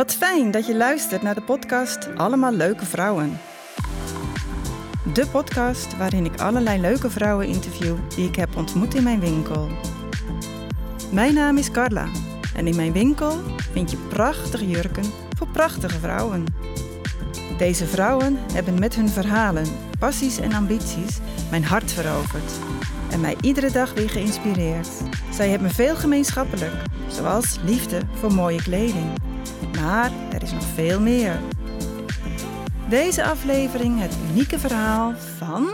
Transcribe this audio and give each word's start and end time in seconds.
Wat 0.00 0.14
fijn 0.14 0.50
dat 0.50 0.66
je 0.66 0.76
luistert 0.76 1.22
naar 1.22 1.34
de 1.34 1.42
podcast 1.42 2.16
Allemaal 2.16 2.52
Leuke 2.52 2.86
Vrouwen. 2.86 3.38
De 5.14 5.26
podcast 5.26 5.96
waarin 5.96 6.24
ik 6.24 6.40
allerlei 6.40 6.80
leuke 6.80 7.10
vrouwen 7.10 7.46
interview 7.46 7.96
die 8.14 8.28
ik 8.28 8.36
heb 8.36 8.56
ontmoet 8.56 8.94
in 8.94 9.02
mijn 9.02 9.20
winkel. 9.20 9.68
Mijn 11.12 11.34
naam 11.34 11.56
is 11.56 11.70
Carla 11.70 12.06
en 12.54 12.66
in 12.66 12.76
mijn 12.76 12.92
winkel 12.92 13.36
vind 13.72 13.90
je 13.90 13.96
prachtige 13.96 14.68
jurken 14.68 15.04
voor 15.36 15.48
prachtige 15.48 15.98
vrouwen. 15.98 16.44
Deze 17.58 17.86
vrouwen 17.86 18.38
hebben 18.52 18.78
met 18.78 18.94
hun 18.94 19.08
verhalen, 19.08 19.66
passies 19.98 20.38
en 20.38 20.52
ambities 20.52 21.18
mijn 21.50 21.64
hart 21.64 21.92
veroverd 21.92 22.52
en 23.10 23.20
mij 23.20 23.36
iedere 23.40 23.70
dag 23.70 23.94
weer 23.94 24.10
geïnspireerd. 24.10 24.88
Zij 25.32 25.48
hebben 25.48 25.70
veel 25.70 25.96
gemeenschappelijk, 25.96 26.74
zoals 27.08 27.58
liefde 27.64 28.00
voor 28.20 28.32
mooie 28.32 28.62
kleding. 28.62 29.29
Maar 29.80 30.12
er 30.32 30.42
is 30.42 30.52
nog 30.52 30.62
veel 30.62 31.00
meer. 31.00 31.40
Deze 32.88 33.24
aflevering 33.24 34.00
het 34.00 34.16
unieke 34.30 34.58
verhaal 34.58 35.12
van 35.36 35.68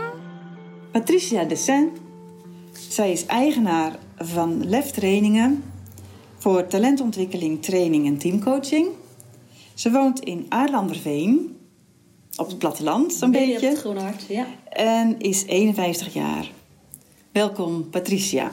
Patricia 0.91 1.43
Dessin. 1.43 1.89
Zij 2.89 3.11
is 3.11 3.25
eigenaar 3.25 3.95
van 4.17 4.69
Lef 4.69 4.91
Trainingen 4.91 5.63
voor 6.37 6.67
talentontwikkeling, 6.67 7.61
training 7.61 8.05
en 8.05 8.17
teamcoaching. 8.17 8.87
Ze 9.73 9.91
woont 9.91 10.19
in 10.19 10.45
Aarlanderveen, 10.49 11.57
op 12.35 12.47
het 12.47 12.57
platteland 12.57 13.13
zo'n 13.13 13.31
Ben 13.31 13.41
je 13.41 13.47
beetje. 13.47 13.67
op 13.67 13.71
het 13.71 13.79
Groene 13.81 13.99
Hart, 13.99 14.25
ja. 14.27 14.45
En 14.69 15.19
is 15.19 15.45
51 15.45 16.13
jaar. 16.13 16.51
Welkom 17.31 17.89
Patricia. 17.89 18.51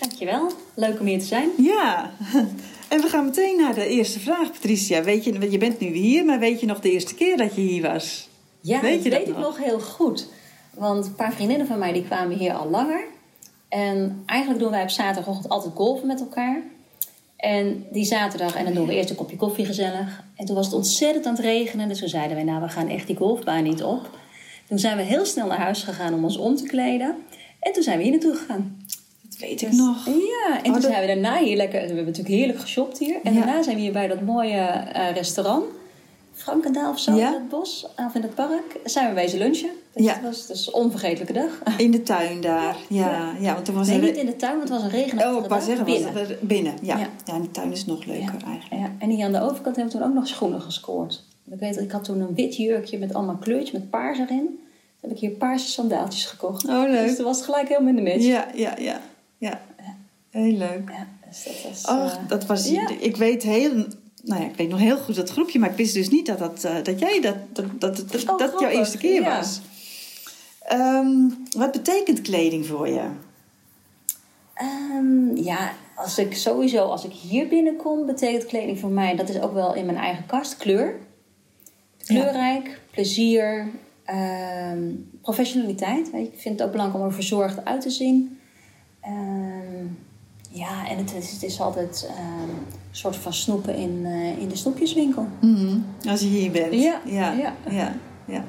Dankjewel. 0.00 0.50
Leuk 0.74 1.00
om 1.00 1.06
hier 1.06 1.18
te 1.18 1.24
zijn. 1.24 1.48
Ja, 1.56 2.10
en 2.88 3.00
we 3.00 3.08
gaan 3.08 3.24
meteen 3.24 3.56
naar 3.56 3.74
de 3.74 3.86
eerste 3.86 4.20
vraag, 4.20 4.50
Patricia. 4.50 5.02
Weet 5.02 5.24
je, 5.24 5.50
je 5.50 5.58
bent 5.58 5.80
nu 5.80 5.86
hier, 5.86 6.24
maar 6.24 6.38
weet 6.38 6.60
je 6.60 6.66
nog 6.66 6.80
de 6.80 6.90
eerste 6.90 7.14
keer 7.14 7.36
dat 7.36 7.54
je 7.54 7.60
hier 7.60 7.82
was? 7.92 8.28
Ja, 8.60 8.80
Weet 8.80 8.94
dat 8.94 9.04
je 9.04 9.10
dat 9.10 9.18
weet 9.18 9.28
ik 9.28 9.34
nog? 9.34 9.42
nog 9.44 9.58
heel 9.58 9.80
goed. 9.80 10.26
Want 10.74 11.06
een 11.06 11.14
paar 11.14 11.32
vriendinnen 11.32 11.66
van 11.66 11.78
mij 11.78 11.92
die 11.92 12.04
kwamen 12.04 12.36
hier 12.38 12.52
al 12.52 12.70
langer. 12.70 13.04
En 13.68 14.22
eigenlijk 14.26 14.60
doen 14.60 14.70
wij 14.70 14.82
op 14.82 14.90
zaterdagochtend 14.90 15.48
altijd 15.52 15.74
golven 15.74 16.06
met 16.06 16.20
elkaar. 16.20 16.62
En 17.36 17.86
die 17.92 18.04
zaterdag, 18.04 18.54
en 18.54 18.64
dan 18.64 18.74
doen 18.74 18.86
we 18.86 18.94
eerst 18.94 19.10
een 19.10 19.16
kopje 19.16 19.36
koffie 19.36 19.64
gezellig. 19.64 20.24
En 20.36 20.46
toen 20.46 20.54
was 20.54 20.66
het 20.66 20.74
ontzettend 20.74 21.26
aan 21.26 21.34
het 21.34 21.42
regenen. 21.44 21.88
Dus 21.88 21.98
toen 21.98 22.08
zeiden 22.08 22.36
wij, 22.36 22.44
nou 22.44 22.62
we 22.62 22.68
gaan 22.68 22.88
echt 22.88 23.06
die 23.06 23.16
golfbaan 23.16 23.62
niet 23.62 23.82
op. 23.82 24.18
Toen 24.68 24.78
zijn 24.78 24.96
we 24.96 25.02
heel 25.02 25.24
snel 25.24 25.46
naar 25.46 25.58
huis 25.58 25.82
gegaan 25.82 26.14
om 26.14 26.24
ons 26.24 26.36
om 26.36 26.56
te 26.56 26.66
kleden. 26.66 27.16
En 27.60 27.72
toen 27.72 27.82
zijn 27.82 27.96
we 27.96 28.02
hier 28.02 28.12
naartoe 28.12 28.34
gegaan. 28.34 28.78
Dat 29.40 29.48
weet 29.48 29.62
ik 29.62 29.72
nog. 29.72 30.06
Ja, 30.06 30.12
en 30.52 30.56
Oh, 30.56 30.62
toen 30.62 30.72
dat- 30.72 30.82
zijn 30.82 31.00
we 31.00 31.06
daarna 31.06 31.38
hier 31.38 31.56
lekker... 31.56 31.80
We 31.80 31.86
hebben 31.86 32.04
natuurlijk 32.04 32.34
heerlijk 32.34 32.58
geshopt 32.60 32.98
hier. 32.98 33.16
En 33.22 33.32
Ja. 33.34 33.38
daarna 33.40 33.62
zijn 33.62 33.76
we 33.76 33.82
hier 33.82 33.92
bij 33.92 34.06
dat 34.08 34.20
mooie 34.20 34.56
eh, 34.58 35.14
restaurant. 35.14 35.64
Frankendaal 36.34 36.90
of 36.90 36.98
zo, 36.98 37.14
Ja. 37.14 37.26
in 37.28 37.32
het 37.34 37.48
bos, 37.48 37.86
of 38.06 38.14
in 38.14 38.22
het 38.22 38.34
park. 38.34 38.78
Zijn 38.84 39.08
we 39.08 39.14
wezen 39.14 39.38
lunchen. 39.38 39.70
Dus 39.94 40.04
Ja. 40.04 40.12
dat 40.14 40.22
was 40.22 40.46
dus 40.46 40.66
een 40.66 40.72
onvergetelijke 40.74 41.32
dag. 41.32 41.62
In 41.76 41.90
de 41.90 42.02
tuin 42.02 42.40
daar. 42.40 42.76
Ja, 42.88 43.32
ja. 43.40 43.52
want 43.54 43.64
toen 43.64 43.74
was 43.74 43.86
Nee, 43.88 43.98
er... 43.98 44.04
niet 44.04 44.16
in 44.16 44.26
de 44.26 44.36
tuin, 44.36 44.56
want 44.56 44.68
het 44.68 44.78
was 44.78 44.82
een 44.92 44.98
regenachtige 44.98 45.42
Oh, 45.44 45.48
dag. 45.48 45.62
zeggen, 45.62 45.86
was 45.86 45.94
Binnen. 45.94 46.12
het 46.20 46.30
er 46.30 46.38
binnen. 46.40 46.74
Ja. 46.82 46.98
Ja. 47.24 47.34
in 47.34 47.42
de 47.42 47.50
tuin 47.50 47.72
is 47.72 47.78
het 47.78 47.86
nog 47.88 48.04
leuker 48.04 48.34
eigenlijk. 48.46 48.82
Ja, 48.82 48.92
en 48.98 49.10
hier 49.10 49.24
aan 49.24 49.32
de 49.32 49.40
overkant 49.42 49.76
hebben 49.76 49.92
we 49.94 49.98
toen 50.00 50.08
ook 50.08 50.14
nog 50.14 50.26
schoenen 50.28 50.60
gescoord. 50.60 51.22
Ik 51.50 51.58
weet 51.60 51.74
dat 51.74 51.84
ik 51.84 51.90
had 51.90 52.04
toen 52.04 52.20
een 52.20 52.34
wit 52.34 52.56
jurkje 52.56 52.98
met 52.98 53.14
allemaal 53.14 53.36
kleurtjes 53.36 53.70
met 53.72 53.90
paars 53.90 54.18
erin. 54.18 54.38
Toen 54.46 54.58
heb 55.00 55.10
ik 55.10 55.18
hier 55.18 55.30
paarse 55.30 55.68
sandaaltjes 55.68 56.24
gekocht. 56.24 56.64
Oh, 56.68 56.82
leuk. 56.88 57.06
Dus 57.06 57.16
dat 57.16 57.26
was 57.26 57.42
gelijk 57.42 57.68
helemaal 57.68 57.88
in 57.88 57.96
de 57.96 58.02
match. 58.10 58.24
Ja, 58.24 58.46
ja, 58.54 58.74
ja. 58.78 59.00
Ja. 59.40 59.60
Heel 60.30 60.56
leuk. 60.56 60.90
Ja, 60.90 61.06
dus 61.28 61.44
dat 61.44 61.62
was... 61.62 61.84
Oh, 61.84 62.28
dat 62.28 62.46
was... 62.46 62.68
ja. 62.68 62.88
Ik 63.00 63.16
weet 63.16 63.42
heel... 63.42 63.86
Nou 64.22 64.40
ja, 64.42 64.48
ik 64.48 64.56
weet 64.56 64.68
nog 64.68 64.78
heel 64.78 64.96
goed 64.96 65.14
dat 65.14 65.30
groepje, 65.30 65.58
maar 65.58 65.70
ik 65.70 65.76
wist 65.76 65.94
dus 65.94 66.08
niet 66.08 66.26
dat, 66.26 66.38
dat, 66.38 66.64
eh, 66.64 66.82
dat 66.82 66.98
jij 66.98 67.20
dat, 67.20 67.36
dat, 67.52 67.80
dat, 67.80 67.96
dat, 68.10 68.28
Oh, 68.28 68.38
dat 68.38 68.60
jouw 68.60 68.68
eerste 68.70 68.98
keer 68.98 69.22
Ja. 69.22 69.36
was. 69.36 69.60
Ehm, 70.62 71.28
wat 71.56 71.72
betekent 71.72 72.20
kleding 72.20 72.66
voor 72.66 72.88
je? 72.88 73.08
Ehm, 74.54 75.36
ja, 75.36 75.72
als 75.96 76.18
ik 76.18 76.34
sowieso, 76.34 76.84
als 76.84 77.04
ik 77.04 77.12
hier 77.12 77.48
binnenkom, 77.48 78.06
betekent 78.06 78.46
kleding 78.46 78.78
voor 78.78 78.90
mij, 78.90 79.16
dat 79.16 79.28
is 79.28 79.40
ook 79.40 79.52
wel 79.52 79.74
in 79.74 79.86
mijn 79.86 79.98
eigen 79.98 80.26
kast, 80.26 80.56
kleur. 80.56 80.98
Kleurrijk, 82.06 82.80
plezier, 82.90 83.68
ehm, 84.04 84.82
professionaliteit. 85.22 86.06
Ik 86.12 86.32
vind 86.36 86.58
het 86.58 86.62
ook 86.66 86.72
belangrijk 86.72 87.02
om 87.02 87.08
er 87.08 87.14
verzorgd 87.14 87.64
uit 87.64 87.80
te 87.80 87.90
zien. 87.90 88.39
Ehm, 89.00 89.86
ja, 90.50 90.88
en 90.88 90.96
het 90.96 91.14
is, 91.14 91.30
het 91.30 91.42
is 91.42 91.60
altijd 91.60 92.06
ehm, 92.08 92.48
een 92.48 92.76
soort 92.90 93.16
van 93.16 93.32
snoepen 93.32 93.74
in, 93.74 94.02
eh, 94.04 94.38
in 94.38 94.48
de 94.48 94.56
snoepjeswinkel. 94.56 95.26
Als 96.08 96.20
je 96.20 96.26
hier 96.26 96.50
bent. 96.50 96.72
Ja, 96.72 97.00
ja, 97.04 97.32
ja. 97.32 97.54
ja. 97.70 97.94
ja. 98.24 98.44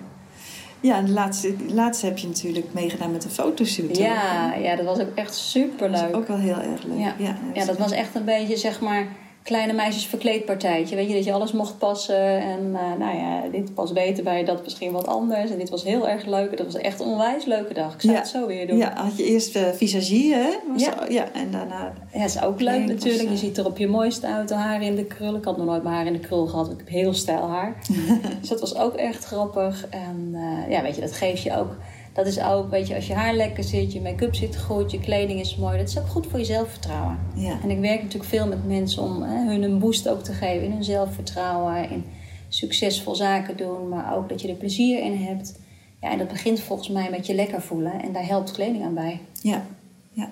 Ja, 0.80 0.98
en 0.98 1.06
de 1.06 1.12
laatste, 1.12 1.56
laatste 1.68 2.06
heb 2.06 2.18
je 2.18 2.28
natuurlijk 2.28 2.74
meegedaan 2.74 3.12
met 3.12 3.24
een 3.24 3.30
fotoshoot. 3.30 3.98
Ja, 3.98 4.54
ja, 4.54 4.76
dat 4.76 4.86
was 4.86 5.00
ook 5.00 5.16
echt 5.16 5.36
super 5.36 5.90
leuk. 5.90 6.16
ook 6.16 6.28
wel 6.28 6.38
heel 6.38 6.60
erg 6.60 6.84
leuk. 6.84 7.00
Ja. 7.00 7.16
Ja, 7.18 7.38
Ja, 7.54 7.66
dat 7.66 7.78
was 7.78 7.92
echt 7.92 8.16
een 8.16 8.26
beetje, 8.26 8.58
zeg 8.58 8.82
maar, 8.82 9.08
kleine 9.44 9.74
meisjes 9.74 10.06
verkleedpartijtje. 10.06 10.96
Weet 10.96 11.07
je, 11.07 11.13
dat 11.13 11.24
je 11.24 11.34
alles 11.34 11.52
mocht 11.52 11.78
passen. 11.78 12.41
En 12.41 12.75
eh, 12.75 13.00
nou 13.00 13.18
ja, 13.18 13.41
dit 13.52 13.74
pas 13.74 13.94
beter 13.94 14.24
bij 14.24 14.44
dat 14.44 14.63
misschien 14.63 14.91
wat 14.91 15.07
anders. 15.07 15.52
En 15.52 15.57
dit 15.57 15.69
was 15.69 15.84
heel 15.84 16.09
erg 16.09 16.25
leuk. 16.25 16.57
Dat 16.57 16.66
was 16.66 16.81
echt 16.81 17.00
een 17.00 17.06
onwijs 17.06 17.46
leuke 17.46 17.74
dag. 17.74 17.94
Ik 17.94 18.02
zou 18.02 18.13
Ja. 18.13 18.19
het 18.19 18.29
zo 18.29 18.47
weer 18.47 18.68
doen. 18.68 18.78
Ja, 18.78 18.94
had 18.96 19.18
je 19.18 19.24
eerst 19.24 19.56
eh, 19.56 19.63
visagie, 19.74 20.34
hè? 20.34 20.50
Was 20.72 20.84
Ja. 20.84 21.06
ja. 21.09 21.31
En 21.34 21.52
daarna... 21.52 21.94
Ja, 22.13 22.24
is 22.24 22.41
ook 22.41 22.59
leuk 22.59 22.85
natuurlijk. 22.85 23.03
was, 23.03 23.22
Je 23.22 23.28
eh, 23.29 23.35
ziet 23.38 23.57
er 23.57 23.66
op 23.66 23.78
je 23.78 23.88
mooiste 23.88 24.28
uit, 24.28 24.47
de 24.47 24.53
haren 24.53 24.85
in 24.88 24.96
de 24.96 25.06
krul. 25.06 25.35
Ik 25.35 25.44
had 25.44 25.58
nog 25.58 25.66
nooit 25.66 25.84
mijn 25.84 25.96
haar 25.96 26.06
in 26.06 26.13
de 26.13 26.19
krul 26.19 26.47
gehad. 26.47 26.72
Ik 26.72 26.78
heb 26.78 26.88
heel 26.88 27.13
stijl 27.13 27.47
haar. 27.50 27.75
dus 28.40 28.50
dat 28.50 28.59
was 28.59 28.75
ook 28.75 28.96
echt 28.96 29.23
grappig. 29.23 29.88
En 29.90 30.35
ja, 30.69 30.81
weet 30.81 30.96
je, 30.96 31.02
dat 31.02 31.12
geeft 31.12 31.44
je 31.44 31.58
ook... 31.58 31.75
Dat 32.14 32.26
is 32.26 32.42
ook, 32.42 32.70
weet 32.70 32.88
je, 32.88 32.96
als 32.96 33.08
je 33.08 33.14
haar 33.14 33.34
lekker 33.34 33.64
zit, 33.64 33.94
je 33.94 34.02
make-up 34.02 34.36
zit 34.36 34.58
goed, 34.58 34.92
je 34.92 35.00
kleding 35.00 35.40
is 35.40 35.56
mooi. 35.56 35.78
Dat 35.78 35.88
is 35.88 36.00
ook 36.00 36.08
goed 36.08 36.28
voor 36.28 36.40
je 36.40 36.46
zelfvertrouwen. 36.46 37.20
Ja. 37.36 37.60
En 37.64 37.70
ik 37.70 37.80
werk 37.80 38.02
natuurlijk 38.02 38.30
veel 38.30 38.48
met 38.48 38.68
mensen 38.68 39.04
om 39.04 39.22
hè, 39.22 39.46
hun 39.46 39.64
een 39.64 39.80
boost 39.80 40.10
ook 40.10 40.24
te 40.24 40.34
geven 40.34 40.64
in 40.66 40.72
hun 40.72 40.84
zelfvertrouwen, 40.84 41.90
in 41.90 42.04
succesvol 42.50 43.16
zaken 43.16 43.58
doen, 43.58 43.90
maar 43.90 44.16
ook 44.16 44.30
dat 44.30 44.42
je 44.42 44.48
er 44.48 44.56
plezier 44.56 45.04
in 45.04 45.16
hebt. 45.16 45.60
Ja, 46.02 46.12
en 46.12 46.18
dat 46.18 46.28
begint 46.28 46.60
volgens 46.60 46.90
mij 46.90 47.10
met 47.10 47.26
je 47.26 47.36
lekker 47.36 47.62
voelen 47.62 48.02
en 48.02 48.12
daar 48.12 48.26
helpt 48.26 48.52
kleding 48.52 48.84
aan 48.84 48.94
bij. 48.94 49.20
Ja, 49.42 49.66
ja. 50.12 50.30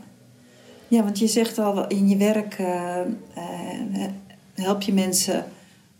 Ja, 0.88 1.03
want 1.03 1.19
je 1.19 1.28
zegt 1.28 1.57
al, 1.57 1.88
in 1.88 2.09
je 2.09 2.18
werk 2.18 2.53
eh, 2.53 3.00
eh, 3.34 4.09
help 4.53 4.81
je 4.81 4.94
mensen 4.94 5.45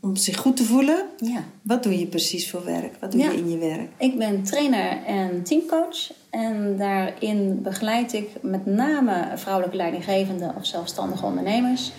om 0.01 0.15
zich 0.15 0.37
goed 0.37 0.57
te 0.57 0.63
voelen. 0.63 1.05
Ja. 1.17 1.43
Wat 1.61 1.83
doe 1.83 1.99
je 1.99 2.05
precies 2.07 2.49
voor 2.49 2.65
werk? 2.65 2.95
Wat 2.99 3.11
doe 3.11 3.21
Ja. 3.21 3.31
je 3.31 3.37
in 3.37 3.49
je 3.49 3.57
werk? 3.57 3.89
Ik 3.97 4.17
ben 4.17 4.43
trainer 4.43 5.03
en 5.05 5.43
teamcoach 5.43 6.11
en 6.29 6.77
daarin 6.77 7.61
begeleid 7.61 8.13
ik 8.13 8.29
met 8.41 8.65
name 8.65 9.27
vrouwelijke 9.35 9.77
leidinggevenden 9.77 10.55
of 10.55 10.65
zelfstandige 10.65 11.25
ondernemers. 11.25 11.91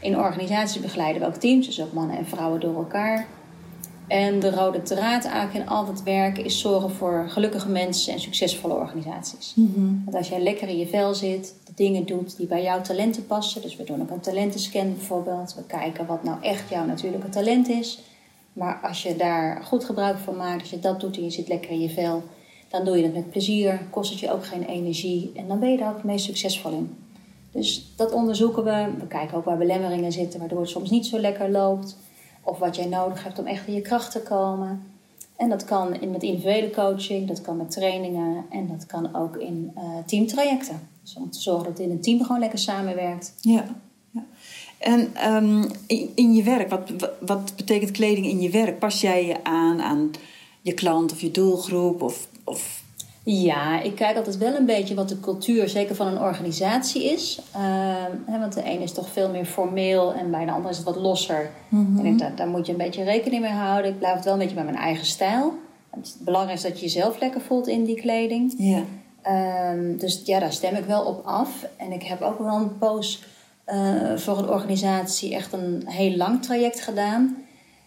In 0.00 0.18
organisaties 0.18 0.80
begeleiden 0.82 1.22
we 1.22 1.28
ook 1.28 1.34
teams, 1.34 1.66
dus 1.66 1.80
ook 1.82 1.92
mannen 1.92 2.16
en 2.18 2.26
vrouwen 2.26 2.60
door 2.60 2.76
elkaar. 2.76 3.26
En 4.12 4.40
de 4.40 4.50
rode 4.50 4.82
draad 4.82 5.24
eigenlijk 5.24 5.64
in 5.64 5.68
al 5.68 5.86
dat 5.86 6.02
werk 6.02 6.38
is 6.38 6.60
zorgen 6.60 6.90
voor 6.90 7.24
gelukkige 7.28 7.68
mensen 7.68 8.12
en 8.12 8.20
succesvolle 8.20 8.74
organisaties. 8.74 9.52
Want 10.04 10.16
als 10.16 10.28
jij 10.28 10.42
lekker 10.42 10.68
in 10.68 10.78
je 10.78 10.86
vel 10.86 11.14
zit, 11.14 11.54
de 11.64 11.72
dingen 11.74 12.06
doet 12.06 12.36
die 12.36 12.46
bij 12.46 12.62
jouw 12.62 12.80
talenten 12.80 13.26
passen. 13.26 13.62
Dus 13.62 13.76
we 13.76 13.84
doen 13.84 14.02
ook 14.02 14.10
een 14.10 14.20
talentenscan 14.20 14.94
bijvoorbeeld. 14.94 15.54
We 15.54 15.62
kijken 15.66 16.06
wat 16.06 16.22
nou 16.22 16.42
echt 16.42 16.68
jouw 16.68 16.84
natuurlijke 16.84 17.28
talent 17.28 17.68
is. 17.68 18.00
Maar 18.52 18.80
als 18.82 19.02
je 19.02 19.16
daar 19.16 19.62
goed 19.64 19.84
gebruik 19.84 20.18
van 20.18 20.36
maakt, 20.36 20.60
als 20.60 20.70
je 20.70 20.80
dat 20.80 21.00
doet 21.00 21.16
en 21.16 21.24
je 21.24 21.30
zit 21.30 21.48
lekker 21.48 21.70
in 21.70 21.80
je 21.80 21.90
vel, 21.90 22.22
dan 22.68 22.84
doe 22.84 22.96
je 22.96 23.02
het 23.02 23.14
met 23.14 23.30
plezier, 23.30 23.80
kost 23.90 24.10
het 24.10 24.20
je 24.20 24.32
ook 24.32 24.46
geen 24.46 24.64
energie 24.64 25.32
en 25.34 25.48
dan 25.48 25.60
ben 25.60 25.70
je 25.70 25.78
daar 25.78 25.90
ook 25.90 25.96
het 25.96 26.04
meest 26.04 26.24
succesvol 26.24 26.72
in. 26.72 26.96
Dus 27.50 27.92
dat 27.96 28.12
onderzoeken 28.12 28.64
we. 28.64 28.88
We 28.98 29.06
kijken 29.06 29.36
ook 29.36 29.44
waar 29.44 29.58
belemmeringen 29.58 30.12
zitten, 30.12 30.38
waardoor 30.38 30.60
het 30.60 30.68
soms 30.68 30.90
niet 30.90 31.06
zo 31.06 31.18
lekker 31.18 31.50
loopt. 31.50 31.96
Of 32.42 32.58
wat 32.58 32.76
jij 32.76 32.86
nodig 32.86 33.24
hebt 33.24 33.38
om 33.38 33.46
echt 33.46 33.66
in 33.66 33.74
je 33.74 33.80
kracht 33.80 34.12
te 34.12 34.22
komen. 34.22 34.82
En 35.36 35.48
dat 35.48 35.64
kan 35.64 36.00
in, 36.00 36.10
met 36.10 36.22
individuele 36.22 36.70
coaching, 36.70 37.28
dat 37.28 37.40
kan 37.40 37.56
met 37.56 37.70
trainingen 37.70 38.44
en 38.50 38.68
dat 38.68 38.86
kan 38.86 39.14
ook 39.14 39.36
in 39.36 39.72
eh, 39.74 39.82
teamtrajecten. 40.06 40.88
Dus 41.02 41.14
om 41.14 41.30
te 41.30 41.40
zorgen 41.40 41.64
dat 41.64 41.78
in 41.78 41.90
een 41.90 42.00
team 42.00 42.22
gewoon 42.22 42.40
lekker 42.40 42.58
samenwerkt. 42.58 43.34
Ja. 43.40 43.64
ja. 44.10 44.24
En 44.78 45.14
ehm, 45.14 45.70
in, 45.86 46.12
in 46.14 46.34
je 46.34 46.42
werk, 46.42 46.70
wat, 46.70 46.90
wat 47.20 47.56
betekent 47.56 47.90
kleding 47.90 48.26
in 48.26 48.40
je 48.40 48.50
werk? 48.50 48.78
Pas 48.78 49.00
jij 49.00 49.26
je 49.26 49.44
aan 49.44 49.80
aan 49.80 50.10
je 50.60 50.72
klant 50.72 51.12
of 51.12 51.20
je 51.20 51.30
doelgroep? 51.30 52.02
Of, 52.02 52.28
of... 52.44 52.81
Ja, 53.24 53.80
ik 53.80 53.94
kijk 53.94 54.16
altijd 54.16 54.38
wel 54.38 54.54
een 54.54 54.66
beetje 54.66 54.94
wat 54.94 55.08
de 55.08 55.20
cultuur, 55.20 55.68
zeker 55.68 55.94
van 55.94 56.06
een 56.06 56.20
organisatie, 56.20 57.04
is. 57.04 57.40
Ehm, 57.52 58.10
hè, 58.26 58.38
want 58.38 58.52
de 58.52 58.62
ene 58.62 58.82
is 58.82 58.92
toch 58.92 59.08
veel 59.08 59.30
meer 59.30 59.44
formeel 59.44 60.12
en 60.12 60.30
bij 60.30 60.44
de 60.44 60.50
andere 60.50 60.70
is 60.70 60.76
het 60.76 60.86
wat 60.86 60.96
losser. 60.96 61.50
En 61.70 62.06
ik, 62.06 62.18
daar, 62.18 62.36
daar 62.36 62.48
moet 62.48 62.66
je 62.66 62.72
een 62.72 62.78
beetje 62.78 63.04
rekening 63.04 63.42
mee 63.42 63.52
houden. 63.52 63.90
Ik 63.90 63.98
blijf 63.98 64.14
het 64.14 64.24
wel 64.24 64.32
een 64.32 64.38
beetje 64.38 64.54
bij 64.54 64.64
mijn 64.64 64.76
eigen 64.76 65.06
stijl. 65.06 65.54
Het 65.90 66.16
belangrijkste 66.18 66.66
is 66.66 66.72
dat 66.72 66.82
je 66.82 66.86
jezelf 66.86 67.20
lekker 67.20 67.40
voelt 67.40 67.68
in 67.68 67.84
die 67.84 68.00
kleding. 68.00 68.54
Ja. 68.58 68.82
Ehm, 69.22 69.96
dus 69.96 70.22
ja, 70.24 70.38
daar 70.38 70.52
stem 70.52 70.74
ik 70.74 70.84
wel 70.84 71.04
op 71.04 71.24
af. 71.24 71.66
En 71.76 71.92
ik 71.92 72.02
heb 72.02 72.20
ook 72.20 72.38
wel 72.38 72.56
een 72.56 72.78
poos 72.78 73.22
eh, 73.64 74.16
voor 74.16 74.38
een 74.38 74.48
organisatie 74.48 75.34
echt 75.34 75.52
een 75.52 75.82
heel 75.86 76.16
lang 76.16 76.42
traject 76.42 76.80
gedaan. 76.80 77.36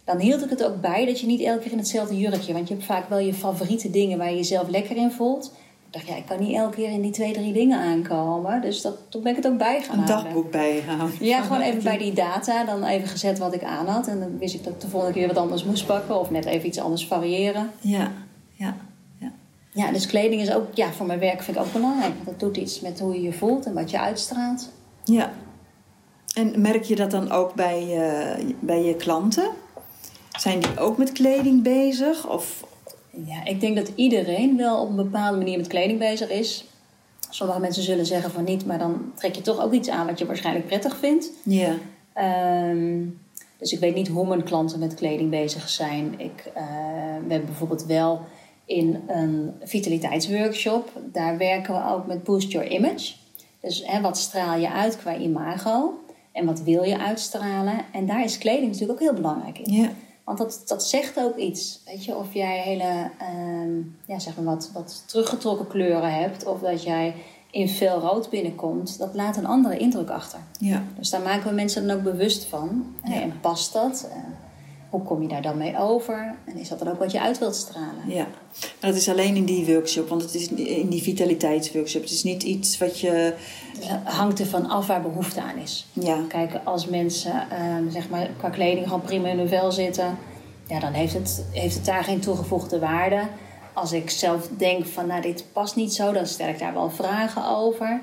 Dan 0.05 0.19
hield 0.19 0.43
ik 0.43 0.49
het 0.49 0.63
ook 0.63 0.81
bij 0.81 1.05
dat 1.05 1.19
je 1.19 1.27
niet 1.27 1.41
elke 1.41 1.61
keer 1.61 1.71
in 1.71 1.77
hetzelfde 1.77 2.17
jurkje... 2.17 2.53
want 2.53 2.67
je 2.67 2.73
hebt 2.73 2.85
vaak 2.85 3.09
wel 3.09 3.19
je 3.19 3.33
favoriete 3.33 3.89
dingen 3.89 4.17
waar 4.17 4.29
je 4.29 4.35
jezelf 4.35 4.69
lekker 4.69 4.95
in 4.95 5.11
voelt. 5.11 5.45
Ik 5.85 5.93
dacht, 5.93 6.07
ja, 6.07 6.15
ik 6.15 6.25
kan 6.25 6.39
niet 6.39 6.55
elke 6.55 6.75
keer 6.75 6.91
in 6.91 7.01
die 7.01 7.11
twee, 7.11 7.33
drie 7.33 7.53
dingen 7.53 7.79
aankomen. 7.79 8.61
Dus 8.61 8.81
dat, 8.81 8.97
toen 9.09 9.21
ben 9.21 9.31
ik 9.31 9.43
het 9.43 9.51
ook 9.51 9.57
bij 9.57 9.81
gaan 9.81 9.99
Een 9.99 10.05
dagboek 10.05 10.51
bijgehouden. 10.51 11.25
Ja, 11.25 11.41
gewoon 11.41 11.61
even 11.61 11.83
bij 11.83 11.97
die 11.97 12.13
data. 12.13 12.63
Dan 12.63 12.83
even 12.83 13.07
gezet 13.07 13.39
wat 13.39 13.53
ik 13.53 13.63
aan 13.63 13.87
had. 13.87 14.07
En 14.07 14.19
dan 14.19 14.37
wist 14.37 14.53
ik 14.55 14.63
dat 14.63 14.73
ik 14.73 14.81
de 14.81 14.87
volgende 14.87 15.13
keer 15.15 15.27
wat 15.27 15.37
anders 15.37 15.63
moest 15.63 15.85
pakken. 15.85 16.19
Of 16.19 16.29
net 16.29 16.45
even 16.45 16.67
iets 16.67 16.79
anders 16.79 17.07
variëren. 17.07 17.71
Ja, 17.79 18.11
ja, 18.53 18.75
ja. 19.19 19.31
Ja, 19.71 19.91
dus 19.91 20.05
kleding 20.05 20.41
is 20.41 20.53
ook, 20.53 20.65
ja, 20.73 20.91
voor 20.91 21.05
mijn 21.05 21.19
werk 21.19 21.43
vind 21.43 21.57
ik 21.57 21.63
ook 21.63 21.73
belangrijk. 21.73 22.13
Want 22.13 22.25
dat 22.25 22.39
doet 22.39 22.57
iets 22.57 22.79
met 22.79 22.99
hoe 22.99 23.13
je 23.13 23.21
je 23.21 23.33
voelt 23.33 23.65
en 23.65 23.73
wat 23.73 23.91
je 23.91 23.99
uitstraalt. 23.99 24.69
Ja. 25.03 25.31
En 26.33 26.61
merk 26.61 26.83
je 26.83 26.95
dat 26.95 27.11
dan 27.11 27.31
ook 27.31 27.53
bij, 27.53 27.81
eh, 27.81 28.45
bij 28.59 28.83
je 28.83 28.95
klanten? 28.95 29.49
Zijn 30.37 30.59
die 30.59 30.79
ook 30.79 30.97
met 30.97 31.11
kleding 31.11 31.63
bezig? 31.63 32.29
Of... 32.29 32.63
Ja, 33.25 33.45
ik 33.45 33.59
denk 33.59 33.75
dat 33.75 33.91
iedereen 33.95 34.57
wel 34.57 34.81
op 34.81 34.89
een 34.89 34.95
bepaalde 34.95 35.37
manier 35.37 35.57
met 35.57 35.67
kleding 35.67 35.99
bezig 35.99 36.29
is. 36.29 36.65
Sommige 37.29 37.59
mensen 37.59 37.83
zullen 37.83 38.05
zeggen 38.05 38.31
van 38.31 38.43
niet, 38.43 38.65
maar 38.65 38.77
dan 38.77 39.11
trek 39.15 39.35
je 39.35 39.41
toch 39.41 39.61
ook 39.61 39.73
iets 39.73 39.89
aan 39.89 40.05
wat 40.05 40.19
je 40.19 40.25
waarschijnlijk 40.25 40.65
prettig 40.65 40.97
vindt. 40.97 41.31
Ja. 41.43 41.75
Ehm, 42.13 43.03
dus 43.57 43.71
ik 43.71 43.79
weet 43.79 43.95
niet 43.95 44.07
hoe 44.07 44.27
mijn 44.27 44.43
klanten 44.43 44.79
met 44.79 44.93
kleding 44.93 45.29
bezig 45.29 45.69
zijn. 45.69 46.19
Ik, 46.19 46.51
eh, 46.53 46.63
we 47.25 47.31
hebben 47.31 47.45
bijvoorbeeld 47.45 47.85
wel 47.85 48.21
in 48.65 49.03
een 49.07 49.51
vitaliteitsworkshop, 49.63 50.91
daar 51.11 51.37
werken 51.37 51.73
we 51.73 51.91
ook 51.91 52.05
met 52.07 52.23
Boost 52.23 52.51
Your 52.51 52.67
Image. 52.67 53.13
Dus 53.61 53.83
hè, 53.85 54.01
wat 54.01 54.17
straal 54.17 54.57
je 54.57 54.71
uit 54.71 54.97
qua 54.97 55.17
imago 55.17 55.99
en 56.31 56.45
wat 56.45 56.61
wil 56.61 56.83
je 56.83 56.99
uitstralen? 56.99 57.85
En 57.91 58.05
daar 58.05 58.23
is 58.23 58.37
kleding 58.37 58.65
natuurlijk 58.65 58.91
ook 58.91 59.07
heel 59.07 59.21
belangrijk 59.21 59.59
in. 59.59 59.73
Ja. 59.73 59.89
Want 60.25 60.37
dat, 60.37 60.61
dat 60.65 60.83
zegt 60.83 61.19
ook 61.19 61.37
iets. 61.37 61.81
Weet 61.85 62.05
je, 62.05 62.15
of 62.15 62.33
jij 62.33 62.59
hele, 62.59 63.11
ehm, 63.19 63.77
ja, 64.05 64.19
zeg 64.19 64.35
maar 64.35 64.45
wat, 64.45 64.69
wat 64.73 65.03
teruggetrokken 65.05 65.67
kleuren 65.67 66.13
hebt, 66.13 66.45
of 66.45 66.59
dat 66.59 66.83
jij 66.83 67.15
in 67.51 67.69
fel 67.69 67.99
rood 67.99 68.29
binnenkomt, 68.29 68.97
dat 68.97 69.13
laat 69.13 69.37
een 69.37 69.45
andere 69.45 69.77
indruk 69.77 70.09
achter. 70.09 70.39
Ja. 70.59 70.83
Dus 70.97 71.09
daar 71.09 71.21
maken 71.21 71.49
we 71.49 71.55
mensen 71.55 71.87
dan 71.87 71.97
ook 71.97 72.03
bewust 72.03 72.45
van. 72.45 72.95
Ja. 73.03 73.21
En 73.21 73.39
past 73.39 73.73
dat? 73.73 74.09
Hoe 74.95 75.03
kom 75.03 75.21
je 75.21 75.27
daar 75.27 75.41
dan 75.41 75.57
mee 75.57 75.77
over? 75.77 76.35
En 76.45 76.57
is 76.57 76.69
dat 76.69 76.79
dan 76.79 76.87
ook 76.87 76.99
wat 76.99 77.11
je 77.11 77.21
uit 77.21 77.39
wilt 77.39 77.55
stralen? 77.55 78.03
Ja, 78.07 78.27
maar 78.81 78.89
dat 78.89 78.95
is 78.95 79.09
alleen 79.09 79.35
in 79.35 79.45
die 79.45 79.65
workshop, 79.65 80.09
want 80.09 80.21
het 80.21 80.35
is 80.35 80.47
in 80.49 80.89
die 80.89 81.01
vitaliteitsworkshop. 81.01 82.01
Het 82.01 82.11
is 82.11 82.23
niet 82.23 82.43
iets 82.43 82.77
wat 82.77 82.99
je. 82.99 83.33
Dus 83.79 83.87
het 83.87 83.99
hangt 84.03 84.39
ervan 84.39 84.69
af 84.69 84.87
waar 84.87 85.01
behoefte 85.01 85.41
aan 85.41 85.57
is. 85.57 85.85
Ja, 85.93 86.19
Kijk, 86.27 86.59
als 86.63 86.87
mensen 86.87 87.49
ehm, 87.49 87.89
zeg 87.89 88.09
maar, 88.09 88.29
qua 88.37 88.49
kleding 88.49 88.85
gewoon 88.85 89.01
prima 89.01 89.27
in 89.27 89.37
hun 89.37 89.47
vel 89.47 89.71
zitten, 89.71 90.17
ja, 90.67 90.79
dan 90.79 90.93
heeft 90.93 91.13
het, 91.13 91.45
heeft 91.51 91.75
het 91.75 91.85
daar 91.85 92.03
geen 92.03 92.19
toegevoegde 92.19 92.79
waarde. 92.79 93.21
Als 93.73 93.91
ik 93.91 94.09
zelf 94.09 94.49
denk 94.57 94.85
van, 94.85 95.07
nou, 95.07 95.21
dit 95.21 95.45
past 95.53 95.75
niet 95.75 95.93
zo, 95.93 96.11
dan 96.11 96.25
stel 96.25 96.47
ik 96.47 96.59
daar 96.59 96.73
wel 96.73 96.89
vragen 96.89 97.47
over. 97.47 98.01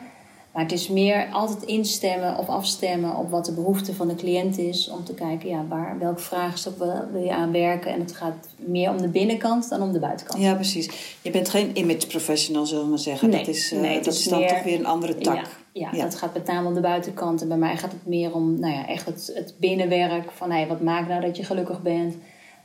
Maar 0.52 0.62
het 0.62 0.72
is 0.72 0.88
meer 0.88 1.28
altijd 1.32 1.62
instemmen 1.62 2.38
of 2.38 2.49
afstemmen 2.49 3.16
op 3.16 3.31
wat 3.31 3.44
de 3.44 3.52
behoefte 3.52 3.94
van 3.94 4.08
de 4.08 4.14
cliënt 4.14 4.58
is. 4.58 4.88
Om 4.88 5.04
te 5.04 5.14
kijken, 5.14 5.49
ja, 5.49 5.64
waar, 5.69 5.99
welk 5.99 6.20
vraagstuk 6.20 6.78
wil, 6.78 7.22
je 7.22 7.32
aan 7.32 7.52
werken. 7.52 7.93
En 7.93 8.00
het 8.00 8.12
gaat 8.12 8.49
meer 8.56 8.90
om 8.90 9.00
de 9.00 9.08
binnenkant 9.08 9.69
dan 9.69 9.82
om 9.82 9.93
de 9.93 9.99
buitenkant. 9.99 10.43
ja, 10.43 10.54
precies. 10.54 11.16
Je 11.22 11.31
bent 11.31 11.49
geen 11.49 11.76
image 11.78 12.06
professional, 12.06 12.66
zullen 12.66 12.84
we 12.84 12.90
maar 12.90 12.99
zeggen. 12.99 13.28
Nee, 13.31 13.38
dat 13.44 13.54
is, 13.54 13.72
eh, 13.72 13.81
nee, 13.81 13.96
dat 14.00 14.12
is 14.12 14.19
is 14.20 14.25
dan 14.28 14.38
meer- 14.38 14.49
toch 14.49 14.62
weer 14.62 14.78
een 14.78 14.87
andere 14.87 15.14
tak. 15.19 15.34
Ja, 15.37 15.43
ja, 15.72 15.88
Ja. 15.93 16.02
dat 16.02 16.14
gaat 16.14 16.34
met 16.34 16.46
name 16.46 16.69
om 16.69 16.75
de 16.75 16.81
buitenkant. 16.81 17.43
En 17.43 17.49
bij 17.49 17.56
mij 17.56 17.76
gaat 17.76 17.93
het 17.93 18.06
meer 18.06 18.34
om 18.34 18.60
nou 18.60 18.75
ja, 18.75 18.87
echt 18.88 19.06
het, 19.06 19.31
het 19.34 19.54
binnenwerk. 19.58 20.31
Van 20.31 20.50
hey, 20.50 20.66
wat 20.66 20.81
maakt 20.81 21.08
nou 21.08 21.20
dat 21.20 21.37
je 21.37 21.44
gelukkig 21.44 21.82
bent? 21.82 22.14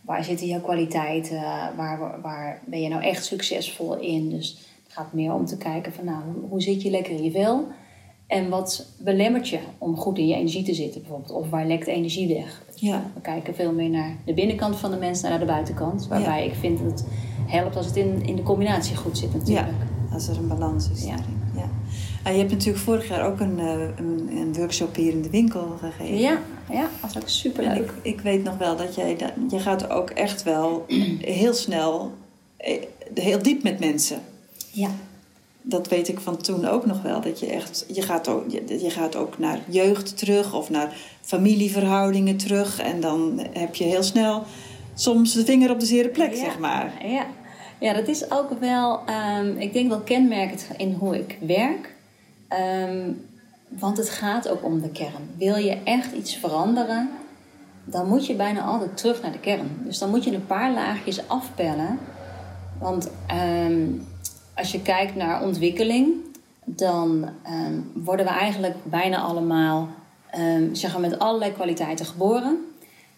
Waar 0.01 0.23
zitten 0.23 0.47
jouw 0.47 0.61
kwaliteiten? 0.61 1.41
Waar, 1.75 2.19
waar 2.21 2.61
ben 2.65 2.81
je 2.81 2.89
nou 2.89 3.03
echt 3.03 3.25
succesvol 3.25 3.97
in? 3.99 4.29
Dus 4.29 4.57
gaat 4.97 5.13
meer 5.13 5.33
om 5.33 5.45
te 5.45 5.57
kijken 5.57 5.93
van 5.93 6.05
nou, 6.05 6.21
hoe, 6.49 6.61
zit 6.61 6.81
je 6.81 6.89
lekker 6.89 7.13
in 7.13 7.23
je 7.23 7.31
vel? 7.31 7.67
En 8.27 8.49
wat 8.49 8.85
belemmert 8.99 9.49
je 9.49 9.59
om 9.77 9.97
goed 9.97 10.17
in 10.17 10.27
je 10.27 10.35
energie 10.35 10.63
te 10.63 10.73
zitten 10.73 11.01
bijvoorbeeld? 11.01 11.31
Of 11.31 11.49
waar 11.49 11.67
lekt 11.67 11.87
energie 11.87 12.35
weg? 12.35 12.63
Ja. 12.75 13.11
We 13.13 13.21
kijken 13.21 13.55
veel 13.55 13.73
meer 13.73 13.89
naar 13.89 14.15
de 14.25 14.33
binnenkant 14.33 14.75
van 14.75 14.91
de 14.91 14.97
mens 14.97 15.21
dan 15.21 15.29
naar 15.29 15.39
de 15.39 15.45
buitenkant. 15.45 16.07
Waarbij 16.07 16.45
ik 16.45 16.53
vind 16.53 16.79
dat 16.79 16.91
het 16.91 17.07
helpt 17.47 17.75
als 17.75 17.85
het 17.85 17.95
in, 17.95 18.25
in 18.25 18.35
de 18.35 18.43
combinatie 18.43 18.95
goed 18.95 19.17
zit 19.17 19.33
natuurlijk. 19.33 19.67
Ja, 19.67 20.13
als 20.13 20.27
er 20.27 20.37
een 20.37 20.47
balans 20.47 20.89
is. 20.89 21.05
Ja. 21.05 21.15
Ja. 21.55 21.69
Ah, 22.23 22.31
je 22.31 22.39
hebt 22.39 22.51
natuurlijk 22.51 22.83
vorig 22.83 23.07
jaar 23.07 23.25
ook 23.25 23.39
een, 23.39 23.59
eh, 23.59 23.81
een, 23.97 24.29
een 24.31 24.53
workshop 24.53 24.95
hier 24.95 25.11
in 25.11 25.21
de 25.21 25.29
winkel 25.29 25.77
gegeven. 25.79 26.17
Ja, 26.17 26.39
ja, 26.69 26.89
dat 27.01 27.09
is 27.09 27.17
ook 27.17 27.29
super 27.29 27.63
En 27.63 27.77
leuk. 27.77 27.89
ik, 27.89 27.93
ik 28.01 28.21
weet 28.21 28.43
nog 28.43 28.57
wel 28.57 28.75
dat 28.75 28.95
jij, 28.95 29.15
dat, 29.15 29.31
je 29.49 29.59
gaat 29.59 29.89
ook 29.89 30.09
echt 30.09 30.43
wel 30.43 30.85
heel 31.39 31.53
snel, 31.53 32.11
eh, 32.57 32.81
heel 33.13 33.41
diep 33.41 33.63
met 33.63 33.79
mensen. 33.79 34.19
Ja. 34.77 34.89
Dat 35.61 35.87
weet 35.87 36.07
ik 36.07 36.19
van 36.19 36.37
toen 36.37 36.65
ook 36.65 36.85
nog 36.85 37.01
wel. 37.01 37.21
Dat 37.21 37.39
je 37.39 37.45
echt, 37.45 37.85
je 37.87 38.01
gaat 38.01 38.27
ook, 38.27 38.43
je, 38.49 38.79
je 38.83 38.89
gaat 38.89 39.15
ook 39.15 39.39
naar 39.39 39.59
jeugd 39.67 40.17
terug 40.17 40.53
of 40.53 40.69
naar 40.69 40.95
familieverhoudingen 41.21 42.37
terug. 42.37 42.79
En 42.79 43.01
dan 43.01 43.41
heb 43.51 43.75
je 43.75 43.83
heel 43.83 44.03
snel 44.03 44.43
soms 44.93 45.33
de 45.33 45.45
vinger 45.45 45.71
op 45.71 45.79
de 45.79 45.85
zere 45.85 46.09
plek, 46.09 46.33
ja. 46.33 46.37
zeg 46.37 46.59
maar. 46.59 47.07
Ja. 47.07 47.25
ja, 47.79 47.93
dat 47.93 48.07
is 48.07 48.31
ook 48.31 48.59
wel, 48.59 48.99
ehm, 49.05 49.57
ik 49.57 49.73
denk 49.73 49.89
wel 49.89 50.01
kenmerkend 50.01 50.67
in 50.77 50.93
hoe 50.93 51.17
ik 51.17 51.37
werk. 51.41 51.95
Ehm, 52.47 53.11
want 53.67 53.97
het 53.97 54.09
gaat 54.09 54.49
ook 54.49 54.63
om 54.63 54.81
de 54.81 54.89
kern. 54.89 55.29
Wil 55.37 55.55
je 55.55 55.77
echt 55.83 56.13
iets 56.13 56.35
veranderen, 56.35 57.09
dan 57.83 58.07
moet 58.07 58.25
je 58.25 58.35
bijna 58.35 58.61
altijd 58.61 58.97
terug 58.97 59.21
naar 59.21 59.31
de 59.31 59.39
kern. 59.39 59.69
Dus 59.83 59.97
dan 59.97 60.09
moet 60.09 60.23
je 60.23 60.33
een 60.33 60.45
paar 60.45 60.73
laagjes 60.73 61.27
afpellen. 61.27 61.99
Want 62.79 63.09
ehm, 63.27 63.85
als 64.57 64.71
je 64.71 64.81
kijkt 64.81 65.15
naar 65.15 65.43
ontwikkeling, 65.43 66.13
dan 66.65 67.29
ehm, 67.43 67.79
worden 67.93 68.25
we 68.25 68.31
eigenlijk 68.31 68.75
bijna 68.83 69.17
allemaal 69.17 69.89
ehm, 70.31 70.73
zeg 70.73 70.91
maar 70.91 71.01
met 71.01 71.19
allerlei 71.19 71.51
kwaliteiten 71.51 72.05
geboren. 72.05 72.57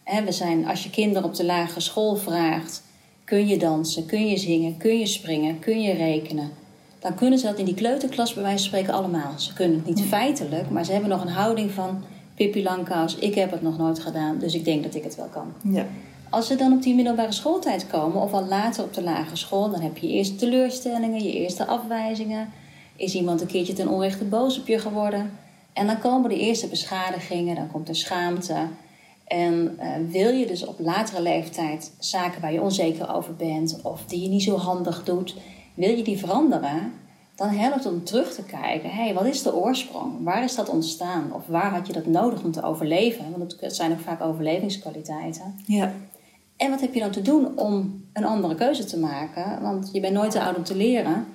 Hè, 0.04 0.24
we 0.24 0.32
zijn, 0.32 0.68
als 0.68 0.84
je 0.84 0.90
kinderen 0.90 1.28
op 1.28 1.36
de 1.36 1.46
lagere 1.46 1.80
school 1.80 2.16
vraagt: 2.16 2.84
kun 3.24 3.48
je 3.48 3.58
dansen, 3.58 4.06
kun 4.06 4.28
je 4.28 4.38
zingen, 4.38 4.78
kun 4.78 5.00
je 5.00 5.06
springen, 5.06 5.60
kun 5.60 5.82
je 5.82 5.94
rekenen? 5.94 6.52
Dan 7.00 7.16
kunnen 7.16 7.40
ze 7.40 7.46
dat 7.46 7.58
in 7.58 7.66
die 7.66 7.74
kleuterklas 7.74 8.34
bij 8.34 8.44
wijze 8.44 8.58
van 8.58 8.68
spreken 8.68 8.94
allemaal. 8.94 9.34
Ze 9.40 9.54
kunnen 9.54 9.78
het 9.78 9.86
niet 9.86 10.06
feitelijk, 10.06 10.70
maar 10.70 10.86
ze 10.86 10.92
hebben 10.92 11.10
nog 11.10 11.22
een 11.22 11.32
houding 11.32 11.72
van 11.72 12.04
Pippi 12.36 12.64
Langkous. 12.64 13.16
Ik 13.16 13.36
heb 13.36 13.52
het 13.52 13.62
nog 13.62 13.78
nooit 13.78 14.00
gedaan, 14.00 14.38
dus 14.40 14.54
ik 14.54 14.66
denk 14.66 14.84
dat 14.84 14.96
ik 14.96 15.04
het 15.04 15.16
wel 15.16 15.28
kan. 15.32 15.54
Ja. 15.74 15.86
Als 16.30 16.48
ze 16.48 16.56
dan 16.56 16.74
op 16.74 16.82
die 16.82 16.96
middelbare 16.96 17.32
schooltijd 17.32 17.88
komen, 17.88 18.22
of 18.22 18.34
al 18.34 18.46
later 18.46 18.84
op 18.84 18.94
de 18.94 19.04
lagere 19.04 19.36
school, 19.36 19.70
dan 19.70 19.82
heb 19.82 19.98
je 19.98 20.08
je 20.08 20.14
eerste 20.14 20.36
teleurstellingen, 20.36 21.24
je 21.24 21.34
eerste 21.34 21.66
afwijzingen. 21.66 22.50
Is 22.96 23.16
iemand 23.16 23.42
een 23.42 23.48
keertje 23.48 23.74
ten 23.74 23.88
onrechte 23.88 24.24
boos 24.24 24.60
op 24.60 24.68
je 24.68 24.80
geworden? 24.80 25.32
En 25.74 25.88
dan 25.88 26.00
komen 26.00 26.30
de 26.30 26.40
eerste 26.40 26.68
beschadigingen, 26.68 27.56
dan 27.56 27.72
komt 27.72 27.90
er 27.90 27.96
schaamte. 27.96 28.68
En 29.28 29.76
eh, 29.78 29.90
wil 30.10 30.30
je 30.30 30.46
dus 30.46 30.66
op 30.66 30.80
latere 30.80 31.22
leeftijd 31.22 31.92
zaken 32.00 32.42
waar 32.42 32.54
je 32.54 32.62
onzeker 32.62 33.14
over 33.14 33.36
bent, 33.36 33.80
of 33.84 34.06
die 34.06 34.22
je 34.22 34.30
niet 34.30 34.44
zo 34.44 34.58
handig 34.58 35.04
doet, 35.04 35.36
wil 35.74 35.96
je 35.96 36.04
die 36.04 36.18
veranderen, 36.18 36.94
dan 37.36 37.50
helpt 37.50 37.84
het 37.84 37.94
om 37.94 38.04
terug 38.04 38.34
te 38.34 38.44
kijken. 38.44 38.90
Hey, 38.90 39.14
wat 39.14 39.26
is 39.26 39.44
de 39.44 39.56
oorsprong? 39.56 40.24
Waar 40.24 40.44
is 40.44 40.56
dat 40.56 40.70
ontstaan? 40.70 41.34
Of 41.34 41.48
waar 41.48 41.72
had 41.72 41.88
je 41.88 41.94
dat 41.94 42.06
nodig 42.06 42.44
om 42.44 42.52
te 42.52 42.64
overleven? 42.64 43.26
Want 43.38 43.58
het 43.60 43.76
zijn 43.76 43.92
ook 43.92 44.00
vaak 44.00 44.22
overlevingskwaliteiten. 44.22 45.56
Ja. 45.66 45.94
En 46.60 46.70
wat 46.70 46.82
heb 46.82 46.94
je 46.94 47.00
dan 47.00 47.12
te 47.12 47.22
doen 47.22 47.58
om 47.58 48.04
een 48.14 48.26
andere 48.26 48.56
keuze 48.56 48.86
te 48.86 49.00
maken? 49.00 49.62
Want 49.62 49.90
je 49.92 50.00
bent 50.00 50.14
nooit 50.14 50.32
te 50.32 50.42
oud 50.42 50.56
om 50.56 50.64
te 50.64 50.76
leren. 50.76 51.26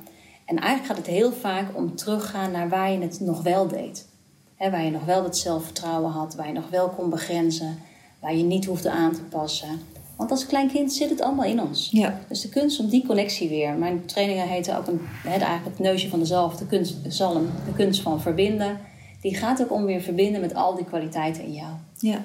En 0.45 0.59
eigenlijk 0.59 0.87
gaat 0.87 0.97
het 0.97 1.16
heel 1.16 1.33
vaak 1.33 1.76
om 1.76 1.97
teruggaan 1.97 2.50
naar 2.50 2.69
waar 2.69 2.93
je 2.93 2.99
het 2.99 3.21
nog 3.21 3.43
wel 3.43 3.69
deed. 3.69 4.09
Hè, 4.57 4.71
waar 4.71 4.85
je 4.85 4.90
nog 4.90 5.04
wel 5.04 5.23
dat 5.23 5.37
zelfvertrouwen 5.37 6.11
had, 6.11 6.35
waar 6.35 6.47
je 6.47 6.52
nog 6.52 6.69
wel 6.71 6.88
kon 6.88 7.11
begrenzen, 7.11 7.78
waar 8.21 8.35
je 8.35 8.43
niet 8.43 8.64
hoefde 8.64 8.90
aan 8.90 9.12
te 9.12 9.23
passen. 9.23 9.81
Want 10.16 10.31
als 10.31 10.47
klein 10.47 10.71
kind 10.71 10.93
zit 10.93 11.11
het 11.11 11.21
allemaal 11.21 11.45
in 11.45 11.61
ons. 11.61 11.88
Ja. 11.90 12.21
Dus 12.28 12.40
de 12.40 12.49
kunst 12.49 12.81
om 12.81 12.88
die 12.88 13.07
connectie 13.07 13.49
weer. 13.49 13.75
Mijn 13.75 14.07
trainingen 14.07 14.49
heten 14.49 14.76
ook 14.76 14.87
een, 14.87 15.00
hè, 15.02 15.31
eigenlijk 15.31 15.64
het 15.64 15.78
neusje 15.78 16.09
van 16.09 16.19
de 16.19 16.26
zalf, 16.26 16.57
de 16.57 16.66
kunst, 16.66 16.97
zalm, 17.09 17.47
de 17.66 17.73
kunst 17.76 18.02
van 18.02 18.21
verbinden. 18.21 18.78
Die 19.21 19.37
gaat 19.37 19.62
ook 19.62 19.73
om 19.73 19.85
weer 19.85 20.00
verbinden 20.00 20.40
met 20.40 20.54
al 20.54 20.75
die 20.75 20.85
kwaliteiten 20.85 21.45
in 21.45 21.52
jou. 21.52 21.73
Ja. 21.99 22.25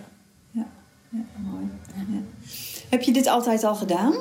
Ja. 0.51 0.68
Mooi. 1.10 1.70
Heb 2.89 3.01
je 3.01 3.12
dit 3.12 3.28
altijd 3.28 3.63
al 3.63 3.75
gedaan? 3.75 4.13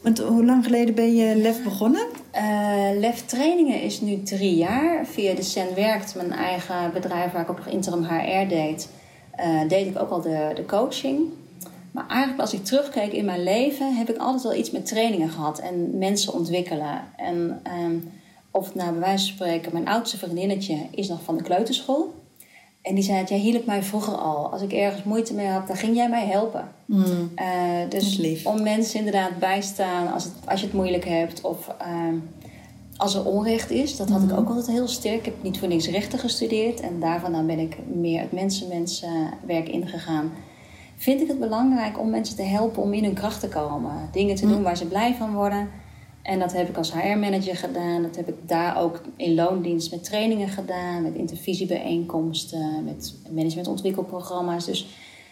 Want 0.00 0.18
hoe 0.18 0.44
lang 0.44 0.64
geleden 0.64 0.94
ben 0.94 1.14
je 1.14 1.36
LEF 1.36 1.62
begonnen? 1.62 2.06
Eh, 2.30 2.88
Lef 2.98 3.24
Trainingen 3.24 3.82
is 3.82 4.00
nu 4.00 4.22
drie 4.22 4.56
jaar. 4.56 5.06
Via 5.06 5.34
de 5.34 5.42
Sen 5.42 5.74
Werkt, 5.74 6.14
mijn 6.14 6.32
eigen 6.32 6.92
bedrijf 6.92 7.32
waar 7.32 7.42
ik 7.42 7.50
ook 7.50 7.56
nog 7.56 7.66
interim 7.66 8.04
HR 8.04 8.48
deed, 8.48 8.88
eh, 9.30 9.68
deed 9.68 9.86
ik 9.86 10.00
ook 10.00 10.10
al 10.10 10.20
de, 10.20 10.52
de 10.54 10.64
coaching. 10.64 11.28
Maar 11.90 12.06
eigenlijk 12.08 12.40
als 12.40 12.52
ik 12.52 12.64
terugkeek 12.64 13.12
in 13.12 13.24
mijn 13.24 13.42
leven, 13.42 13.96
heb 13.96 14.10
ik 14.10 14.16
altijd 14.16 14.42
wel 14.42 14.54
iets 14.54 14.70
met 14.70 14.86
trainingen 14.86 15.28
gehad 15.28 15.58
en 15.58 15.98
mensen 15.98 16.32
ontwikkelen. 16.32 17.02
En 17.16 17.60
ehm, 17.62 17.96
of 18.50 18.66
het 18.66 18.74
nou 18.74 18.90
bij 18.90 19.00
wijze 19.00 19.26
van 19.26 19.34
spreken, 19.34 19.72
mijn 19.72 19.88
oudste 19.88 20.18
vriendinnetje 20.18 20.76
is 20.90 21.08
nog 21.08 21.22
van 21.22 21.36
de 21.36 21.42
kleuterschool. 21.42 22.14
En 22.84 22.94
die 22.94 23.04
zei, 23.04 23.24
jij 23.24 23.38
hielp 23.38 23.66
mij 23.66 23.82
vroeger 23.82 24.14
al. 24.14 24.52
Als 24.52 24.62
ik 24.62 24.72
ergens 24.72 25.02
moeite 25.02 25.34
mee 25.34 25.46
had, 25.46 25.66
dan 25.66 25.76
ging 25.76 25.96
jij 25.96 26.08
mij 26.08 26.26
helpen. 26.26 26.68
Mm. 26.84 27.04
Uh, 27.04 27.88
dus 27.88 28.42
om 28.44 28.62
mensen 28.62 28.98
inderdaad 28.98 29.38
bijstaan 29.38 30.12
als, 30.12 30.24
het, 30.24 30.32
als 30.44 30.60
je 30.60 30.66
het 30.66 30.74
moeilijk 30.74 31.04
hebt 31.04 31.40
of 31.40 31.68
uh, 31.80 32.18
als 32.96 33.14
er 33.14 33.24
onrecht 33.24 33.70
is. 33.70 33.96
Dat 33.96 34.08
had 34.08 34.22
ik 34.22 34.38
ook 34.38 34.48
altijd 34.48 34.66
heel 34.66 34.88
sterk. 34.88 35.18
Ik 35.18 35.24
heb 35.24 35.42
niet 35.42 35.58
voor 35.58 35.68
niks 35.68 35.88
rechten 35.88 36.18
gestudeerd 36.18 36.80
en 36.80 37.00
daarvan 37.00 37.32
dan 37.32 37.46
ben 37.46 37.58
ik 37.58 37.76
meer 37.86 38.20
het 38.20 38.32
mensen-mensen-werk 38.32 39.68
ingegaan. 39.68 40.32
Vind 40.96 41.20
ik 41.20 41.28
het 41.28 41.38
belangrijk 41.38 42.00
om 42.00 42.10
mensen 42.10 42.36
te 42.36 42.42
helpen 42.42 42.82
om 42.82 42.92
in 42.92 43.04
hun 43.04 43.14
kracht 43.14 43.40
te 43.40 43.48
komen. 43.48 44.08
Dingen 44.12 44.34
te 44.34 44.46
doen 44.46 44.62
waar 44.62 44.76
ze 44.76 44.86
blij 44.86 45.14
van 45.14 45.34
worden. 45.34 45.68
En 46.24 46.38
dat 46.38 46.52
heb 46.52 46.68
ik 46.68 46.76
als 46.76 46.92
HR-manager 46.92 47.56
gedaan. 47.56 48.02
Dat 48.02 48.16
heb 48.16 48.28
ik 48.28 48.34
daar 48.46 48.80
ook 48.80 49.00
in 49.16 49.34
loondienst 49.34 49.90
met 49.90 50.04
trainingen 50.04 50.48
gedaan, 50.48 51.02
met 51.02 51.14
intervisiebijeenkomsten, 51.14 52.84
met 52.84 53.14
managementontwikkelprogramma's. 53.30 54.66
Dus 54.66 54.86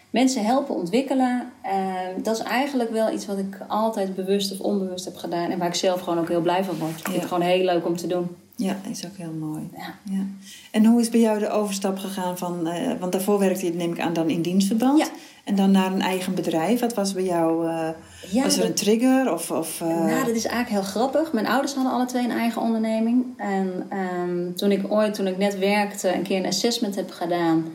mensen 0.09 0.45
helpen 0.45 0.75
ontwikkelen, 0.75 1.51
uh, 1.65 2.23
dat 2.23 2.37
is 2.37 2.43
eigenlijk 2.43 2.91
wel 2.91 3.11
iets 3.13 3.25
wat 3.25 3.37
ik 3.37 3.57
altijd 3.67 4.15
bewust 4.15 4.51
of 4.51 4.59
onbewust 4.59 5.05
heb 5.05 5.15
gedaan. 5.15 5.49
En 5.49 5.57
waar 5.57 5.67
ik 5.67 5.75
zelf 5.75 6.01
gewoon 6.01 6.19
ook 6.19 6.29
heel 6.29 6.41
blij 6.41 6.63
van 6.63 6.77
word. 6.77 6.99
Ik 6.99 7.05
vind 7.05 7.15
het 7.15 7.25
gewoon 7.25 7.43
heel 7.43 7.65
leuk 7.65 7.85
om 7.85 7.97
te 7.97 8.07
doen. 8.07 8.35
Ja, 8.63 8.75
is 8.89 9.05
ook 9.05 9.17
heel 9.17 9.33
mooi. 9.39 9.69
Ja. 9.77 10.13
ja. 10.15 10.25
En 10.71 10.85
hoe 10.85 11.01
is 11.01 11.09
bij 11.09 11.19
jou 11.19 11.39
de 11.39 11.49
overstap 11.49 11.97
gegaan 11.97 12.37
van... 12.37 12.67
Uh, 12.67 12.91
want 12.99 13.11
daarvoor 13.11 13.39
werkte 13.39 13.65
je, 13.65 13.73
neem 13.73 13.91
ik 13.91 13.99
aan, 13.99 14.13
dan 14.13 14.29
in 14.29 14.41
dienstverband. 14.41 14.99
Ja. 14.99 15.07
En 15.43 15.55
dan 15.55 15.71
naar 15.71 15.93
een 15.93 16.01
eigen 16.01 16.35
bedrijf. 16.35 16.79
Wat 16.79 16.93
was 16.93 17.13
bij 17.13 17.23
jou... 17.23 17.65
Uh, 17.67 17.89
ja, 18.31 18.43
was 18.43 18.53
er 18.53 18.59
dat, 18.59 18.69
een 18.69 18.75
trigger? 18.75 19.33
Of, 19.33 19.51
of, 19.51 19.81
uh... 19.81 19.87
Nou, 19.87 20.25
dat 20.25 20.35
is 20.35 20.45
eigenlijk 20.45 20.69
heel 20.69 20.91
grappig. 20.91 21.33
Mijn 21.33 21.47
ouders 21.47 21.73
hadden 21.73 21.93
alle 21.93 22.05
twee 22.05 22.23
een 22.23 22.31
eigen 22.31 22.61
onderneming. 22.61 23.25
En 23.37 23.89
um, 23.97 24.55
toen 24.55 24.71
ik 24.71 24.91
ooit, 24.91 25.13
toen 25.13 25.27
ik 25.27 25.37
net 25.37 25.59
werkte, 25.59 26.15
een 26.15 26.23
keer 26.23 26.37
een 26.37 26.45
assessment 26.45 26.95
heb 26.95 27.11
gedaan... 27.11 27.65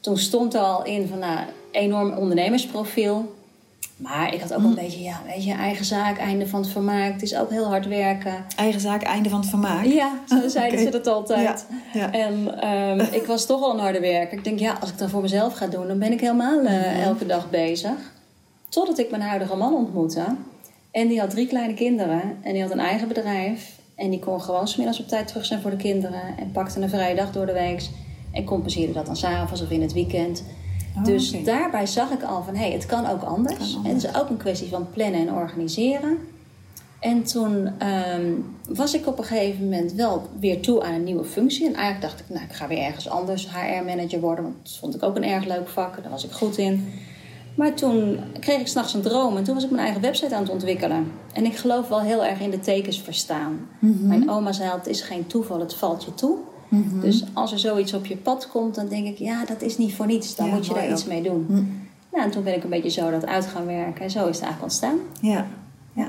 Toen 0.00 0.18
stond 0.18 0.54
er 0.54 0.60
al 0.60 0.84
in 0.84 1.08
van, 1.08 1.18
nou, 1.18 1.38
enorm 1.70 2.12
ondernemersprofiel. 2.12 3.34
Maar 3.98 4.34
ik 4.34 4.40
had 4.40 4.52
ook 4.54 4.58
Mm. 4.60 4.64
een 4.66 4.74
beetje, 4.74 5.02
ja, 5.02 5.20
weet 5.26 5.44
je, 5.44 5.52
eigen 5.52 5.84
zaak, 5.84 6.18
einde 6.18 6.46
van 6.46 6.60
het 6.60 6.70
vermaak. 6.70 7.12
Het 7.12 7.22
is 7.22 7.36
ook 7.36 7.50
heel 7.50 7.66
hard 7.66 7.86
werken. 7.86 8.44
Eigen 8.56 8.80
zaak, 8.80 9.02
einde 9.02 9.28
van 9.28 9.40
het 9.40 9.48
vermaak? 9.48 9.84
Ja, 9.84 10.12
zo 10.28 10.48
zeiden 10.48 10.78
Oké. 10.78 10.90
ze 10.90 10.90
dat 10.90 11.06
altijd. 11.06 11.66
Ja, 11.92 12.00
ja. 12.00 12.12
En 12.12 12.60
ehm, 12.60 13.14
ik 13.14 13.26
was 13.26 13.46
toch 13.46 13.62
al 13.62 13.72
een 13.74 13.80
harde 13.80 14.00
werker. 14.00 14.38
Ik 14.38 14.44
denk, 14.44 14.58
ja, 14.58 14.76
als 14.80 14.90
ik 14.90 14.98
dat 14.98 15.10
voor 15.10 15.22
mezelf 15.22 15.54
ga 15.54 15.66
doen, 15.66 15.86
dan 15.86 15.98
ben 15.98 16.12
ik 16.12 16.20
helemaal 16.20 16.58
eh, 16.64 16.72
Mhm. 16.92 17.00
elke 17.02 17.26
dag 17.26 17.50
bezig. 17.50 18.12
Totdat 18.68 18.98
ik 18.98 19.10
mijn 19.10 19.22
huidige 19.22 19.56
man 19.56 19.74
ontmoette. 19.74 20.24
En 20.90 21.08
die 21.08 21.20
had 21.20 21.30
drie 21.30 21.46
kleine 21.46 21.74
kinderen. 21.74 22.22
En 22.42 22.52
die 22.52 22.62
had 22.62 22.70
een 22.70 22.78
eigen 22.80 23.08
bedrijf. 23.08 23.76
En 23.94 24.10
die 24.10 24.18
kon 24.18 24.40
gewoon 24.40 24.68
smiddags 24.68 25.00
op 25.00 25.08
tijd 25.08 25.26
terug 25.28 25.44
zijn 25.46 25.60
voor 25.60 25.70
de 25.70 25.76
kinderen. 25.76 26.22
En 26.38 26.50
pakte 26.52 26.80
een 26.80 26.88
vrije 26.88 27.14
dag 27.14 27.32
door 27.32 27.46
de 27.46 27.52
week. 27.52 27.88
En 28.32 28.44
compenseerde 28.44 28.92
dat 28.92 29.06
dan 29.06 29.16
s'avonds 29.16 29.62
of 29.62 29.70
in 29.70 29.82
het 29.82 29.92
weekend. 29.92 30.44
Oh, 30.96 31.04
dus 31.04 31.44
daarbij 31.44 31.86
zag 31.86 32.10
ik 32.10 32.22
al 32.22 32.42
van, 32.42 32.54
hé, 32.54 32.60
hey, 32.64 32.72
het 32.72 32.86
kan 32.86 33.06
ook 33.06 33.22
anders. 33.22 33.56
Kan 33.56 33.76
anders. 33.76 33.88
En 33.88 33.94
het 33.94 34.04
is 34.04 34.20
ook 34.20 34.28
een 34.28 34.36
kwestie 34.36 34.68
van 34.68 34.90
plannen 34.90 35.20
en 35.20 35.34
organiseren. 35.34 36.18
En 37.00 37.22
toen 37.22 37.78
ehm, 37.78 38.32
was 38.68 38.94
ik 38.94 39.06
op 39.06 39.18
een 39.18 39.24
gegeven 39.24 39.64
moment 39.64 39.92
wel 39.92 40.28
weer 40.40 40.60
toe 40.60 40.82
aan 40.82 40.94
een 40.94 41.04
nieuwe 41.04 41.24
functie. 41.24 41.66
En 41.66 41.74
eigenlijk 41.74 42.02
dacht 42.02 42.20
ik, 42.20 42.28
nou, 42.28 42.44
ik 42.44 42.52
ga 42.52 42.68
weer 42.68 42.82
ergens 42.82 43.08
anders 43.08 43.48
HR-manager 43.50 44.20
worden. 44.20 44.44
Want 44.44 44.56
dat 44.62 44.76
vond 44.76 44.94
ik 44.94 45.02
ook 45.02 45.16
een 45.16 45.24
erg 45.24 45.44
leuk 45.44 45.68
vak. 45.68 46.02
Daar 46.02 46.10
was 46.10 46.24
ik 46.24 46.30
goed 46.30 46.58
in. 46.58 46.92
Maar 47.54 47.74
toen 47.74 48.18
kreeg 48.40 48.60
ik 48.60 48.66
s'nachts 48.66 48.94
een 48.94 49.02
droom. 49.02 49.36
En 49.36 49.44
toen 49.44 49.54
was 49.54 49.64
ik 49.64 49.70
mijn 49.70 49.82
eigen 49.82 50.02
website 50.02 50.34
aan 50.34 50.42
het 50.42 50.50
ontwikkelen. 50.50 51.12
En 51.32 51.44
ik 51.44 51.56
geloof 51.56 51.88
wel 51.88 52.00
heel 52.00 52.24
erg 52.24 52.40
in 52.40 52.50
de 52.50 52.60
tekens 52.60 53.00
verstaan. 53.00 53.68
Mijn 53.80 54.30
oma 54.30 54.52
zei, 54.52 54.70
het 54.70 54.86
is 54.86 55.00
geen 55.00 55.26
toeval, 55.26 55.60
het 55.60 55.74
valt 55.74 56.04
je 56.04 56.14
toe. 56.14 56.36
Dus 57.00 57.24
als 57.34 57.52
er 57.52 57.58
zoiets 57.58 57.92
op 57.94 58.06
je 58.06 58.16
pad 58.16 58.48
komt, 58.48 58.74
dan 58.74 58.88
denk 58.88 59.06
ik, 59.06 59.18
ja, 59.18 59.44
dat 59.44 59.62
is 59.62 59.78
niet 59.78 59.94
voor 59.94 60.06
niets. 60.06 60.34
Dan 60.34 60.46
Ja, 60.46 60.54
moet 60.54 60.66
je 60.66 60.74
daar 60.74 60.90
iets 60.90 61.04
mee 61.04 61.22
doen. 61.22 61.46
Nou, 62.12 62.24
en 62.24 62.30
toen 62.30 62.42
ben 62.44 62.54
ik 62.54 62.64
een 62.64 62.70
beetje 62.70 62.90
zo 62.90 63.10
dat 63.10 63.26
uit 63.26 63.46
gaan 63.46 63.66
werken. 63.66 64.02
En 64.04 64.10
zo 64.10 64.18
is 64.26 64.36
het 64.36 64.44
eigenlijk 64.44 64.62
ontstaan. 64.62 64.98
Ja. 65.20 65.46
ja. 65.92 66.08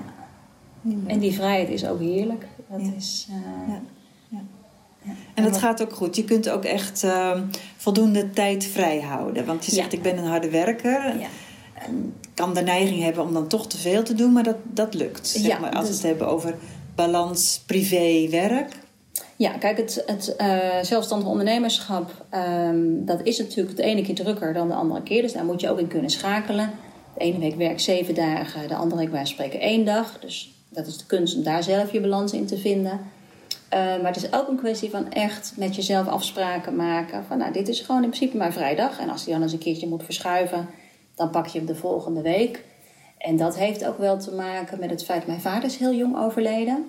En 1.08 1.20
die 1.20 1.34
vrijheid 1.34 1.70
is 1.70 1.86
ook 1.88 2.00
heerlijk. 2.00 2.46
Dat 2.70 2.82
Ja. 2.82 2.92
is... 2.98 3.28
eh, 3.30 3.36
Ja. 3.74 3.82
Ja. 5.02 5.12
En 5.34 5.44
dat 5.44 5.58
gaat 5.58 5.82
ook 5.82 5.94
goed. 5.94 6.16
Je 6.16 6.24
kunt 6.24 6.50
ook 6.50 6.64
echt 6.64 7.04
ehm, 7.04 7.44
voldoende 7.78 8.30
tijd 8.30 8.66
vrij 8.66 9.02
houden. 9.02 9.46
Want 9.46 9.66
je 9.66 9.72
zegt, 9.72 9.92
Ja. 9.92 9.98
ik 9.98 10.04
ben 10.04 10.18
een 10.18 10.26
harde 10.30 10.50
werker. 10.50 11.20
ja. 11.20 11.28
En 11.74 12.14
kan 12.34 12.54
de 12.54 12.62
neiging 12.62 13.02
hebben 13.04 13.24
om 13.24 13.34
dan 13.34 13.48
toch 13.48 13.68
te 13.68 13.78
veel 13.78 14.04
te 14.04 14.14
doen, 14.16 14.32
maar 14.34 14.44
dat, 14.44 14.56
dat 14.64 14.94
lukt. 14.94 15.28
Zeg 15.28 15.60
maar, 15.60 15.72
als 15.72 15.82
we 15.82 15.88
dus- 15.88 15.98
het 16.02 16.06
hebben 16.08 16.28
over 16.28 16.56
balans 16.96 17.64
privé-werk. 17.66 18.78
Ja, 19.36 19.52
kijk, 19.58 19.78
het, 19.78 20.04
het 20.06 20.36
eh, 20.36 20.58
zelfstandig 20.82 21.28
ondernemerschap, 21.28 22.26
ehm, 22.30 23.06
dat 23.06 23.20
is 23.24 23.38
natuurlijk 23.38 23.78
de 23.78 23.84
ene 23.84 24.02
keer 24.02 24.16
drukker 24.16 24.54
dan 24.54 24.68
de 24.68 24.74
andere 24.74 25.04
keer. 25.04 25.22
Dus 25.22 25.34
daar 25.34 25.46
moet 25.46 25.62
je 25.62 25.70
ook 25.70 25.80
in 25.80 25.88
kunnen 25.88 26.10
schakelen. 26.10 26.72
De 27.14 27.20
ene 27.20 27.40
week 27.40 27.56
werk 27.56 27.80
zeven 27.80 28.16
dagen, 28.16 28.68
de 28.68 28.76
andere 28.76 29.02
week 29.02 29.12
wij 29.12 29.26
spreken 29.26 29.60
één 29.60 29.86
dag. 29.86 30.20
Dus 30.20 30.54
dat 30.70 30.88
is 30.88 30.98
de 30.98 31.06
kunst 31.06 31.36
om 31.36 31.44
daar 31.44 31.64
zelf 31.64 31.92
je 31.92 32.02
balans 32.02 32.32
in 32.32 32.46
te 32.46 32.58
vinden. 32.58 33.00
Eh, 33.70 33.80
maar 33.80 34.14
het 34.14 34.24
is 34.24 34.34
ook 34.34 34.48
een 34.48 34.58
kwestie 34.58 34.90
van 34.90 35.12
echt 35.12 35.54
met 35.56 35.76
jezelf 35.76 36.08
afspraken 36.08 36.76
maken. 36.76 37.24
Van 37.28 37.38
nou, 37.38 37.52
dit 37.52 37.68
is 37.68 37.80
gewoon 37.80 38.04
in 38.04 38.10
principe 38.10 38.38
mijn 38.38 38.54
vrijdag. 38.54 39.00
En 39.00 39.10
als 39.10 39.24
die 39.24 39.34
dan 39.34 39.42
eens 39.42 39.54
een 39.54 39.60
keertje 39.60 39.88
moet 39.88 40.04
verschuiven, 40.04 40.70
dan 41.16 41.30
pak 41.30 41.48
je 41.48 41.58
hem 41.58 41.68
de 41.68 41.76
volgende 41.76 42.22
week. 42.22 42.64
En 43.20 43.38
dat 43.38 43.58
heeft 43.58 43.86
ook 43.86 43.98
wel 43.98 44.18
te 44.20 44.32
maken 44.34 44.80
met 44.80 44.90
het 44.90 45.04
feit, 45.06 45.28
mijn 45.28 45.42
vader 45.42 45.64
is 45.64 45.78
heel 45.78 45.94
jong 45.94 46.18
overleden. 46.18 46.86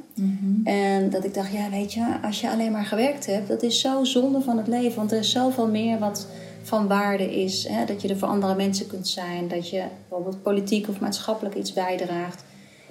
En 0.64 1.10
dat 1.10 1.24
ik 1.24 1.34
dacht, 1.34 1.52
ja, 1.52 1.70
weet 1.70 1.92
je, 1.92 2.04
als 2.22 2.40
je 2.40 2.50
alleen 2.50 2.72
maar 2.72 2.84
gewerkt 2.84 3.26
hebt, 3.26 3.48
dat 3.48 3.62
is 3.62 3.80
zo 3.80 4.04
zonde 4.04 4.40
van 4.40 4.56
het 4.56 4.66
leven. 4.66 4.96
Want 4.96 5.12
er 5.12 5.18
is 5.18 5.30
zoveel 5.30 5.68
meer 5.68 5.98
wat 5.98 6.26
van 6.62 6.86
waarde 6.88 7.42
is. 7.42 7.68
Hè? 7.68 7.84
Dat 7.84 8.02
je 8.02 8.08
er 8.08 8.18
voor 8.18 8.28
andere 8.28 8.54
mensen 8.54 8.86
kunt 8.86 9.08
zijn. 9.08 9.48
Dat 9.48 9.70
je 9.70 9.82
bijvoorbeeld 10.08 10.42
politiek 10.42 10.88
of 10.88 11.00
maatschappelijk 11.00 11.54
iets 11.54 11.72
bijdraagt. 11.72 12.44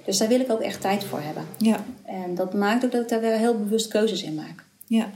Dus 0.04 0.18
daar 0.18 0.28
wil 0.28 0.40
ik 0.40 0.50
ook 0.50 0.60
echt 0.60 0.80
tijd 0.80 1.04
voor 1.04 1.20
hebben. 1.22 1.44
Ja, 1.58 1.84
En 2.04 2.34
dat 2.34 2.54
maakt 2.54 2.84
ook 2.84 2.92
dat 2.92 3.02
ik 3.02 3.08
daar 3.08 3.20
weer 3.20 3.36
heel 3.36 3.58
bewust 3.58 3.88
keuzes 3.88 4.22
in 4.22 4.34
maak. 4.34 4.64
ja. 4.86 5.06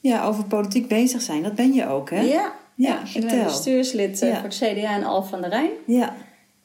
ja. 0.00 0.24
Over 0.24 0.44
politiek 0.44 0.88
bezig 0.88 1.22
zijn, 1.22 1.42
dat 1.42 1.54
ben 1.54 1.72
je 1.72 1.86
ook, 1.86 2.10
hè? 2.10 2.20
Ja, 2.20 2.52
Ja, 2.74 2.98
ik 3.14 3.26
ben 3.26 3.44
bestuurslid 3.44 4.22
eh, 4.22 4.28
Ja. 4.28 4.34
voor 4.34 4.44
het 4.48 4.56
CDA 4.56 4.96
in 4.96 5.04
Alphen 5.04 5.30
van 5.30 5.40
der 5.40 5.50
Rijn. 5.50 5.70
Ja. 5.86 6.14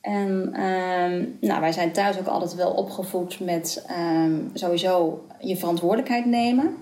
En 0.01 0.53
ehm, 0.53 1.25
nou, 1.39 1.61
wij 1.61 1.71
zijn 1.71 1.91
thuis 1.91 2.19
ook 2.19 2.27
altijd 2.27 2.55
wel 2.55 2.71
opgevoed 2.71 3.39
met 3.39 3.83
ehm, 3.87 4.33
sowieso 4.53 5.25
je 5.39 5.57
verantwoordelijkheid 5.57 6.25
nemen. 6.25 6.75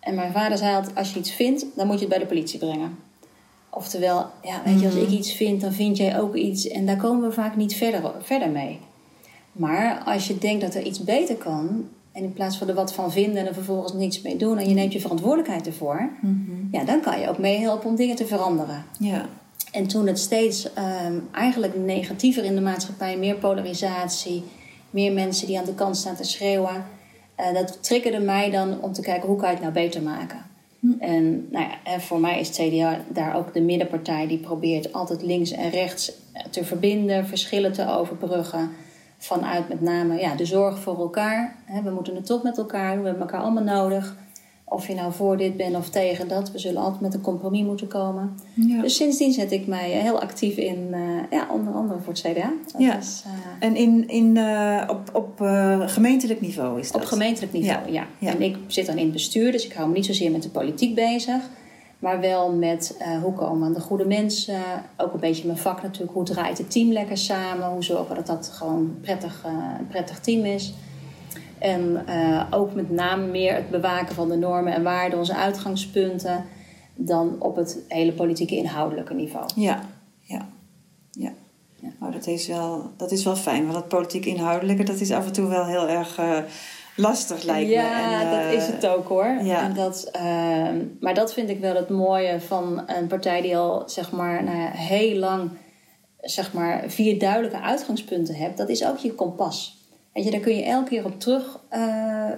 En 0.00 0.14
mijn 0.14 0.32
vader 0.32 0.58
zei 0.58 0.74
altijd, 0.74 0.96
als 0.96 1.12
je 1.12 1.18
iets 1.18 1.32
vindt, 1.32 1.66
dan 1.74 1.86
moet 1.86 1.94
je 1.94 2.00
het 2.00 2.14
bij 2.14 2.18
de 2.18 2.26
politie 2.26 2.58
brengen. 2.58 2.98
Oftewel, 3.70 4.26
ja, 4.42 4.60
weet 4.64 4.80
je, 4.80 4.86
als 4.86 4.94
ik 4.94 5.08
iets 5.08 5.32
vind, 5.32 5.60
dan 5.60 5.72
vind 5.72 5.96
jij 5.96 6.20
ook 6.20 6.34
iets. 6.34 6.68
En 6.68 6.86
daar 6.86 6.96
komen 6.96 7.28
we 7.28 7.34
vaak 7.34 7.56
niet 7.56 7.74
verder, 7.74 8.12
verder 8.22 8.50
mee. 8.50 8.78
Maar 9.52 10.02
als 10.04 10.26
je 10.26 10.38
denkt 10.38 10.60
dat 10.60 10.74
er 10.74 10.82
iets 10.82 11.04
beter 11.04 11.36
kan... 11.36 11.88
en 12.12 12.22
in 12.22 12.32
plaats 12.32 12.58
van 12.58 12.68
er 12.68 12.74
wat 12.74 12.94
van 12.94 13.12
vinden 13.12 13.36
en 13.36 13.46
er 13.46 13.54
vervolgens 13.54 13.92
niets 13.92 14.22
mee 14.22 14.36
doen... 14.36 14.58
en 14.58 14.68
je 14.68 14.74
neemt 14.74 14.92
je 14.92 15.00
verantwoordelijkheid 15.00 15.66
ervoor... 15.66 16.10
ja, 16.70 16.84
dan 16.84 17.00
kan 17.00 17.20
je 17.20 17.28
ook 17.28 17.38
meehelpen 17.38 17.88
om 17.88 17.96
dingen 17.96 18.16
te 18.16 18.26
veranderen. 18.26 18.84
Ja. 18.98 19.28
En 19.74 19.86
toen 19.86 20.06
het 20.06 20.18
steeds 20.18 20.72
ehm, 20.72 21.18
eigenlijk 21.32 21.76
negatiever 21.76 22.44
in 22.44 22.54
de 22.54 22.60
maatschappij, 22.60 23.16
meer 23.16 23.34
polarisatie, 23.34 24.44
meer 24.90 25.12
mensen 25.12 25.46
die 25.46 25.58
aan 25.58 25.64
de 25.64 25.74
kant 25.74 25.96
staan 25.96 26.16
te 26.16 26.24
schreeuwen, 26.24 26.84
eh, 27.34 27.54
dat 27.54 27.82
triggerde 27.82 28.20
mij 28.20 28.50
dan 28.50 28.82
om 28.82 28.92
te 28.92 29.00
kijken 29.00 29.28
hoe 29.28 29.36
kan 29.36 29.48
je 29.48 29.54
het 29.54 29.62
nou 29.62 29.72
beter 29.72 30.02
maken. 30.02 30.46
En 30.98 31.48
nou 31.50 31.64
ja, 31.64 31.74
en 31.84 32.00
voor 32.00 32.20
mij 32.20 32.40
is 32.40 32.48
het 32.48 32.56
CDA 32.56 33.00
daar 33.08 33.36
ook 33.36 33.54
de 33.54 33.60
middenpartij 33.60 34.26
die 34.26 34.38
probeert 34.38 34.92
altijd 34.92 35.22
links 35.22 35.50
en 35.50 35.70
rechts 35.70 36.12
eh, 36.32 36.42
te 36.50 36.64
verbinden, 36.64 37.26
verschillen 37.26 37.72
te 37.72 37.88
overbruggen. 37.88 38.70
Vanuit 39.18 39.68
met 39.68 39.80
name 39.80 40.20
ja, 40.20 40.34
de 40.34 40.44
zorg 40.44 40.78
voor 40.78 40.98
elkaar. 40.98 41.56
We 41.84 41.90
moeten 41.90 42.14
het 42.14 42.26
toch 42.26 42.42
met 42.42 42.58
elkaar 42.58 42.92
doen, 42.92 43.02
we 43.02 43.08
hebben 43.08 43.26
elkaar 43.26 43.40
allemaal 43.40 43.62
nodig. 43.62 44.16
Of 44.66 44.86
je 44.86 44.94
nou 44.94 45.12
voor 45.12 45.36
dit 45.36 45.56
bent 45.56 45.76
of 45.76 45.88
tegen 45.88 46.28
dat, 46.28 46.50
we 46.50 46.58
zullen 46.58 46.82
altijd 46.82 47.00
met 47.00 47.14
een 47.14 47.20
compromis 47.20 47.62
moeten 47.62 47.86
komen. 47.88 48.38
Ja. 48.54 48.80
Dus 48.82 48.96
sindsdien 48.96 49.32
zet 49.32 49.52
ik 49.52 49.66
mij 49.66 49.92
eh, 49.92 50.00
heel 50.02 50.20
actief 50.20 50.56
in, 50.56 50.88
eh, 50.92 51.00
ja, 51.30 51.46
onder 51.50 51.74
andere 51.74 51.98
voor 52.00 52.12
het 52.12 52.22
CDA. 52.22 52.52
Dat 52.72 52.82
Ja. 52.82 52.98
is, 52.98 53.22
eh, 53.26 53.66
En 53.68 53.76
in, 53.76 54.08
in, 54.08 54.38
op, 54.88 55.10
op 55.12 55.32
gemeentelijk 55.86 56.40
niveau 56.40 56.80
is 56.80 56.90
dat? 56.92 57.00
op 57.02 57.06
gemeentelijk 57.06 57.52
niveau, 57.52 57.92
Ja. 57.92 58.06
En 58.20 58.42
ik 58.42 58.56
zit 58.66 58.86
dan 58.86 58.96
in 58.96 59.04
het 59.04 59.12
bestuur, 59.12 59.52
dus 59.52 59.64
ik 59.66 59.72
hou 59.72 59.88
me 59.88 59.94
niet 59.94 60.06
zozeer 60.06 60.30
met 60.30 60.42
de 60.42 60.48
politiek 60.50 60.94
bezig. 60.94 61.42
Maar 61.98 62.20
wel 62.20 62.52
met 62.52 62.96
hoe 63.22 63.32
komen 63.32 63.66
aan 63.66 63.72
de 63.74 63.80
goede 63.80 64.06
mensen. 64.06 64.60
Ook 64.96 65.12
een 65.14 65.20
beetje 65.20 65.46
mijn 65.46 65.58
vak 65.58 65.82
natuurlijk. 65.82 66.12
Hoe 66.12 66.24
draait 66.24 66.58
het 66.58 66.70
team 66.70 66.92
lekker 66.92 67.18
samen? 67.18 67.68
Hoe 67.68 67.84
zorgen 67.84 68.08
we 68.08 68.14
dat 68.14 68.26
dat 68.26 68.48
gewoon 68.52 68.96
prettig, 69.00 69.44
een 69.78 69.86
prettig 69.86 70.20
team 70.20 70.44
is? 70.44 70.74
En 71.58 72.06
eh, 72.06 72.46
ook 72.50 72.74
met 72.74 72.90
name 72.90 73.26
meer 73.26 73.54
het 73.54 73.70
bewaken 73.70 74.14
van 74.14 74.28
de 74.28 74.36
normen 74.36 74.72
en 74.72 74.82
waarden, 74.82 75.18
onze 75.18 75.36
uitgangspunten. 75.36 76.44
Dan 76.96 77.36
op 77.38 77.56
het 77.56 77.78
hele 77.88 78.12
politieke 78.12 78.56
inhoudelijke 78.56 79.14
niveau. 79.14 79.46
Ja, 79.56 79.80
ja, 80.20 80.48
ja. 81.10 81.32
Ja. 81.80 82.06
Oh, 82.06 82.12
dat, 82.12 82.26
is 82.26 82.46
wel, 82.46 82.90
dat 82.96 83.12
is 83.12 83.24
wel 83.24 83.36
fijn, 83.36 83.62
want 83.62 83.74
dat 83.74 83.88
politiek 83.88 84.24
inhoudelijke, 84.24 84.82
dat 84.82 85.00
is 85.00 85.10
af 85.10 85.26
en 85.26 85.32
toe 85.32 85.48
wel 85.48 85.66
heel 85.66 85.88
erg 85.88 86.18
eh, 86.18 86.38
lastig 86.96 87.42
lijkt 87.42 87.70
ja, 87.70 87.82
me. 87.82 88.10
Ja, 88.10 88.30
dat 88.30 88.52
uh, 88.52 88.52
is 88.52 88.66
het 88.66 88.86
ook 88.86 89.08
hoor. 89.08 89.38
Ja. 89.42 89.62
En 89.62 89.74
dat, 89.74 90.10
uh, 90.16 90.68
maar 91.00 91.14
dat 91.14 91.32
vind 91.32 91.50
ik 91.50 91.60
wel 91.60 91.74
het 91.74 91.88
mooie 91.88 92.40
van 92.40 92.82
een 92.86 93.06
partij 93.06 93.40
die 93.40 93.56
al 93.56 93.82
zeg 93.86 94.12
maar 94.12 94.44
nou 94.44 94.58
ja, 94.58 94.70
heel 94.70 95.18
lang 95.18 95.50
zeg 96.20 96.52
maar, 96.52 96.84
vier 96.86 97.18
duidelijke 97.18 97.60
uitgangspunten 97.60 98.34
hebt. 98.34 98.56
Dat 98.56 98.68
is 98.68 98.86
ook 98.86 98.98
je 98.98 99.14
kompas. 99.14 99.83
Weet 100.14 100.24
je, 100.24 100.30
daar 100.30 100.40
kun 100.40 100.56
je 100.56 100.62
elke 100.62 100.88
keer 100.88 101.04
op 101.04 101.20
terug, 101.20 101.60
uh, 101.72 102.30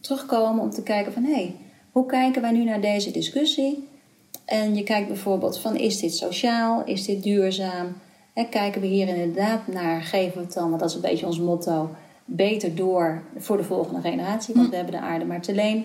terugkomen 0.00 0.62
om 0.62 0.70
te 0.70 0.82
kijken 0.82 1.12
van 1.12 1.24
hé, 1.24 1.32
hey, 1.32 1.56
hoe 1.92 2.06
kijken 2.06 2.42
wij 2.42 2.50
nu 2.50 2.64
naar 2.64 2.80
deze 2.80 3.10
discussie? 3.10 3.88
En 4.44 4.74
je 4.74 4.82
kijkt 4.82 5.08
bijvoorbeeld 5.08 5.58
van 5.58 5.76
is 5.76 6.00
dit 6.00 6.14
sociaal, 6.14 6.84
is 6.84 7.04
dit 7.04 7.22
duurzaam? 7.22 7.96
En 8.34 8.48
kijken 8.48 8.80
we 8.80 8.86
hier 8.86 9.08
inderdaad 9.08 9.66
naar, 9.66 10.02
geven 10.02 10.38
we 10.38 10.44
het 10.44 10.52
dan, 10.52 10.68
want 10.68 10.80
dat 10.80 10.88
is 10.88 10.94
een 10.94 11.00
beetje 11.00 11.26
ons 11.26 11.38
motto, 11.38 11.90
beter 12.24 12.74
door 12.74 13.22
voor 13.36 13.56
de 13.56 13.64
volgende 13.64 14.00
generatie, 14.00 14.54
want 14.54 14.68
we 14.68 14.76
hebben 14.76 14.94
de 14.94 15.00
aarde 15.00 15.24
maar 15.24 15.42
te 15.42 15.54
leen. 15.54 15.84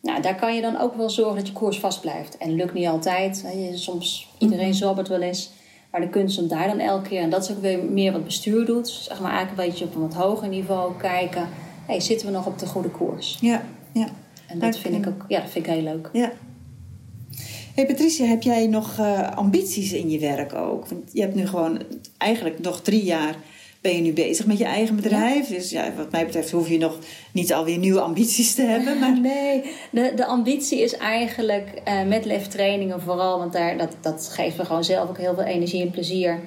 Nou, 0.00 0.22
daar 0.22 0.34
kan 0.34 0.54
je 0.54 0.60
dan 0.60 0.80
ook 0.80 0.94
wel 0.94 1.10
zorgen 1.10 1.36
dat 1.36 1.46
je 1.46 1.52
koers 1.52 1.78
vast 1.78 2.00
blijft. 2.00 2.36
En 2.36 2.54
lukt 2.54 2.74
niet 2.74 2.86
altijd. 2.86 3.44
Soms, 3.74 4.28
iedereen 4.38 4.74
zwabbert 4.74 5.08
wel 5.08 5.20
eens. 5.20 5.50
Maar 5.94 6.02
de 6.02 6.08
kunst 6.08 6.38
om 6.38 6.48
daar 6.48 6.66
dan 6.66 6.78
elke 6.78 7.08
keer, 7.08 7.20
en 7.20 7.30
dat 7.30 7.42
is 7.42 7.50
ook 7.50 7.60
weer 7.60 7.84
meer 7.84 8.12
wat 8.12 8.24
bestuur 8.24 8.66
doet, 8.66 8.88
zeg 8.88 9.20
maar 9.20 9.30
eigenlijk 9.30 9.60
een 9.60 9.68
beetje 9.68 9.84
op 9.84 9.94
een 9.94 10.00
wat 10.00 10.14
hoger 10.14 10.48
niveau 10.48 10.92
kijken. 10.98 11.48
Hey, 11.86 12.00
zitten 12.00 12.26
we 12.26 12.32
nog 12.32 12.46
op 12.46 12.58
de 12.58 12.66
goede 12.66 12.88
koers? 12.88 13.38
Ja, 13.40 13.62
ja. 13.92 14.08
En 14.46 14.58
dat 14.58 14.78
vind 14.78 14.94
ik 14.94 15.06
ook, 15.06 15.24
ja, 15.28 15.40
dat 15.40 15.50
vind 15.50 15.66
ik 15.66 15.72
heel 15.72 15.82
leuk. 15.82 16.10
Ja. 16.12 16.32
Hey 17.74 17.86
Patricia, 17.86 18.26
heb 18.26 18.42
jij 18.42 18.66
nog 18.66 18.98
uh, 18.98 19.30
ambities 19.36 19.92
in 19.92 20.10
je 20.10 20.18
werk 20.18 20.54
ook? 20.54 20.86
Want 20.86 21.10
je 21.12 21.20
hebt 21.20 21.34
nu 21.34 21.46
gewoon 21.46 21.82
eigenlijk 22.18 22.60
nog 22.60 22.80
drie 22.80 23.04
jaar 23.04 23.36
ben 23.84 23.94
je 23.94 24.00
nu 24.00 24.12
bezig 24.12 24.46
met 24.46 24.58
je 24.58 24.64
eigen 24.64 24.96
bedrijf. 24.96 25.48
Ja. 25.48 25.54
Dus 25.54 25.70
ja, 25.70 25.92
wat 25.96 26.10
mij 26.10 26.24
betreft 26.24 26.50
hoef 26.50 26.68
je 26.68 26.78
nog 26.78 26.98
niet 27.32 27.52
alweer 27.52 27.78
nieuwe 27.78 28.00
ambities 28.00 28.54
te 28.54 28.62
hebben. 28.62 28.98
Maar... 29.00 29.20
Nee, 29.20 29.62
de, 29.90 30.12
de 30.16 30.26
ambitie 30.26 30.80
is 30.82 30.96
eigenlijk 30.96 31.82
uh, 31.88 32.02
met 32.02 32.24
lef 32.24 32.46
trainingen 32.46 33.00
vooral, 33.00 33.38
want 33.38 33.52
daar, 33.52 33.78
dat, 33.78 33.96
dat 34.00 34.28
geeft 34.32 34.56
me 34.56 34.64
gewoon 34.64 34.84
zelf 34.84 35.08
ook 35.08 35.18
heel 35.18 35.34
veel 35.34 35.44
energie 35.44 35.82
en 35.82 35.90
plezier. 35.90 36.40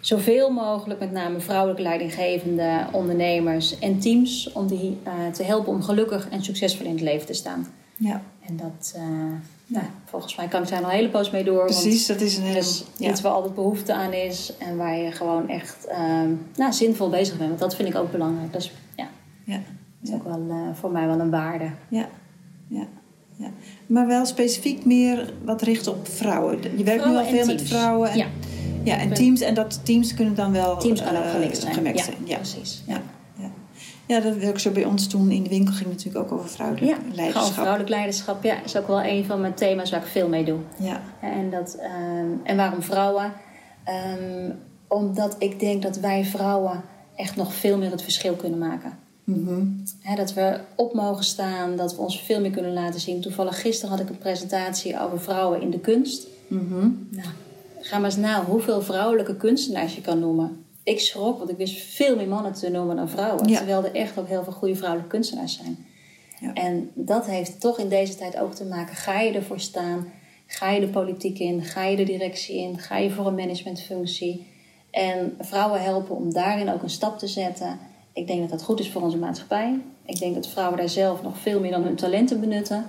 Zoveel 0.00 0.50
mogelijk, 0.50 1.00
met 1.00 1.12
name 1.12 1.40
vrouwelijk 1.40 1.80
leidinggevende 1.80 2.86
ondernemers 2.92 3.78
en 3.78 3.98
teams, 3.98 4.52
om 4.52 4.66
die 4.66 4.98
uh, 5.06 5.32
te 5.32 5.42
helpen 5.42 5.72
om 5.72 5.82
gelukkig 5.82 6.28
en 6.30 6.44
succesvol 6.44 6.86
in 6.86 6.92
het 6.92 7.00
leven 7.00 7.26
te 7.26 7.34
staan. 7.34 7.66
Ja. 7.96 8.22
En 8.46 8.56
dat, 8.56 8.94
uh, 8.96 9.02
nou, 9.72 9.84
volgens 10.04 10.36
mij 10.36 10.48
kan 10.48 10.62
ik 10.62 10.68
daar 10.68 10.78
al 10.78 10.84
een 10.84 10.94
hele 10.94 11.08
poos 11.08 11.30
mee 11.30 11.44
door. 11.44 11.64
Precies, 11.64 12.06
dat 12.06 12.20
is 12.20 12.36
een. 12.36 12.52
Dus 12.52 12.84
ja. 12.96 13.10
iets 13.10 13.20
waar 13.20 13.32
altijd 13.32 13.54
behoefte 13.54 13.94
aan 13.94 14.12
is 14.12 14.52
en 14.58 14.76
waar 14.76 14.98
je 14.98 15.12
gewoon 15.12 15.48
echt 15.48 15.86
um, 15.90 16.46
nou, 16.56 16.72
zinvol 16.72 17.08
bezig 17.08 17.36
bent. 17.36 17.48
Want 17.48 17.60
dat 17.60 17.74
vind 17.74 17.88
ik 17.88 17.96
ook 17.96 18.10
belangrijk. 18.12 18.52
Dus 18.52 18.72
ja, 18.96 19.08
ja. 19.44 19.60
dat 20.00 20.08
is 20.08 20.14
ook 20.14 20.24
wel 20.24 20.46
uh, 20.48 20.56
voor 20.72 20.90
mij 20.90 21.06
wel 21.06 21.20
een 21.20 21.30
waarde. 21.30 21.70
Ja, 21.88 22.08
ja. 22.68 22.86
ja. 23.36 23.50
Maar 23.86 24.06
wel 24.06 24.26
specifiek 24.26 24.84
meer 24.84 25.32
wat 25.44 25.62
richt 25.62 25.86
op 25.86 26.08
vrouwen. 26.08 26.58
Je 26.76 26.84
werkt 26.84 27.02
vrouwen 27.02 27.10
nu 27.10 27.16
al 27.18 27.24
veel 27.24 27.44
teams. 27.44 27.60
met 27.60 27.70
vrouwen. 27.70 28.10
En, 28.10 28.18
ja. 28.18 28.26
ja, 28.82 28.98
en 28.98 29.14
teams. 29.14 29.40
En 29.40 29.54
dat 29.54 29.84
teams 29.84 30.14
kunnen 30.14 30.34
dan 30.34 30.52
wel... 30.52 30.76
Teams 30.76 31.02
kan 31.02 31.16
ook 31.16 31.24
uh, 31.24 31.30
gemixt 31.30 31.60
zijn. 31.60 31.74
Gemixt 31.74 32.06
ja, 32.06 32.12
zijn. 32.12 32.26
Ja, 32.26 32.36
precies. 32.36 32.82
Ja. 32.86 33.02
Ja, 34.10 34.20
dat 34.20 34.44
ook 34.44 34.58
zo 34.58 34.70
bij 34.70 34.84
ons 34.84 35.06
toen 35.06 35.30
in 35.30 35.42
de 35.42 35.48
winkel 35.48 35.74
ging 35.74 35.88
natuurlijk 35.88 36.24
ook 36.24 36.38
over 36.38 36.48
vrouwelijk 36.48 36.86
ja, 36.86 36.96
leiderschap. 37.14 37.52
Vrouwelijk 37.52 37.88
leiderschap, 37.88 38.42
ja, 38.42 38.62
is 38.62 38.76
ook 38.76 38.86
wel 38.86 39.02
een 39.02 39.24
van 39.24 39.40
mijn 39.40 39.54
thema's 39.54 39.90
waar 39.90 40.00
ik 40.00 40.06
veel 40.06 40.28
mee 40.28 40.44
doe. 40.44 40.58
Ja. 40.78 41.00
En, 41.20 41.50
dat, 41.50 41.78
um, 41.80 42.40
en 42.44 42.56
waarom 42.56 42.82
vrouwen? 42.82 43.32
Um, 44.18 44.58
omdat 44.88 45.36
ik 45.38 45.60
denk 45.60 45.82
dat 45.82 45.96
wij 45.96 46.24
vrouwen 46.24 46.82
echt 47.16 47.36
nog 47.36 47.54
veel 47.54 47.78
meer 47.78 47.90
het 47.90 48.02
verschil 48.02 48.34
kunnen 48.34 48.58
maken. 48.58 48.98
Mm 49.24 49.46
-hmm. 49.46 49.82
He, 50.00 50.14
dat 50.14 50.34
we 50.34 50.60
op 50.76 50.94
mogen 50.94 51.24
staan, 51.24 51.76
dat 51.76 51.96
we 51.96 52.02
ons 52.02 52.20
veel 52.20 52.40
meer 52.40 52.50
kunnen 52.50 52.72
laten 52.72 53.00
zien. 53.00 53.20
Toevallig 53.20 53.60
gisteren 53.60 53.90
had 53.90 54.00
ik 54.00 54.08
een 54.08 54.18
presentatie 54.18 55.00
over 55.00 55.20
vrouwen 55.20 55.60
in 55.60 55.70
de 55.70 55.80
kunst. 55.80 56.26
Mm 56.48 56.68
-hmm. 56.68 57.08
nou, 57.10 57.28
ga 57.80 57.98
maar 57.98 58.10
eens 58.10 58.18
na 58.18 58.44
hoeveel 58.44 58.82
vrouwelijke 58.82 59.36
kunstenaars 59.36 59.94
je 59.94 60.00
kan 60.00 60.18
noemen 60.18 60.64
ik 60.82 61.00
schrok, 61.00 61.38
want 61.38 61.50
ik 61.50 61.56
wist 61.56 61.82
veel 61.82 62.16
meer 62.16 62.28
mannen 62.28 62.52
te 62.52 62.70
noemen 62.70 62.96
dan 62.96 63.08
vrouwen. 63.08 63.48
Ja. 63.48 63.56
Terwijl 63.56 63.84
er 63.84 63.94
echt 63.94 64.18
ook 64.18 64.28
heel 64.28 64.44
veel 64.44 64.52
goede 64.52 64.76
vrouwelijke 64.76 65.10
kunstenaars 65.10 65.56
zijn. 65.56 65.86
Ja. 66.40 66.52
En 66.54 66.90
dat 66.94 67.26
heeft 67.26 67.60
toch 67.60 67.78
in 67.78 67.88
deze 67.88 68.16
tijd 68.16 68.38
ook 68.38 68.54
te 68.54 68.64
maken. 68.64 68.96
Ga 68.96 69.20
je 69.20 69.32
ervoor 69.32 69.60
staan? 69.60 70.12
Ga 70.46 70.70
je 70.70 70.80
de 70.80 70.88
politiek 70.88 71.38
in? 71.38 71.62
Ga 71.64 71.84
je 71.84 71.96
de 71.96 72.04
directie 72.04 72.56
in? 72.56 72.78
Ga 72.78 72.96
je 72.96 73.10
voor 73.10 73.26
een 73.26 73.34
managementfunctie? 73.34 74.46
En 74.90 75.36
vrouwen 75.38 75.82
helpen 75.82 76.16
om 76.16 76.32
daarin 76.32 76.70
ook 76.72 76.82
een 76.82 76.90
stap 76.90 77.18
te 77.18 77.26
zetten. 77.26 77.78
Ik 78.12 78.26
denk 78.26 78.40
dat 78.40 78.50
dat 78.50 78.62
goed 78.62 78.80
is 78.80 78.90
voor 78.90 79.02
onze 79.02 79.16
maatschappij. 79.16 79.80
Ik 80.06 80.18
denk 80.18 80.34
dat 80.34 80.48
vrouwen 80.48 80.78
daar 80.78 80.88
zelf 80.88 81.22
nog 81.22 81.38
veel 81.38 81.60
meer 81.60 81.70
dan 81.70 81.82
hun 81.82 81.96
talenten 81.96 82.40
benutten. 82.40 82.86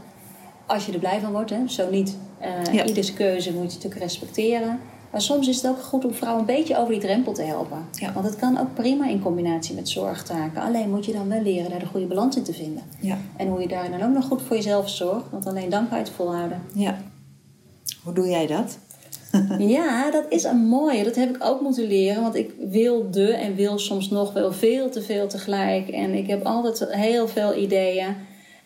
Als 0.66 0.86
je 0.86 0.92
er 0.92 1.00
blij 1.00 1.20
van 1.20 1.32
wordt, 1.32 1.50
hè? 1.50 1.68
zo 1.68 1.90
niet. 1.90 2.18
Uh, 2.42 2.74
Ja. 2.74 2.86
Ieders 2.86 3.14
keuze 3.14 3.54
moet 3.54 3.72
je 3.72 3.76
natuurlijk 3.76 4.02
respecteren. 4.02 4.80
Maar 5.12 5.22
soms 5.22 5.48
is 5.48 5.56
het 5.62 5.72
ook 5.72 5.82
goed 5.82 6.06
om 6.06 6.14
vrouwen 6.14 6.40
een 6.40 6.56
beetje 6.56 6.78
over 6.78 6.92
die 6.92 7.02
drempel 7.02 7.34
te 7.34 7.42
helpen. 7.42 7.86
Ja. 7.92 8.14
Want 8.14 8.26
het 8.26 8.36
kan 8.36 8.60
ook 8.60 8.74
prima 8.74 9.08
in 9.08 9.22
combinatie 9.22 9.76
met 9.76 9.90
zorgtaken. 9.90 10.62
Alleen 10.62 10.90
moet 10.90 11.06
je 11.06 11.12
dan 11.12 11.30
wel 11.30 11.42
leren 11.42 11.70
daar 11.70 11.80
de 11.80 11.86
goede 11.86 12.06
balans 12.06 12.36
in 12.36 12.44
te 12.44 12.54
vinden. 12.54 12.84
Ja. 13.00 13.18
En 13.36 13.48
hoe 13.48 13.62
je 13.62 13.68
daar 13.68 13.92
dan 13.92 14.02
ook 14.02 14.14
nog 14.14 14.26
goed 14.26 14.42
voor 14.42 14.56
jezelf 14.56 14.90
zorgt. 14.90 15.26
Want 15.32 15.46
alleen 15.46 15.70
dan 15.70 15.90
kan 15.90 15.98
je 15.98 16.04
het 16.04 16.14
volhouden. 16.14 16.62
ja. 16.74 16.98
Hoe 18.04 18.14
doe 18.14 18.28
jij 18.28 18.48
dat? 18.48 18.78
Ja, 19.58 20.12
dat 20.12 20.26
is 20.30 20.44
een 20.44 20.66
mooie. 20.68 21.04
Dat 21.04 21.16
heb 21.16 21.36
ik 21.36 21.44
ook 21.44 21.62
moeten 21.62 21.88
leren. 21.88 22.22
Want 22.22 22.36
ik 22.36 22.52
wilde 22.70 23.34
en 23.34 23.56
wil 23.56 23.80
soms 23.80 24.10
nog 24.10 24.34
wel 24.34 24.52
veel 24.52 24.90
te 24.90 25.02
veel 25.02 25.28
tegelijk. 25.28 25.90
En 25.90 26.14
ik 26.14 26.28
heb 26.28 26.46
altijd 26.46 26.86
heel 26.90 27.28
veel 27.28 27.56
ideeën. 27.56 28.16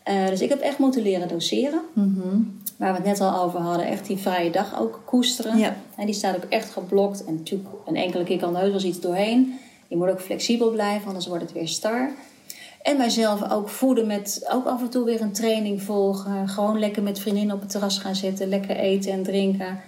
Uh, 0.10 0.28
dus 0.28 0.42
ik 0.42 0.50
heb 0.50 0.60
echt 0.60 0.78
moeten 0.78 1.02
leren 1.02 1.28
doseren. 1.28 1.82
Mm 1.94 2.64
Waar 2.78 2.92
we 2.92 2.98
het 2.98 3.06
net 3.06 3.22
al 3.22 3.44
over 3.44 3.60
hadden. 3.60 3.88
Echt 3.88 4.08
die 4.08 4.18
vrije 4.18 4.52
dag 4.52 4.80
ook 4.80 5.02
koesteren. 5.06 5.58
Ja. 5.58 5.76
En 5.96 6.06
die 6.06 6.16
staat 6.16 6.36
ook 6.36 6.50
echt 6.50 6.70
geblokt. 6.70 7.26
En 7.26 7.36
natuurlijk 7.36 7.70
een 7.86 7.96
enkele 7.96 8.24
keer 8.24 8.40
kan 8.40 8.56
er 8.56 8.62
heus 8.62 8.72
wel 8.72 8.92
iets 8.92 9.00
doorheen. 9.00 9.60
Je 9.88 9.98
moet 9.98 10.10
ook 10.10 10.22
flexibel 10.22 10.72
blijven, 10.72 11.08
anders 11.08 11.28
wordt 11.28 11.44
het 11.44 11.52
weer 11.52 11.68
star. 11.68 12.12
En 12.82 12.98
mijzelf 12.98 13.52
ook 13.52 13.70
voeden 13.70 14.08
met 14.08 14.48
ook 14.52 14.66
af 14.66 14.82
en 14.82 14.90
toe 14.90 15.06
weer 15.06 15.22
een 15.22 15.32
training 15.32 15.82
volgen. 15.82 16.50
Gewoon 16.50 16.80
lekker 16.80 17.04
met 17.04 17.20
vriendinnen 17.20 17.56
op 17.56 17.62
het 17.62 17.70
terras 17.70 17.98
gaan 17.98 18.16
zitten. 18.16 18.50
Lekker 18.50 18.76
eten 18.76 19.12
en 19.12 19.24
drinken. 19.24 19.80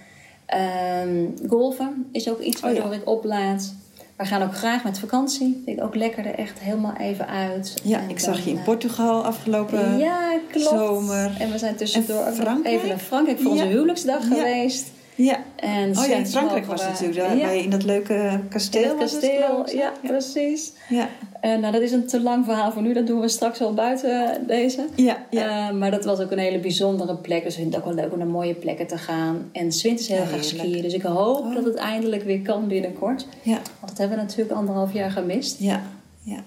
Um, 1.03 1.33
golven 1.47 2.07
is 2.11 2.29
ook 2.29 2.39
iets 2.39 2.61
waardoor 2.61 2.83
Oh 2.83 2.91
ja. 2.91 2.97
ik 2.97 3.07
oplaad. 3.07 3.73
We 4.17 4.25
gaan 4.25 4.41
ook 4.41 4.55
graag 4.55 4.83
met 4.83 4.99
vakantie. 4.99 5.61
Vind 5.65 5.77
ik 5.77 5.83
ook 5.83 5.95
lekker 5.95 6.25
er 6.25 6.35
echt 6.35 6.59
helemaal 6.59 6.95
even 6.97 7.27
uit. 7.27 7.73
Ja, 7.83 7.99
En 7.99 8.09
ik 8.09 8.19
zag 8.19 8.43
je 8.43 8.49
in 8.49 8.57
eh, 8.57 8.63
Portugal 8.63 9.23
afgelopen 9.25 9.97
ja, 9.97 10.37
klopt. 10.51 10.67
zomer. 10.69 11.31
En 11.39 11.51
we 11.51 11.57
zijn 11.57 11.75
tussendoor 11.75 12.23
En 12.25 12.47
ook 12.47 12.65
even 12.65 12.87
naar 12.87 12.97
Frankrijk 12.97 13.39
voor 13.39 13.51
onze 13.51 13.65
huwelijksdag 13.65 14.29
Ja. 14.29 14.35
geweest. 14.35 14.87
Ja. 15.17 15.39
En 15.55 15.97
Oh 15.97 16.05
ja, 16.05 16.15
in 16.15 16.27
Frankrijk 16.27 16.65
was 16.65 16.81
het 16.81 16.89
natuurlijk. 16.91 17.19
Daar 17.19 17.37
Ja, 17.37 17.45
bij 17.45 17.63
in 17.63 17.69
dat 17.69 17.83
leuke 17.83 18.39
kasteel. 18.49 18.81
in 18.83 18.87
het, 18.89 18.97
kasteel. 18.97 19.69
ja, 19.77 19.91
precies. 20.03 20.71
Ja. 20.89 21.09
En 21.41 21.59
nou, 21.59 21.73
dat 21.73 21.81
is 21.81 21.91
een 21.91 22.07
te 22.07 22.21
lang 22.21 22.45
verhaal 22.45 22.71
voor 22.71 22.81
nu. 22.81 22.93
Dat 22.93 23.07
doen 23.07 23.19
we 23.19 23.27
straks 23.27 23.59
wel 23.59 23.73
buiten 23.73 24.43
deze. 24.47 24.85
Ja, 24.95 25.17
ja. 25.29 25.67
Eh, 25.69 25.75
maar 25.75 25.91
dat 25.91 26.05
was 26.05 26.19
ook 26.19 26.31
een 26.31 26.37
hele 26.37 26.59
bijzondere 26.59 27.15
plek. 27.15 27.43
Dus 27.43 27.53
ik 27.53 27.59
vind 27.61 27.73
het 27.75 27.83
ook 27.83 27.93
wel 27.93 28.03
leuk 28.03 28.11
om 28.11 28.17
naar 28.17 28.27
mooie 28.27 28.53
plekken 28.53 28.87
te 28.87 28.97
gaan. 28.97 29.49
En 29.51 29.71
Swint 29.71 29.99
is 29.99 30.07
heel 30.07 30.17
Ja, 30.17 30.25
graag 30.25 30.43
skiën. 30.43 30.81
Dus 30.81 30.93
ik 30.93 31.01
hoop 31.01 31.39
Oh. 31.39 31.53
dat 31.55 31.65
het 31.65 31.75
eindelijk 31.75 32.23
weer 32.23 32.41
kan 32.41 32.67
binnenkort. 32.67 33.25
ja. 33.41 33.53
Want 33.53 33.87
dat 33.87 33.97
hebben 33.97 34.17
we 34.17 34.23
natuurlijk 34.23 34.51
anderhalf 34.57 34.93
jaar 34.93 35.11
gemist. 35.11 35.59
Ja. 35.59 35.81
Ja. 36.23 36.43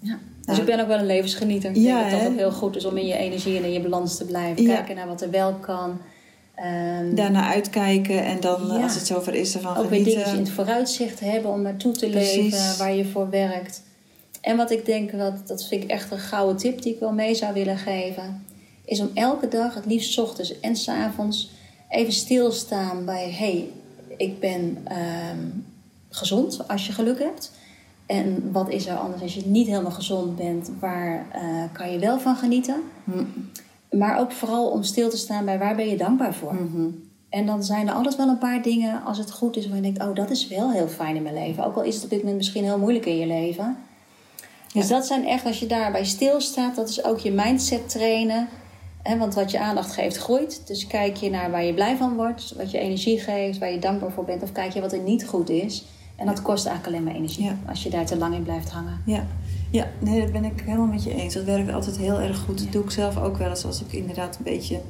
Ja. 0.00 0.18
Dus 0.38 0.46
Nou. 0.46 0.60
ik 0.60 0.64
ben 0.66 0.80
ook 0.80 0.86
wel 0.88 0.98
een 0.98 1.06
levensgenieter. 1.06 1.70
Ik 1.70 1.76
Ja, 1.76 1.98
denk 1.98 2.10
dat 2.10 2.18
hè? 2.18 2.24
dat 2.24 2.32
ook 2.32 2.38
heel 2.38 2.52
goed 2.52 2.76
is 2.76 2.84
om 2.84 2.96
in 2.96 3.06
je 3.06 3.16
energie 3.16 3.56
en 3.56 3.64
in 3.64 3.72
je 3.72 3.80
balans 3.80 4.16
te 4.16 4.24
blijven. 4.24 4.62
Ja. 4.62 4.74
Kijken 4.74 4.94
naar 4.96 5.06
wat 5.06 5.20
er 5.22 5.30
wel 5.30 5.52
kan. 5.52 5.98
Ehm, 6.54 7.14
Daarna 7.14 7.46
uitkijken 7.52 8.24
en 8.24 8.40
dan 8.40 8.66
Ja. 8.66 8.82
als 8.82 8.94
het 8.94 9.06
zover 9.06 9.34
is 9.34 9.54
ervan 9.54 9.70
ook 9.76 9.76
weer 9.76 9.84
genieten. 9.88 10.10
dingetjes 10.12 10.38
in 10.38 10.44
het 10.44 10.50
vooruitzicht 10.54 11.20
hebben 11.20 11.50
om 11.50 11.62
naartoe 11.62 11.92
te 11.92 12.06
Precies. 12.08 12.34
leven, 12.52 12.78
waar 12.78 12.94
je 12.94 13.04
voor 13.04 13.30
werkt. 13.30 13.82
En 14.40 14.56
wat 14.56 14.70
ik 14.70 14.84
denk, 14.86 15.18
dat, 15.18 15.46
dat 15.46 15.64
vind 15.66 15.82
ik 15.84 15.90
echt 15.90 16.10
een 16.10 16.18
gouden 16.18 16.56
tip 16.56 16.82
die 16.82 16.92
ik 16.94 17.00
wel 17.00 17.12
mee 17.12 17.34
zou 17.34 17.52
willen 17.54 17.76
geven, 17.78 18.44
is 18.84 19.00
om 19.00 19.10
elke 19.14 19.48
dag, 19.48 19.74
het 19.74 19.86
liefst 19.86 20.12
's 20.12 20.18
ochtends 20.18 20.60
en 20.60 20.76
's 20.76 20.88
avonds, 20.88 21.50
even 21.88 22.12
stilstaan 22.12 23.04
bij: 23.04 23.24
hé, 23.24 23.30
hey, 23.36 23.68
ik 24.16 24.40
ben 24.40 24.78
ehm, 24.84 25.38
gezond 26.10 26.68
als 26.68 26.86
je 26.86 26.92
geluk 26.92 27.18
hebt. 27.18 27.50
En 28.06 28.52
wat 28.52 28.70
is 28.70 28.86
er 28.86 28.96
anders 28.96 29.22
als 29.22 29.34
je 29.34 29.42
niet 29.46 29.66
helemaal 29.66 29.90
gezond 29.90 30.36
bent? 30.36 30.70
Waar 30.80 31.26
eh, 31.32 31.40
kan 31.72 31.92
je 31.92 31.98
wel 31.98 32.18
van 32.20 32.36
genieten? 32.36 32.82
Hm. 33.04 33.22
Maar 33.98 34.18
ook 34.18 34.32
vooral 34.32 34.66
om 34.68 34.82
stil 34.82 35.10
te 35.10 35.16
staan 35.16 35.44
bij 35.44 35.58
waar 35.58 35.76
ben 35.76 35.88
je 35.88 35.96
dankbaar 35.96 36.34
voor. 36.34 36.54
Mhm. 36.54 36.88
En 37.28 37.46
dan 37.46 37.64
zijn 37.64 37.88
er 37.88 37.94
altijd 37.94 38.16
wel 38.16 38.28
een 38.28 38.38
paar 38.38 38.62
dingen, 38.62 39.02
als 39.04 39.18
het 39.18 39.30
goed 39.30 39.56
is, 39.56 39.66
waar 39.66 39.76
je 39.76 39.82
denkt: 39.82 40.02
oh, 40.02 40.14
dat 40.14 40.30
is 40.30 40.48
wel 40.48 40.70
heel 40.72 40.88
fijn 40.88 41.16
in 41.16 41.22
mijn 41.22 41.34
leven. 41.34 41.64
Ook 41.64 41.76
al 41.76 41.82
is 41.82 41.94
het 41.94 42.04
op 42.04 42.10
dit 42.10 42.18
moment 42.18 42.36
misschien 42.36 42.64
heel 42.64 42.78
moeilijk 42.78 43.06
in 43.06 43.18
je 43.18 43.26
leven. 43.26 43.76
Dus 44.72 44.88
dat 44.88 45.06
zijn 45.06 45.26
echt, 45.26 45.46
als 45.46 45.58
je 45.58 45.66
daarbij 45.66 46.04
stilstaat, 46.04 46.76
dat 46.76 46.88
is 46.88 47.04
ook 47.04 47.18
je 47.18 47.32
mindset 47.32 47.88
trainen. 47.88 48.48
Want 49.18 49.34
wat 49.34 49.50
je 49.50 49.58
aandacht 49.58 49.92
geeft, 49.92 50.16
groeit. 50.16 50.66
Dus 50.66 50.86
kijk 50.86 51.16
je 51.16 51.30
naar 51.30 51.50
waar 51.50 51.64
je 51.64 51.74
blij 51.74 51.96
van 51.96 52.14
wordt, 52.14 52.54
wat 52.56 52.70
je 52.70 52.78
energie 52.78 53.18
geeft, 53.18 53.58
waar 53.58 53.72
je 53.72 53.78
dankbaar 53.78 54.10
voor 54.10 54.24
bent. 54.24 54.42
Of 54.42 54.52
kijk 54.52 54.72
je 54.72 54.80
wat 54.80 54.92
er 54.92 54.98
niet 54.98 55.26
goed 55.26 55.50
is. 55.50 55.84
En 56.16 56.26
dat 56.26 56.42
kost 56.42 56.66
eigenlijk 56.66 56.96
alleen 56.96 57.08
maar 57.08 57.20
energie 57.22 57.44
Ja. 57.44 57.56
als 57.68 57.82
je 57.82 57.90
daar 57.90 58.06
te 58.06 58.16
lang 58.16 58.34
in 58.34 58.42
blijft 58.42 58.70
hangen. 58.70 59.02
Ja. 59.06 59.24
Ja, 59.74 59.90
nee, 59.98 60.20
dat 60.20 60.32
ben 60.32 60.44
ik 60.44 60.60
helemaal 60.60 60.86
met 60.86 61.04
je 61.04 61.14
eens. 61.14 61.34
Dat 61.34 61.44
werkt 61.44 61.72
altijd 61.72 61.96
heel 61.96 62.20
erg 62.20 62.38
goed. 62.38 62.58
Dat 62.58 62.72
doe 62.72 62.84
ik 62.84 62.90
zelf 62.90 63.18
ook 63.18 63.36
wel 63.36 63.48
eens 63.48 63.64
als 63.64 63.80
ik 63.80 63.92
inderdaad 63.92 64.36
een 64.36 64.44
beetje, 64.44 64.74
een 64.74 64.82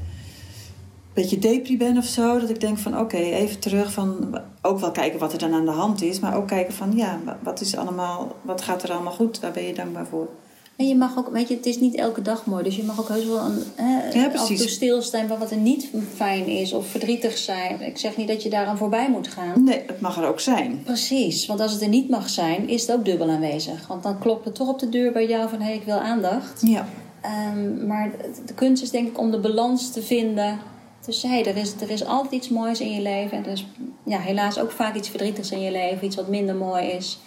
beetje 1.13 1.39
depri 1.39 1.77
ben 1.77 1.97
of 1.97 2.05
zo. 2.05 2.39
Dat 2.39 2.51
ik 2.51 2.61
denk 2.61 2.79
van 2.79 2.99
oké, 2.99 3.17
even 3.17 3.59
terug 3.59 3.93
van 3.93 4.39
ook 4.63 4.79
wel 4.79 4.91
kijken 4.91 5.19
wat 5.19 5.33
er 5.33 5.39
dan 5.39 5.53
aan 5.53 5.65
de 5.65 5.71
hand 5.71 6.03
is. 6.03 6.21
Maar 6.21 6.37
ook 6.37 6.47
kijken 6.47 6.75
van 6.75 6.97
ja, 6.97 7.21
wat, 7.43 7.61
is 7.61 7.77
allemaal, 7.77 8.37
wat 8.43 8.63
gaat 8.63 8.83
er 8.83 8.93
allemaal 8.93 9.13
goed? 9.13 9.41
Waar 9.41 9.53
ben 9.53 9.63
je 9.63 9.75
dankbaar 9.75 10.07
voor? 10.07 10.29
En 10.77 10.89
je 10.89 10.97
mag 10.97 11.17
ook, 11.19 11.29
weet 11.29 11.49
je, 11.49 11.55
het 11.55 11.67
is 11.67 11.79
niet 11.81 11.95
elke 11.95 12.23
dag 12.23 12.47
mooi. 12.47 12.63
Dus 12.65 12.77
je 12.77 12.83
mag 12.83 13.01
ook 13.01 13.09
heus 13.09 13.27
wel 13.27 13.39
een, 13.45 13.63
hè, 13.75 14.09
Ja, 14.21 14.27
af 14.27 14.49
en 14.51 14.57
toe 14.57 14.69
stilstaan 14.69 15.27
bij 15.27 15.39
wat 15.39 15.51
er 15.51 15.57
niet 15.57 15.89
fijn 16.15 16.47
is 16.47 16.73
of 16.73 16.87
verdrietig 16.87 17.39
zijn. 17.39 17.81
Ik 17.81 17.99
zeg 17.99 18.17
niet 18.17 18.29
dat 18.29 18.43
je 18.43 18.49
daaraan 18.51 18.77
voorbij 18.77 19.11
moet 19.11 19.29
gaan. 19.29 19.65
Nee, 19.65 19.83
het 19.87 20.01
mag 20.01 20.17
er 20.19 20.27
ook 20.29 20.41
zijn. 20.41 20.81
Precies, 20.85 21.47
want 21.47 21.61
als 21.61 21.73
het 21.73 21.83
er 21.83 21.89
niet 21.89 22.09
mag 22.09 22.29
zijn, 22.29 22.69
is 22.69 22.81
het 22.87 22.93
ook 22.97 23.05
dubbel 23.05 23.31
aanwezig. 23.31 23.87
Want 23.87 24.03
dan 24.03 24.19
klopt 24.19 24.45
het 24.45 24.55
toch 24.55 24.69
op 24.69 24.79
de 24.79 24.89
deur 24.89 25.13
bij 25.13 25.27
jou 25.27 25.49
van 25.49 25.59
hé, 25.59 25.65
hey, 25.65 25.75
ik 25.75 25.85
wil 25.85 25.99
aandacht. 25.99 26.61
Ja, 26.67 26.87
Ehm, 27.21 27.87
maar 27.87 28.11
de- 28.11 28.43
de 28.47 28.55
kunst 28.55 28.83
is 28.83 28.91
denk 28.91 29.09
ik 29.09 29.19
om 29.19 29.31
de 29.31 29.39
balans 29.41 29.91
te 29.93 30.03
vinden. 30.03 30.59
tussen 31.01 31.31
hey, 31.31 31.45
er, 31.47 31.57
is, 31.57 31.73
er 31.81 31.91
is 31.91 32.05
altijd 32.05 32.33
iets 32.33 32.49
moois 32.49 32.81
in 32.81 32.91
je 32.93 33.01
leven. 33.03 33.37
En 33.39 33.45
er 33.45 33.53
is 33.53 33.67
ja, 34.05 34.19
helaas 34.19 34.59
ook 34.59 34.71
vaak 34.71 34.95
iets 34.95 35.09
verdrietigs 35.09 35.51
in 35.51 35.61
je 35.61 35.71
leven. 35.71 36.05
Iets 36.07 36.17
wat 36.17 36.29
minder 36.29 36.55
mooi 36.55 36.85
is. 36.87 37.19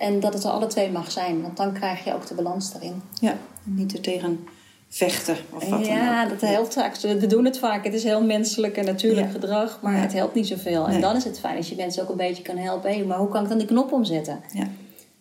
En 0.00 0.20
dat 0.20 0.34
het 0.34 0.44
er 0.44 0.50
alle 0.50 0.66
twee 0.66 0.90
mag 0.90 1.10
zijn. 1.10 1.42
Want 1.42 1.56
dan 1.56 1.72
krijg 1.72 2.04
je 2.04 2.14
ook 2.14 2.26
de 2.26 2.34
balans 2.34 2.74
erin. 2.74 3.02
ja. 3.20 3.36
Niet 3.62 3.92
er 3.92 4.00
tegen 4.00 4.40
vechten 4.88 5.36
of 5.54 5.68
wat 5.68 5.86
ja, 5.86 6.22
dan 6.22 6.32
ook. 6.32 6.40
dat 6.40 6.48
helpt 6.50 6.74
vaak. 6.74 6.96
We 6.96 7.26
doen 7.26 7.44
het 7.44 7.58
vaak. 7.58 7.84
Het 7.84 7.94
is 7.94 8.04
heel 8.04 8.24
menselijk 8.24 8.76
en 8.76 8.84
natuurlijk 8.84 9.26
Ja. 9.26 9.32
gedrag. 9.32 9.78
Maar 9.82 9.94
Ja. 9.94 10.00
het 10.00 10.12
helpt 10.12 10.34
niet 10.34 10.46
zoveel. 10.46 10.86
En 10.88 11.00
dan 11.00 11.16
is 11.16 11.24
het 11.24 11.38
fijn 11.40 11.56
als 11.56 11.68
je 11.68 11.74
mensen 11.76 12.02
ook 12.02 12.08
een 12.08 12.16
beetje 12.16 12.42
kan 12.42 12.56
helpen. 12.56 13.06
Maar 13.06 13.18
hoe 13.18 13.28
kan 13.28 13.42
ik 13.42 13.48
dan 13.48 13.58
die 13.58 13.66
knop 13.66 13.92
omzetten? 13.92 14.40
Ja. 14.52 14.66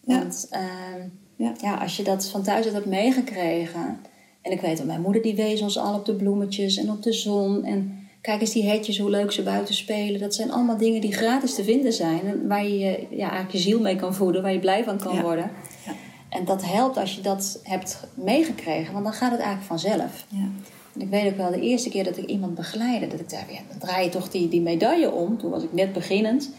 Ja. 0.04 0.18
Want 0.20 0.48
Ja. 1.36 1.54
ja, 1.62 1.76
als 1.76 1.98
je 1.98 2.04
dat 2.04 2.26
van 2.28 2.44
thuis 2.44 2.66
uit 2.66 2.74
hebt 2.74 2.86
meegekregen. 2.86 4.00
En 4.42 4.52
ik 4.52 4.62
weet 4.62 4.78
dat 4.78 4.86
mijn 4.86 5.02
moeder 5.02 5.22
die 5.22 5.36
wees 5.36 5.62
ons 5.62 5.78
al 5.78 5.94
op 5.94 6.06
de 6.06 6.14
bloemetjes 6.16 6.78
en 6.78 6.92
op 6.92 7.04
de 7.04 7.14
zon. 7.14 7.64
En 7.64 7.99
kijk 8.22 8.42
eens 8.42 8.52
die 8.52 8.70
hetjes, 8.70 8.98
hoe 9.00 9.10
leuk 9.10 9.32
ze 9.32 9.44
buiten 9.44 9.76
spelen. 9.76 10.20
Dat 10.20 10.36
zijn 10.36 10.52
allemaal 10.52 10.78
dingen 10.78 11.02
die 11.02 11.14
gratis 11.14 11.56
te 11.56 11.64
vinden 11.64 11.94
zijn. 11.94 12.20
En 12.28 12.48
waar 12.48 12.68
je 12.68 13.08
ja, 13.10 13.20
eigenlijk 13.22 13.52
je 13.52 13.58
ziel 13.58 13.80
mee 13.80 13.96
kan 13.96 14.14
voeden. 14.16 14.42
Waar 14.42 14.54
je 14.54 14.60
blij 14.60 14.84
van 14.84 14.98
kan 14.98 15.16
Ja. 15.16 15.22
worden. 15.22 15.52
Ja. 15.86 15.92
En 16.30 16.46
dat 16.46 16.66
helpt 16.66 16.98
als 16.98 17.16
je 17.16 17.22
dat 17.22 17.60
hebt 17.64 18.00
meegekregen. 18.14 18.94
Want 18.94 19.06
dan 19.06 19.14
gaat 19.14 19.32
het 19.32 19.40
eigenlijk 19.40 19.68
vanzelf. 19.68 20.26
Ja. 20.28 20.48
En 20.94 21.02
ik 21.02 21.10
weet 21.10 21.32
ook 21.32 21.38
wel 21.38 21.52
de 21.52 21.62
eerste 21.62 21.90
keer 21.90 22.04
dat 22.04 22.18
ik 22.18 22.26
iemand 22.26 22.56
begeleidde. 22.56 23.08
Dat 23.08 23.20
ik 23.20 23.30
dacht, 23.30 23.52
ja, 23.52 23.60
dan 23.70 23.78
draai 23.80 24.04
je 24.04 24.10
toch 24.10 24.30
die, 24.30 24.48
die 24.50 24.62
medaille 24.62 25.12
om. 25.12 25.38
Toen 25.38 25.52
was 25.52 25.64
ik 25.64 25.74
net 25.74 25.94
beginnend. 25.94 26.52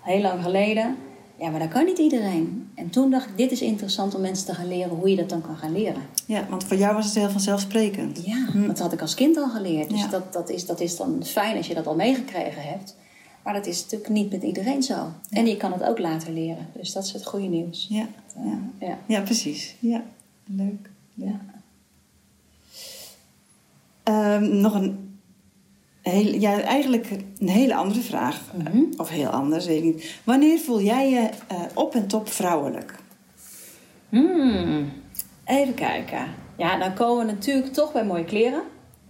Heel 0.00 0.20
lang 0.20 0.42
geleden. 0.42 0.96
Ja, 1.42 1.50
maar 1.50 1.60
dat 1.60 1.68
kan 1.68 1.84
niet 1.84 1.98
iedereen. 1.98 2.70
En 2.74 2.90
toen 2.90 3.10
dacht 3.10 3.28
ik, 3.28 3.36
dit 3.36 3.50
is 3.50 3.62
interessant 3.62 4.14
om 4.14 4.20
mensen 4.20 4.46
te 4.46 4.54
gaan 4.54 4.68
leren 4.68 4.96
hoe 4.96 5.10
je 5.10 5.16
dat 5.16 5.28
dan 5.28 5.40
kan 5.40 5.56
gaan 5.56 5.72
leren. 5.72 6.02
ja, 6.26 6.46
want 6.48 6.64
voor 6.64 6.76
jou 6.76 6.94
was 6.94 7.04
het 7.04 7.14
heel 7.14 7.30
vanzelfsprekend. 7.30 8.24
Ja, 8.24 8.46
dat 8.66 8.78
had 8.78 8.92
ik 8.92 9.00
als 9.00 9.14
kind 9.14 9.36
al 9.36 9.48
geleerd. 9.48 9.90
Dus 9.90 10.00
Ja. 10.00 10.06
dat, 10.08 10.32
dat, 10.32 10.50
is, 10.50 10.66
dat 10.66 10.80
is 10.80 10.96
dan 10.96 11.24
fijn 11.24 11.56
als 11.56 11.66
je 11.66 11.74
dat 11.74 11.86
al 11.86 11.94
meegekregen 11.94 12.62
hebt. 12.62 12.96
Maar 13.44 13.54
dat 13.54 13.66
is 13.66 13.82
natuurlijk 13.82 14.10
niet 14.10 14.30
met 14.30 14.42
iedereen 14.42 14.82
zo. 14.82 15.06
En 15.30 15.46
je 15.46 15.56
kan 15.56 15.72
het 15.72 15.82
ook 15.82 15.98
later 15.98 16.32
leren. 16.32 16.66
Dus 16.74 16.92
dat 16.92 17.04
is 17.04 17.12
het 17.12 17.26
goede 17.26 17.46
nieuws. 17.46 17.86
Ja, 17.90 18.06
ja. 18.44 18.58
Ja. 18.86 18.98
ja 19.06 19.20
precies. 19.20 19.74
Ja, 19.78 20.02
leuk. 20.44 20.90
Ja. 21.14 21.40
Ehm, 24.02 24.60
nog 24.60 24.74
een 24.74 25.11
heel, 26.02 26.34
ja, 26.40 26.60
eigenlijk 26.60 27.10
een 27.38 27.48
hele 27.48 27.74
andere 27.74 28.00
vraag. 28.00 28.40
Mhm. 28.54 28.82
Of 28.96 29.08
heel 29.08 29.28
anders, 29.28 29.66
weet 29.66 29.76
ik 29.78 29.84
niet. 29.84 30.14
Wanneer 30.24 30.58
voel 30.58 30.80
jij 30.80 31.10
je 31.10 31.28
eh, 31.48 31.60
op 31.74 31.94
en 31.94 32.06
top 32.06 32.28
vrouwelijk? 32.28 32.94
Hmm, 34.08 34.92
even 35.44 35.74
kijken. 35.74 36.26
Ja, 36.56 36.78
dan 36.78 36.94
komen 36.94 37.26
we 37.26 37.32
natuurlijk 37.32 37.72
toch 37.72 37.92
bij 37.92 38.04
mooie 38.04 38.24
kleren. 38.24 38.62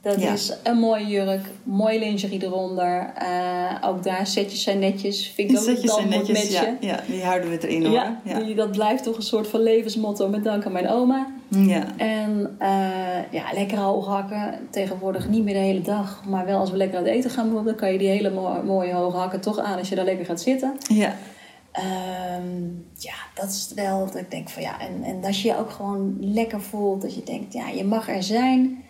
Dat 0.02 0.20
Ja. 0.20 0.32
is 0.32 0.52
een 0.62 0.78
mooie 0.78 1.06
jurk, 1.06 1.46
mooie 1.62 1.98
lingerie 1.98 2.42
eronder. 2.44 3.12
Eh, 3.18 3.88
ook 3.88 4.02
daar 4.02 4.26
setjes 4.26 4.62
zijn 4.62 4.78
netjes. 4.78 5.28
Vind 5.34 5.50
ik 5.50 5.56
ook 5.56 5.62
Setjes 5.62 5.96
moet 6.00 6.08
netjes, 6.08 6.50
ja, 6.50 6.76
ja, 6.80 7.00
die 7.06 7.22
houden 7.24 7.50
we 7.50 7.68
erin 7.68 7.84
hoor. 7.84 7.94
Ja, 7.94 8.20
Ja, 8.24 8.40
Die, 8.40 8.54
dat 8.54 8.70
blijft 8.70 9.02
toch 9.02 9.16
een 9.16 9.22
soort 9.22 9.46
van 9.46 9.62
levensmotto 9.62 10.28
met 10.28 10.44
dank 10.44 10.64
aan 10.66 10.72
mijn 10.72 10.88
oma. 10.88 11.26
Ja. 11.56 11.84
En 11.96 12.54
eh, 12.58 13.32
ja, 13.32 13.44
lekker 13.54 13.78
hoog 13.78 14.06
hakken. 14.06 14.68
Tegenwoordig 14.70 15.28
niet 15.28 15.44
meer 15.44 15.54
de 15.54 15.60
hele 15.60 15.80
dag. 15.82 16.22
Maar 16.28 16.44
wel 16.46 16.58
als 16.58 16.70
we 16.70 16.76
lekker 16.76 16.98
aan 16.98 17.04
het 17.04 17.12
eten 17.12 17.30
gaan 17.30 17.44
bijvoorbeeld. 17.44 17.78
Dan 17.78 17.84
kan 17.84 17.92
je 17.92 17.98
die 17.98 18.08
hele 18.08 18.30
mo- 18.30 18.62
mooie 18.62 18.92
hoge 18.94 19.16
hakken 19.16 19.40
toch 19.40 19.58
aan 19.58 19.78
als 19.78 19.88
je 19.88 19.94
daar 19.94 20.04
lekker 20.04 20.26
gaat 20.26 20.40
zitten. 20.40 20.76
ja. 20.88 21.14
Ehm, 21.72 22.62
ja, 22.98 23.14
dat 23.34 23.48
is 23.48 23.72
wel 23.74 24.06
dat 24.06 24.14
ik 24.16 24.30
denk 24.30 24.48
van 24.48 24.62
ja. 24.62 24.80
En, 24.80 25.02
en 25.02 25.20
dat 25.20 25.40
je 25.40 25.48
je 25.48 25.58
ook 25.58 25.70
gewoon 25.70 26.16
lekker 26.20 26.60
voelt. 26.60 27.02
Dat 27.02 27.14
je 27.14 27.22
denkt, 27.22 27.52
ja, 27.52 27.68
je 27.68 27.84
mag 27.84 28.08
er 28.08 28.22
zijn. 28.22 28.82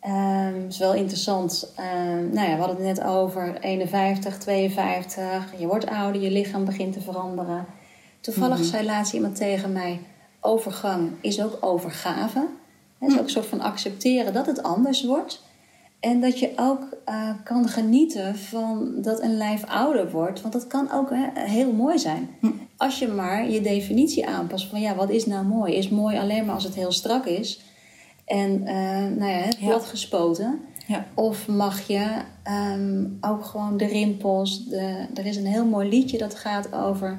Ehm 0.00 0.66
is 0.68 0.78
wel 0.78 0.94
interessant. 0.94 1.72
Ehm, 1.76 2.32
nou 2.34 2.48
ja, 2.48 2.54
we 2.54 2.62
hadden 2.62 2.86
het 2.86 2.96
net 2.96 3.04
over 3.06 3.56
51, 3.60 4.38
52. 4.38 5.52
Je 5.58 5.66
wordt 5.66 5.86
ouder, 5.86 6.22
je 6.22 6.30
lichaam 6.30 6.64
begint 6.64 6.92
te 6.92 7.00
veranderen. 7.00 7.66
Toevallig 8.20 8.58
Mhm. 8.58 8.66
zei 8.66 8.84
laatst 8.84 9.12
iemand 9.14 9.36
tegen 9.36 9.72
mij: 9.72 10.00
overgang 10.44 11.10
is 11.20 11.42
ook 11.42 11.58
overgave. 11.60 12.46
Het 12.98 13.10
is 13.10 13.18
ook 13.18 13.24
een 13.24 13.30
soort 13.30 13.46
van 13.46 13.60
accepteren 13.60 14.32
dat 14.32 14.46
het 14.46 14.62
anders 14.62 15.04
wordt. 15.04 15.42
En 16.00 16.20
dat 16.20 16.38
je 16.38 16.52
ook 16.56 16.86
eh, 17.04 17.30
kan 17.44 17.68
genieten 17.68 18.36
van 18.36 18.92
dat 18.96 19.22
een 19.22 19.36
lijf 19.36 19.64
ouder 19.64 20.10
wordt. 20.10 20.40
Want 20.40 20.52
dat 20.52 20.66
kan 20.66 20.92
ook 20.92 21.10
hè, 21.10 21.28
heel 21.34 21.72
mooi 21.72 21.98
zijn. 21.98 22.30
Als 22.76 22.98
je 22.98 23.08
maar 23.08 23.50
je 23.50 23.60
definitie 23.60 24.26
aanpast 24.26 24.66
van 24.66 24.80
ja, 24.80 24.94
wat 24.94 25.10
is 25.10 25.26
nou 25.26 25.46
mooi? 25.46 25.74
Is 25.74 25.88
mooi 25.88 26.18
alleen 26.18 26.44
maar 26.44 26.54
als 26.54 26.64
het 26.64 26.74
heel 26.74 26.92
strak 26.92 27.26
is. 27.26 27.60
En 28.24 28.66
eh, 28.66 28.74
nou 29.18 29.30
ja, 29.30 29.38
het 29.38 29.56
Ja. 29.60 29.78
gespoten. 29.78 30.60
Ja. 30.86 31.06
Of 31.14 31.48
mag 31.48 31.86
je 31.86 32.06
ehm, 32.42 33.04
ook 33.20 33.44
gewoon 33.44 33.76
de 33.76 33.86
rimpels. 33.86 34.64
De, 34.64 35.06
er 35.14 35.26
is 35.26 35.36
een 35.36 35.46
heel 35.46 35.64
mooi 35.66 35.88
liedje 35.88 36.18
dat 36.18 36.34
gaat 36.34 36.72
over... 36.74 37.18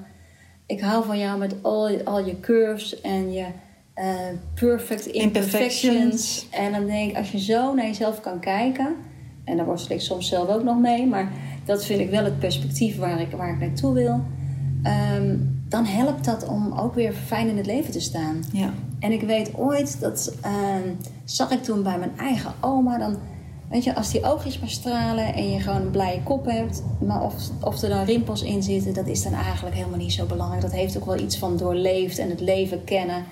Ik 0.66 0.82
hou 0.82 1.06
van 1.06 1.18
jou 1.18 1.40
met 1.40 1.56
al, 1.62 2.04
al 2.04 2.26
je 2.26 2.40
curves 2.40 3.02
en 3.02 3.32
je 3.32 3.46
eh, 3.94 4.06
perfect 4.54 5.06
imperfections. 5.06 5.16
Imperfections. 5.16 6.48
En 6.50 6.72
dan 6.72 6.86
denk 6.86 7.10
ik, 7.10 7.18
als 7.18 7.32
je 7.32 7.40
zo 7.40 7.74
naar 7.74 7.86
jezelf 7.86 8.22
kan 8.22 8.40
kijken... 8.40 8.96
En 9.44 9.58
daar 9.58 9.66
worstel 9.66 9.96
ik 9.96 10.02
soms 10.02 10.28
zelf 10.28 10.50
ook 10.50 10.64
nog 10.64 10.80
mee. 10.80 11.08
Maar 11.08 11.32
dat 11.66 11.86
vind 11.86 12.00
ik 12.00 12.10
wel 12.10 12.24
het 12.24 12.40
perspectief 12.40 12.98
waar 12.98 13.22
ik, 13.22 13.32
waar 13.32 13.54
ik 13.54 13.60
naartoe 13.60 13.94
wil. 13.94 14.22
Ehm, 14.84 15.38
dan 15.68 15.86
helpt 15.86 16.26
dat 16.26 16.48
om 16.48 16.74
ook 16.74 16.96
weer 16.96 17.14
fijn 17.14 17.48
in 17.48 17.58
het 17.58 17.66
leven 17.66 17.92
te 17.92 18.00
staan. 18.00 18.44
ja. 18.52 18.74
En 19.00 19.12
ik 19.12 19.22
weet 19.22 19.56
ooit, 19.56 20.00
dat 20.00 20.36
ehm, 20.42 20.88
zag 21.24 21.52
ik 21.52 21.64
toen 21.64 21.84
bij 21.84 21.98
mijn 21.98 22.18
eigen 22.18 22.54
oma. 22.62 22.98
Dan, 22.98 23.18
weet 23.70 23.84
je, 23.84 23.96
als 23.96 24.12
die 24.12 24.24
oogjes 24.26 24.60
maar 24.60 24.70
stralen 24.70 25.34
en 25.34 25.52
je 25.52 25.60
gewoon 25.60 25.82
een 25.82 25.92
blije 25.92 26.22
kop 26.24 26.46
hebt. 26.46 26.84
Maar 27.00 27.24
of, 27.24 27.34
of 27.64 27.82
er 27.82 27.90
dan 27.90 28.04
rimpels 28.06 28.42
in 28.44 28.64
zitten, 28.64 28.94
dat 28.94 29.08
is 29.08 29.24
dan 29.24 29.34
eigenlijk 29.34 29.76
helemaal 29.76 29.98
niet 30.00 30.14
zo 30.14 30.26
belangrijk. 30.26 30.62
Dat 30.62 30.72
heeft 30.72 30.98
ook 30.98 31.06
wel 31.06 31.20
iets 31.20 31.38
van 31.38 31.58
doorleefd 31.58 32.18
en 32.18 32.30
het 32.30 32.40
leven 32.42 32.84
kennen. 32.84 33.26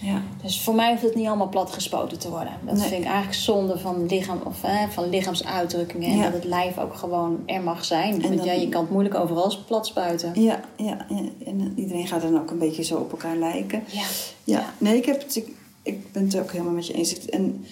ja. 0.00 0.22
Dus 0.42 0.60
voor 0.60 0.74
mij 0.74 0.90
hoeft 0.90 1.02
het 1.02 1.14
niet 1.14 1.26
allemaal 1.26 1.48
plat 1.48 1.70
gespoten 1.72 2.18
te 2.18 2.30
worden. 2.30 2.52
Dat 2.66 2.74
Nee. 2.76 2.86
vind 2.88 3.00
ik 3.00 3.06
eigenlijk 3.06 3.34
zonde 3.36 3.78
van, 3.78 4.06
lichaam, 4.06 4.40
of, 4.44 4.62
eh, 4.64 4.88
van 4.90 5.08
lichaamsuitdrukkingen. 5.08 6.10
En 6.10 6.16
Ja. 6.16 6.22
dat 6.22 6.32
het 6.32 6.44
lijf 6.44 6.78
ook 6.78 6.94
gewoon 6.94 7.38
er 7.46 7.60
mag 7.62 7.84
zijn. 7.84 8.12
En 8.14 8.20
Want 8.20 8.36
dan- 8.36 8.46
ja, 8.46 8.52
je 8.52 8.68
kan 8.68 8.80
het 8.82 8.90
moeilijk 8.90 9.14
overal 9.14 9.52
plat 9.66 9.86
spuiten. 9.86 10.42
Ja, 10.42 10.60
ja, 10.76 11.06
ja. 11.08 11.24
En 11.46 11.72
iedereen 11.76 12.06
gaat 12.06 12.22
dan 12.22 12.38
ook 12.40 12.50
een 12.50 12.58
beetje 12.58 12.82
zo 12.82 12.96
op 12.96 13.10
elkaar 13.10 13.36
lijken. 13.36 13.82
Ja. 13.86 14.04
Ja, 14.44 14.72
nee, 14.78 14.96
ik, 14.96 15.04
heb 15.04 15.22
het, 15.22 15.36
ik, 15.36 15.48
ik 15.82 16.12
ben 16.12 16.24
het 16.24 16.38
ook 16.38 16.52
helemaal 16.52 16.72
met 16.72 16.86
je 16.86 16.92
eens. 16.92 17.26
En, 17.26 17.64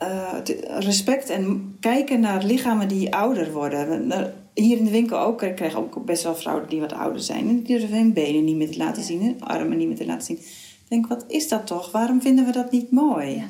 eh, 0.00 0.32
het- 0.32 0.66
respect 0.68 1.30
en 1.30 1.76
kijken 1.80 2.20
naar 2.20 2.44
lichamen 2.44 2.88
die 2.88 3.14
ouder 3.14 3.52
worden. 3.52 4.06
Nou, 4.06 4.26
Hier 4.54 4.78
in 4.78 4.84
de 4.84 4.90
winkel 4.90 5.18
ook, 5.18 5.42
ik 5.42 5.54
krijg 5.54 5.74
ook 5.76 6.04
best 6.04 6.22
wel 6.22 6.34
vrouwen 6.36 6.68
die 6.68 6.80
wat 6.80 6.92
ouder 6.92 7.20
zijn. 7.20 7.48
En 7.48 7.62
die 7.62 7.78
durven 7.78 7.96
hun 7.96 8.12
benen 8.12 8.44
niet 8.44 8.56
meer 8.56 8.70
te 8.70 8.78
laten 8.78 9.02
zien, 9.02 9.22
hun 9.22 9.42
armen 9.44 9.76
niet 9.78 9.86
meer 9.88 9.96
te 9.96 10.06
laten 10.06 10.26
zien. 10.26 10.36
Ik 10.36 10.86
denk, 10.88 11.06
wat 11.06 11.24
is 11.28 11.48
dat 11.48 11.66
toch? 11.66 11.90
Waarom 11.92 12.20
vinden 12.22 12.44
we 12.44 12.52
dat 12.52 12.70
niet 12.70 12.90
mooi? 12.90 13.28
Ja. 13.36 13.42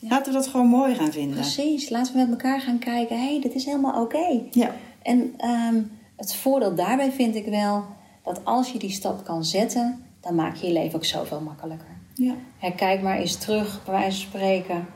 Ja. 0.00 0.08
Laten 0.08 0.32
we 0.32 0.38
dat 0.38 0.46
gewoon 0.46 0.66
mooi 0.66 0.94
gaan 0.94 1.12
vinden. 1.12 1.34
Precies, 1.36 1.88
laten 1.90 2.12
we 2.12 2.18
met 2.18 2.30
elkaar 2.30 2.60
gaan 2.60 2.78
kijken. 2.78 3.16
Hé, 3.20 3.28
hey, 3.30 3.40
dit 3.40 3.54
is 3.54 3.64
helemaal 3.64 4.02
oké. 4.02 4.40
Ja, 4.50 4.74
En 5.02 5.34
ehm, 5.36 5.82
het 6.16 6.34
voordeel 6.34 6.74
daarbij 6.74 7.12
vind 7.12 7.34
ik 7.34 7.46
wel 7.46 7.84
dat 8.24 8.40
als 8.44 8.72
je 8.72 8.78
die 8.78 8.90
stap 8.90 9.24
kan 9.24 9.44
zetten, 9.44 10.04
dan 10.20 10.34
maak 10.34 10.56
je 10.56 10.66
je 10.66 10.72
leven 10.72 10.96
ook 10.96 11.04
zoveel 11.04 11.40
makkelijker. 11.40 11.88
ja, 12.14 12.34
Hè, 12.58 12.70
kijk 12.70 13.02
maar 13.02 13.18
eens 13.18 13.36
terug, 13.36 13.82
bij 13.84 13.94
wijze 13.94 14.20
van 14.20 14.26
spreken, 14.40 14.86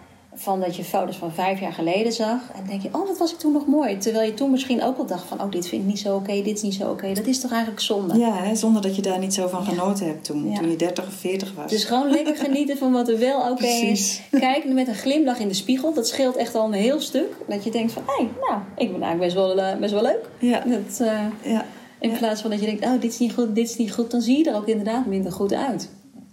van 0.41 0.61
dat 0.61 0.77
je 0.77 0.85
foto's 0.85 1.17
van 1.17 1.33
vijf 1.33 1.61
jaar 1.61 1.73
geleden 1.73 2.13
zag. 2.13 2.41
En 2.55 2.67
denk 2.67 2.83
je, 2.83 2.89
oh, 2.93 3.07
wat 3.07 3.19
was 3.19 3.33
ik 3.33 3.39
toen 3.39 3.53
nog 3.53 3.67
mooi. 3.67 3.97
Terwijl 3.97 4.27
je 4.27 4.35
toen 4.35 4.51
misschien 4.51 4.83
ook 4.83 4.97
wel 4.97 5.07
dacht 5.07 5.25
van, 5.29 5.41
oh, 5.43 5.51
dit 5.51 5.69
vind 5.69 5.83
ik 5.83 5.89
niet 5.89 5.99
zo 5.99 6.15
oké, 6.15 6.33
dit 6.43 6.57
is 6.57 6.63
niet 6.63 6.75
zo 6.75 6.91
oké. 6.91 7.13
Dat 7.13 7.27
is 7.27 7.41
toch 7.41 7.51
eigenlijk 7.51 7.81
zonde? 7.83 8.19
ja 8.19 8.35
hè, 8.35 8.55
zonder 8.55 8.83
dat 8.83 8.97
je 8.97 9.03
daar 9.03 9.19
niet 9.19 9.35
zo 9.35 9.49
van 9.49 9.65
genoten 9.65 10.07
hebt 10.07 10.25
toen, 10.25 10.51
Ja. 10.51 10.59
toen 10.59 10.71
je 10.71 10.77
30 10.77 11.07
of 11.07 11.13
40 11.13 11.53
was. 11.55 11.71
Dus 11.71 11.85
gewoon 11.85 12.11
lekker 12.11 12.37
genieten 12.47 12.79
van 12.79 12.93
wat 12.93 13.09
er 13.09 13.19
wel 13.19 13.51
oké 13.51 13.67
is. 13.67 14.21
Kijk 14.41 14.65
met 14.73 14.89
een 14.89 14.95
glimlach 14.95 15.39
in 15.39 15.49
de 15.49 15.55
spiegel. 15.55 15.93
Dat 15.95 16.09
scheelt 16.09 16.37
echt 16.37 16.55
al 16.55 16.65
een 16.65 16.73
heel 16.73 17.01
stuk. 17.01 17.33
Dat 17.49 17.65
je 17.65 17.71
denkt 17.71 17.93
van, 17.93 18.03
hé, 18.07 18.13
hey, 18.25 18.29
nou, 18.49 18.61
ik 18.77 18.93
ben 18.93 19.03
eigenlijk 19.03 19.21
best 19.21 19.35
wel, 19.35 19.59
eh, 19.61 19.77
best 19.77 19.93
wel 19.93 20.03
leuk. 20.03 20.29
Ja, 20.39 20.63
Dat, 20.67 21.01
eh, 21.01 21.21
ja, 21.53 21.65
In 22.01 22.13
plaats 22.19 22.41
van 22.41 22.51
dat 22.51 22.61
je 22.61 22.67
denkt, 22.67 22.85
oh, 22.85 23.01
dit 23.01 23.13
is 23.13 23.19
niet 23.19 23.33
goed, 23.33 23.55
dit 23.55 23.69
is 23.69 23.77
niet 23.77 23.93
goed, 23.93 24.11
dan 24.11 24.21
zie 24.21 24.39
je 24.39 24.51
er 24.51 24.57
ook 24.57 24.67
inderdaad 24.67 25.07
minder 25.07 25.33
goed 25.33 25.53
uit. 25.55 25.89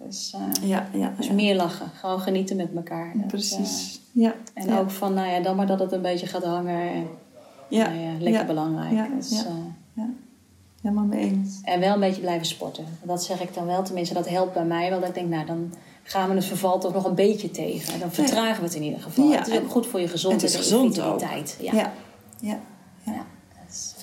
Dus, 0.06 0.34
uh, 0.36 0.70
ja, 0.70 0.88
ja, 0.94 1.14
dus 1.18 1.30
meer 1.30 1.56
lachen. 1.56 1.92
Gewoon 1.94 2.20
genieten 2.20 2.58
met 2.58 2.70
elkaar. 2.76 3.12
Dat, 3.16 3.28
Precies. 3.28 4.02
ja. 4.12 4.34
En 4.54 4.78
ook 4.78 4.92
van, 4.92 5.14
nou 5.14 5.28
ja, 5.28 5.40
dan 5.40 5.56
maar 5.56 5.68
dat 5.68 5.80
het 5.80 5.92
een 5.92 6.02
beetje 6.02 6.28
gaat 6.28 6.44
hangen. 6.44 6.90
En, 6.92 7.08
ja. 7.68 7.90
Nou 7.90 8.00
ja, 8.00 8.12
lekker 8.20 8.46
belangrijk. 8.46 8.92
Ja. 8.92 9.08
Dus, 9.16 9.30
ja. 9.30 9.46
ja. 9.94 10.10
Helemaal 10.82 11.06
mee 11.06 11.20
eens. 11.20 11.60
En 11.64 11.80
wel 11.80 11.94
een 11.94 12.00
beetje 12.00 12.22
blijven 12.22 12.46
sporten. 12.46 12.86
Dat 13.04 13.24
zeg 13.24 13.42
ik 13.42 13.54
dan 13.54 13.66
wel. 13.66 13.84
Tenminste, 13.84 14.14
dat 14.14 14.30
helpt 14.30 14.54
bij 14.54 14.66
mij 14.66 14.90
wel. 14.90 15.00
Dat 15.00 15.10
ik 15.10 15.16
denk, 15.16 15.30
nou, 15.30 15.46
dan 15.46 15.74
gaan 16.04 16.30
we 16.30 16.36
het 16.36 16.46
verval 16.46 16.80
toch 16.80 16.94
nog 16.94 17.06
een 17.06 17.16
beetje 17.16 17.52
tegen. 17.52 18.00
Dan 18.00 18.12
vertragen 18.12 18.60
we 18.60 18.66
het 18.66 18.76
in 18.76 18.84
ieder 18.84 19.02
geval. 19.02 19.32
het 19.32 19.48
is 19.48 19.58
ook 19.60 19.70
goed 19.70 19.88
voor 19.88 20.00
je 20.00 20.08
gezondheid 20.08 20.54
en 20.54 20.60
gezond 20.60 20.98
en 20.98 21.04
vitaliteit. 21.04 21.58
Ja. 21.62 21.74
Ja. 21.74 21.92
ja. 22.40 22.60
ja. 23.04 23.26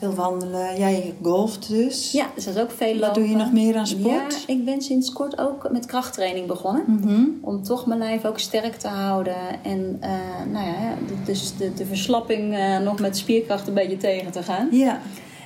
Veel 0.03 0.15
wandelen. 0.15 0.79
Jij 0.79 1.15
golft 1.23 1.69
dus. 1.69 2.13
Ja, 2.13 2.27
dus 2.35 2.45
dat 2.45 2.55
is 2.55 2.61
ook 2.61 2.71
veel 2.71 2.95
lopen. 2.95 3.07
Wat 3.07 3.15
doe 3.15 3.29
je 3.29 3.37
nog 3.37 3.53
meer 3.53 3.77
aan 3.77 3.87
sport? 3.87 4.45
Ja, 4.47 4.55
ik 4.55 4.65
ben 4.65 4.83
sinds 4.83 5.13
kort 5.13 5.39
ook 5.39 5.71
met 5.71 5.87
krachttraining 5.87 6.47
begonnen. 6.47 6.85
Mm 6.87 7.39
Om 7.41 7.63
toch 7.63 7.87
mijn 7.87 7.99
lijf 7.99 8.25
ook 8.25 8.39
sterk 8.39 8.75
te 8.75 8.89
houden. 8.89 9.37
En 9.63 9.99
uh, 10.01 10.53
nou 10.53 10.67
ja, 10.67 10.95
dus 11.25 11.57
de, 11.57 11.75
de 11.75 11.87
verslapping 11.87 12.55
uh, 12.55 12.79
nog 12.79 13.01
met 13.01 13.17
spierkracht 13.17 13.69
een 13.69 13.75
beetje 13.75 13.97
tegen 13.97 14.33
te 14.33 14.43
gaan. 14.43 14.69
Ja. 14.71 15.01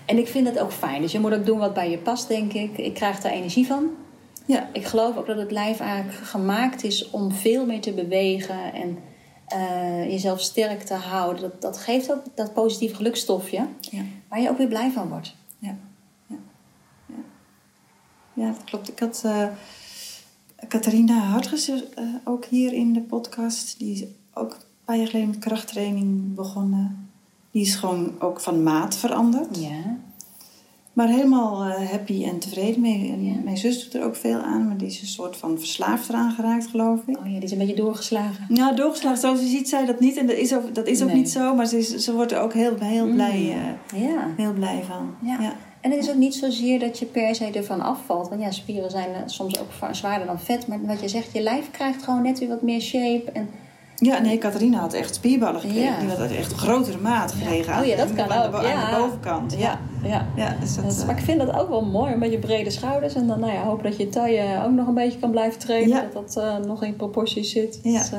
En 0.06 0.18
ik 0.18 0.28
vind 0.28 0.46
dat 0.46 0.58
ook 0.58 0.72
fijn. 0.72 1.00
Dus 1.00 1.12
je 1.12 1.20
moet 1.20 1.34
ook 1.34 1.46
doen 1.46 1.58
wat 1.58 1.74
bij 1.74 1.90
je 1.90 1.98
past, 1.98 2.28
denk 2.28 2.52
ik. 2.52 2.78
Ik 2.78 2.94
krijg 2.94 3.20
daar 3.20 3.32
energie 3.32 3.66
van. 3.66 3.90
Ja. 4.46 4.68
Ik 4.72 4.84
geloof 4.84 5.16
ook 5.16 5.26
dat 5.26 5.38
het 5.38 5.50
lijf 5.50 5.80
eigenlijk 5.80 6.26
gemaakt 6.26 6.84
is 6.84 7.10
om 7.10 7.32
veel 7.32 7.66
meer 7.66 7.80
te 7.80 7.92
bewegen 7.92 8.74
en 8.74 8.98
uh, 9.52 10.10
jezelf 10.10 10.40
sterk 10.40 10.82
te 10.82 10.94
houden. 10.94 11.42
Dat, 11.42 11.60
dat 11.60 11.78
geeft 11.78 12.12
ook 12.12 12.22
dat 12.34 12.54
positief 12.54 12.94
gelukstofje, 12.96 13.66
ja. 13.80 14.02
waar 14.28 14.40
je 14.40 14.50
ook 14.50 14.58
weer 14.58 14.68
blij 14.68 14.90
van 14.90 15.08
wordt. 15.08 15.34
Ja, 15.58 15.76
ja. 16.26 16.36
ja. 17.06 17.14
ja 18.32 18.46
dat 18.46 18.64
klopt. 18.64 18.88
Ik 18.88 18.98
had 18.98 19.22
uh, 19.26 19.46
Catharina 20.68 21.18
Hartges 21.18 21.68
uh, 21.68 21.78
ook 22.24 22.44
hier 22.44 22.72
in 22.72 22.92
de 22.92 23.00
podcast. 23.00 23.78
Die 23.78 23.92
is 23.94 24.04
ook 24.34 24.52
een 24.52 24.84
paar 24.84 24.96
jaar 24.96 25.06
geleden 25.06 25.28
met 25.28 25.38
krachttraining 25.38 26.34
begonnen. 26.34 27.10
Die 27.50 27.62
is 27.62 27.74
gewoon 27.74 28.20
ook 28.20 28.40
van 28.40 28.62
maat 28.62 28.96
veranderd. 28.96 29.58
Ja. 29.58 29.98
Maar 30.96 31.08
helemaal 31.08 31.66
uh, 31.66 31.90
happy 31.90 32.24
en 32.24 32.38
tevreden 32.38 32.80
mee. 32.80 33.12
En 33.12 33.24
ja. 33.24 33.34
Mijn 33.44 33.56
zus 33.56 33.82
doet 33.84 33.94
er 33.94 34.04
ook 34.04 34.16
veel 34.16 34.38
aan, 34.38 34.66
maar 34.66 34.76
die 34.76 34.86
is 34.86 35.00
een 35.00 35.06
soort 35.06 35.36
van 35.36 35.58
verslaafd 35.58 36.08
eraan 36.08 36.32
geraakt, 36.32 36.66
geloof 36.66 37.00
ik. 37.06 37.18
Oh 37.18 37.26
ja, 37.26 37.32
die 37.32 37.42
is 37.42 37.50
een 37.50 37.58
beetje 37.58 37.74
doorgeslagen. 37.74 38.46
Ja, 38.48 38.72
doorgeslagen. 38.72 39.18
Zo 39.18 39.34
ziet 39.34 39.68
zij 39.68 39.86
dat 39.86 40.00
niet. 40.00 40.16
En 40.16 40.26
dat 40.26 40.36
is 40.36 40.54
ook, 40.54 40.74
dat 40.74 40.86
is 40.86 41.00
ook 41.02 41.06
Nee. 41.08 41.16
niet 41.16 41.30
zo, 41.30 41.54
maar 41.54 41.66
ze, 41.66 41.78
is, 41.78 41.94
ze 41.94 42.14
wordt 42.14 42.32
er 42.32 42.40
ook 42.40 42.52
heel, 42.52 42.74
heel, 42.78 43.06
blij, 43.06 43.56
eh, 43.92 44.02
Ja. 44.02 44.28
heel 44.36 44.52
blij 44.52 44.82
van. 44.86 45.14
Ja. 45.22 45.36
ja. 45.40 45.52
En 45.80 45.90
het 45.90 46.00
is 46.00 46.10
ook 46.10 46.16
niet 46.16 46.34
zozeer 46.34 46.78
dat 46.78 46.98
je 46.98 47.06
per 47.06 47.34
se 47.34 47.44
ervan 47.50 47.80
afvalt. 47.80 48.28
Want 48.28 48.40
ja, 48.40 48.50
spieren 48.50 48.90
zijn 48.90 49.08
eh, 49.14 49.20
soms 49.26 49.60
ook 49.60 49.94
zwaarder 49.94 50.26
dan 50.26 50.40
vet. 50.40 50.66
Maar 50.66 50.78
wat 50.86 51.00
je 51.00 51.08
zegt, 51.08 51.32
je 51.32 51.40
lijf 51.42 51.70
krijgt 51.70 52.02
gewoon 52.02 52.22
net 52.22 52.38
weer 52.38 52.48
wat 52.48 52.62
meer 52.62 52.80
shape. 52.80 53.30
En 53.32 53.48
Ja, 53.98 54.18
nee, 54.18 54.38
Catharina 54.38 54.78
had 54.80 54.92
echt 54.92 55.14
spierballen 55.14 55.60
gekregen. 55.60 55.82
Ja. 55.92 55.98
Die 56.00 56.08
had 56.08 56.30
echt 56.30 56.52
een 56.52 56.58
grotere 56.58 56.98
maat 56.98 57.32
gekregen. 57.32 57.78
Oh 57.80 57.86
ja, 57.86 57.96
dat 57.96 58.14
kan 58.14 58.30
aan 58.30 58.50
de, 58.50 58.56
ook, 58.56 58.62
ja. 58.62 58.72
aan 58.72 58.94
de 58.94 59.00
bovenkant. 59.00 59.54
Ja, 59.58 59.78
ja. 60.02 60.26
ja 60.36 60.56
dus 60.60 60.74
dat, 60.74 60.84
Dat 60.84 60.92
is- 60.94 61.00
eh, 61.00 61.06
maar 61.06 61.18
ik 61.18 61.24
vind 61.24 61.40
dat 61.40 61.52
ook 61.54 61.68
wel 61.68 61.84
mooi, 61.84 62.12
een 62.12 62.18
beetje 62.18 62.38
brede 62.38 62.70
schouders. 62.70 63.14
En 63.14 63.26
dan 63.26 63.40
nou 63.40 63.52
ja, 63.52 63.62
hoop 63.64 63.82
dat 63.82 63.96
je 63.96 64.08
taille 64.08 64.64
ook 64.64 64.70
nog 64.72 64.86
een 64.86 64.94
beetje 64.94 65.18
kan 65.18 65.30
blijven 65.30 65.58
trainen. 65.60 66.08
Dat 66.12 66.34
dat 66.34 66.44
eh, 66.44 66.56
nog 66.66 66.82
in 66.84 66.96
proportie 66.96 67.44
zit. 67.44 67.80
Ja. 67.82 67.98
Dus, 67.98 68.10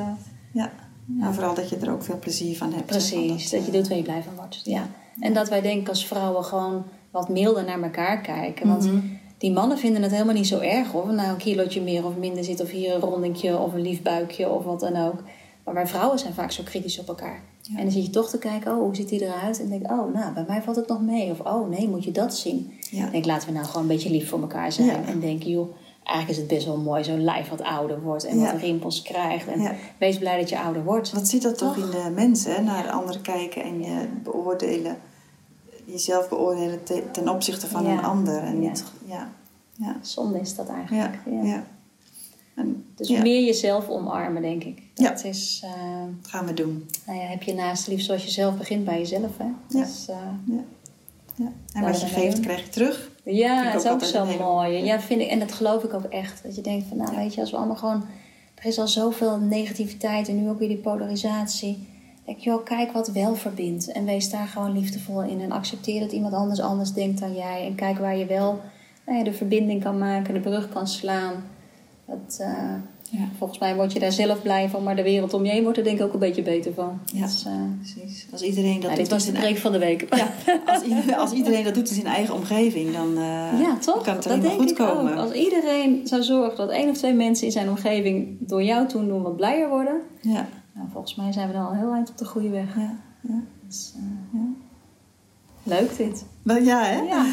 ja. 0.54 0.72
Nou, 1.06 1.34
vooral 1.34 1.54
dat 1.54 1.70
je 1.70 1.78
er 1.78 1.92
ook 1.92 2.04
veel 2.04 2.20
plezier 2.20 2.58
van 2.58 2.74
hebt. 2.74 2.86
precies, 2.86 3.50
dat 3.50 3.66
je 3.66 3.72
doet 3.72 3.88
waar 3.88 3.98
je 3.98 4.04
blij 4.04 4.22
van 4.24 4.36
wordt. 4.36 4.62
Ja. 4.63 4.88
En 5.20 5.34
dat 5.34 5.50
wij 5.50 5.62
denk 5.62 5.82
ik 5.82 5.90
als 5.90 6.06
vrouwen 6.08 6.44
gewoon 6.44 6.84
wat 7.12 7.30
milder 7.30 7.63
naar 7.63 7.82
elkaar 7.82 8.22
kijken. 8.22 8.68
Want 8.68 8.86
Mhm. 8.86 8.98
die 9.38 9.52
mannen 9.52 9.78
vinden 9.78 10.02
het 10.02 10.12
helemaal 10.12 10.34
niet 10.34 10.48
zo 10.48 10.60
erg 10.60 10.92
hoor. 10.92 11.13
Nou, 11.13 11.30
een 11.30 11.38
kilootje 11.38 11.82
meer 11.82 12.06
of 12.06 12.16
minder 12.16 12.44
zit. 12.44 12.62
Of 12.62 12.70
hier 12.70 12.94
een 12.96 13.02
rondingje 13.02 13.58
of 13.58 13.74
een 13.74 13.82
lief 13.82 14.02
buikje 14.02 14.50
of 14.50 14.63
wat 14.63 14.80
dan 14.80 14.96
ook. 14.96 15.24
Maar 15.68 15.76
wij 15.76 15.88
vrouwen 15.88 16.20
zijn 16.20 16.34
vaak 16.34 16.52
zo 16.52 16.64
kritisch 16.64 17.00
op 17.00 17.08
elkaar. 17.08 17.42
Ja. 17.62 17.78
En 17.78 17.84
dan 17.84 17.92
zit 17.92 18.06
je 18.06 18.10
toch 18.12 18.30
te 18.30 18.38
kijken, 18.38 18.72
oh, 18.72 18.80
hoe 18.80 18.96
ziet 18.96 19.10
die 19.10 19.22
eruit? 19.26 19.60
En 19.62 19.70
denk 19.70 19.92
oh, 19.92 20.14
nou, 20.14 20.34
bij 20.34 20.46
mij 20.48 20.62
valt 20.62 20.76
het 20.76 20.88
nog 20.88 21.02
mee. 21.02 21.32
Of, 21.32 21.40
oh, 21.40 21.70
nee, 21.70 21.90
moet 21.90 22.04
je 22.04 22.12
dat 22.12 22.36
zien? 22.36 22.74
Ja. 22.92 23.06
Ik 23.06 23.12
denk, 23.12 23.26
laten 23.26 23.48
we 23.48 23.54
nou 23.54 23.66
gewoon 23.66 23.82
een 23.82 23.88
beetje 23.88 24.10
lief 24.12 24.30
voor 24.30 24.42
elkaar 24.42 24.72
zijn. 24.72 24.88
Ja. 24.88 25.04
En 25.06 25.20
denken, 25.20 25.50
joh, 25.50 25.76
eigenlijk 26.04 26.30
is 26.30 26.38
het 26.38 26.48
best 26.48 26.66
wel 26.66 26.78
mooi. 26.78 27.04
Zo'n 27.04 27.24
lijf 27.24 27.50
wat 27.50 27.62
ouder 27.62 28.02
wordt 28.02 28.24
en 28.26 28.40
wat 28.40 28.56
rimpels 28.62 29.02
krijgt. 29.02 29.48
En 29.48 29.76
wees 29.98 30.18
blij 30.18 30.40
dat 30.40 30.50
je 30.50 30.60
ouder 30.60 30.84
wordt. 30.84 31.12
Wat 31.12 31.28
zit 31.28 31.42
dat 31.42 31.58
toch, 31.58 31.76
Toch? 31.76 31.84
in 31.86 31.90
de 31.92 32.12
mensen, 32.16 32.56
hè? 32.56 32.62
naar 32.62 32.90
anderen 32.90 33.22
kijken 33.22 33.64
en 33.64 33.82
je 33.82 34.08
beoordelen, 34.24 34.98
jezelf 35.86 36.30
beoordelen 36.30 36.84
te- 36.84 37.04
ten 37.12 37.30
opzichte 37.30 37.68
van 37.68 37.86
een 37.86 38.04
ander. 38.04 38.38
En 38.38 38.62
Ja. 38.62 38.70
niet, 38.70 38.84
ja. 39.06 39.30
Ja. 39.74 39.96
Zonde 40.02 40.40
is 40.40 40.56
dat 40.56 40.68
eigenlijk. 40.70 41.20
Ja. 41.44 41.64
Ja. 42.58 42.63
En, 42.63 42.84
Dus 42.96 43.08
ja, 43.08 43.22
meer 43.22 43.43
jezelf 43.46 43.89
omarmen, 43.89 44.41
denk 44.41 44.63
ik. 44.63 44.82
Ja. 44.93 45.10
Dat 45.10 45.24
is, 45.24 45.62
eh, 45.63 45.72
dat 46.22 46.30
gaan 46.32 46.46
we 46.46 46.54
doen. 46.54 46.86
nou 47.06 47.20
ja, 47.20 47.26
heb 47.26 47.43
je 47.43 47.54
naast 47.54 47.88
lief 47.88 48.02
zoals 48.02 48.24
je 48.24 48.30
zelf 48.32 48.58
begint 48.58 48.86
bij 48.86 48.98
jezelf. 48.98 49.38
Hè? 49.38 49.46
Ja. 49.46 49.84
Dus, 49.86 50.08
eh, 50.08 50.15
Ja. 50.46 50.63
Ja. 51.36 51.52
En 51.74 51.82
wat 51.84 51.96
je 51.96 52.06
dat 52.06 52.10
geeft, 52.15 52.36
doen. 52.36 52.43
krijg 52.43 52.63
je 52.63 52.70
terug. 52.70 53.12
Ja, 53.24 53.63
het 53.63 53.84
is 53.84 53.89
ook 53.89 54.04
zo 54.04 54.26
hele- 54.26 54.43
mooi. 54.43 54.84
Ja, 54.84 55.00
vind 55.00 55.22
ik, 55.22 55.28
en 55.30 55.39
dat 55.39 55.52
geloof 55.52 55.84
ik 55.84 55.93
ook 55.93 56.04
echt. 56.04 56.43
Dat 56.43 56.56
je 56.56 56.62
denkt 56.62 56.86
van, 56.88 56.98
nou 56.98 57.15
weet 57.15 57.34
je, 57.34 57.41
als 57.41 57.52
we 57.52 57.58
allemaal 57.58 57.76
gewoon... 57.76 58.06
Er 58.56 58.65
is 58.65 58.80
al 58.80 58.88
zoveel 58.88 59.38
negativiteit 59.38 60.28
en 60.28 60.41
nu 60.41 60.50
ook 60.50 60.60
weer 60.60 60.67
die 60.67 60.78
polarisatie. 60.78 61.88
Denk, 62.26 62.39
joh, 62.39 62.63
kijk 62.63 62.91
wat 62.91 63.08
wel 63.08 63.36
verbindt. 63.36 63.91
En 63.91 64.06
wees 64.06 64.30
daar 64.30 64.48
gewoon 64.48 64.72
liefdevol 64.80 65.22
in. 65.24 65.41
En 65.41 65.52
accepteer 65.52 66.00
dat 66.00 66.12
iemand 66.12 66.34
anders 66.34 66.60
anders 66.60 66.93
denkt 66.93 67.20
dan 67.20 67.36
jij. 67.36 67.65
En 67.65 67.76
kijk 67.76 67.98
waar 67.98 68.17
je 68.17 68.26
wel 68.26 68.60
nou 69.06 69.17
ja, 69.17 69.24
de 69.24 69.34
verbinding 69.34 69.84
kan 69.84 69.98
maken, 69.98 70.34
de 70.34 70.39
brug 70.39 70.70
kan 70.70 70.88
slaan. 70.88 71.34
Dat, 72.08 72.38
eh, 72.39 72.74
Ja. 73.10 73.28
Volgens 73.38 73.60
mij 73.60 73.76
word 73.76 73.93
je 73.93 74.00
daar 74.00 74.12
zelf 74.12 74.41
blij 74.41 74.70
van, 74.70 74.84
maar 74.84 74.96
de 74.96 75.04
wereld 75.04 75.34
om 75.34 75.46
je 75.46 75.52
heen 75.52 75.63
wordt 75.63 75.78
er 75.78 75.84
denk 75.84 76.00
ik 76.00 76.06
ook 76.06 76.13
een 76.13 76.20
beetje 76.20 76.41
beter 76.41 76.74
van. 76.74 77.00
Ja. 77.06 77.22
Dus, 77.26 77.46
eh, 77.46 77.54
Precies. 77.78 78.28
Als 78.32 78.41
iedereen 78.41 78.74
dat 78.74 78.82
nou, 78.82 78.89
doet 78.96 79.00
dit 79.00 79.10
was 79.10 79.26
de 79.26 79.32
preek 79.32 79.58
van 79.58 79.72
de 79.72 79.78
week. 79.78 80.15
Ja, 80.15 80.28
als, 80.65 80.82
als 81.24 81.32
iedereen 81.32 81.63
dat 81.63 81.74
doet 81.74 81.89
in 81.89 81.96
zijn 81.96 82.08
eigen 82.08 82.36
omgeving, 82.36 82.93
dan 82.93 83.13
Ja, 83.65 83.78
toch? 83.80 84.04
kan 84.04 84.13
het 84.15 84.24
dat 84.24 84.26
alleen 84.26 84.39
maar 84.39 84.41
denk 84.41 84.60
goed 84.60 84.70
ik 84.70 84.76
komen. 84.76 85.12
ook. 85.13 85.17
Als 85.20 85.32
iedereen 85.32 86.08
zou 86.08 86.24
zorgen 86.24 86.58
dat 86.58 86.70
één 86.70 86.89
of 86.89 86.98
twee 86.98 87.13
mensen 87.13 87.46
in 87.46 87.52
zijn 87.52 87.70
omgeving 87.70 88.38
door 88.39 88.63
jou 88.63 88.88
toen 88.88 89.08
doen 89.08 89.22
wat 89.22 89.36
blijer 89.36 89.70
worden. 89.70 90.02
Ja, 90.22 90.48
Nou, 90.74 90.88
volgens 90.91 91.15
mij 91.15 91.32
zijn 91.32 91.48
we 91.48 91.54
dan 91.54 91.65
al 91.67 91.74
heel 91.74 91.93
eind 91.93 92.10
op 92.10 92.17
de 92.17 92.26
goede 92.26 92.50
weg. 92.50 92.76
ja, 92.76 92.96
ja. 93.22 93.39
Dus, 93.67 93.93
Ja. 94.34 94.39
Leuk 95.63 95.98
dit. 95.98 96.26
Maar 96.43 96.63
ja, 96.63 96.84
hè? 96.84 97.02
Ja. 97.02 97.26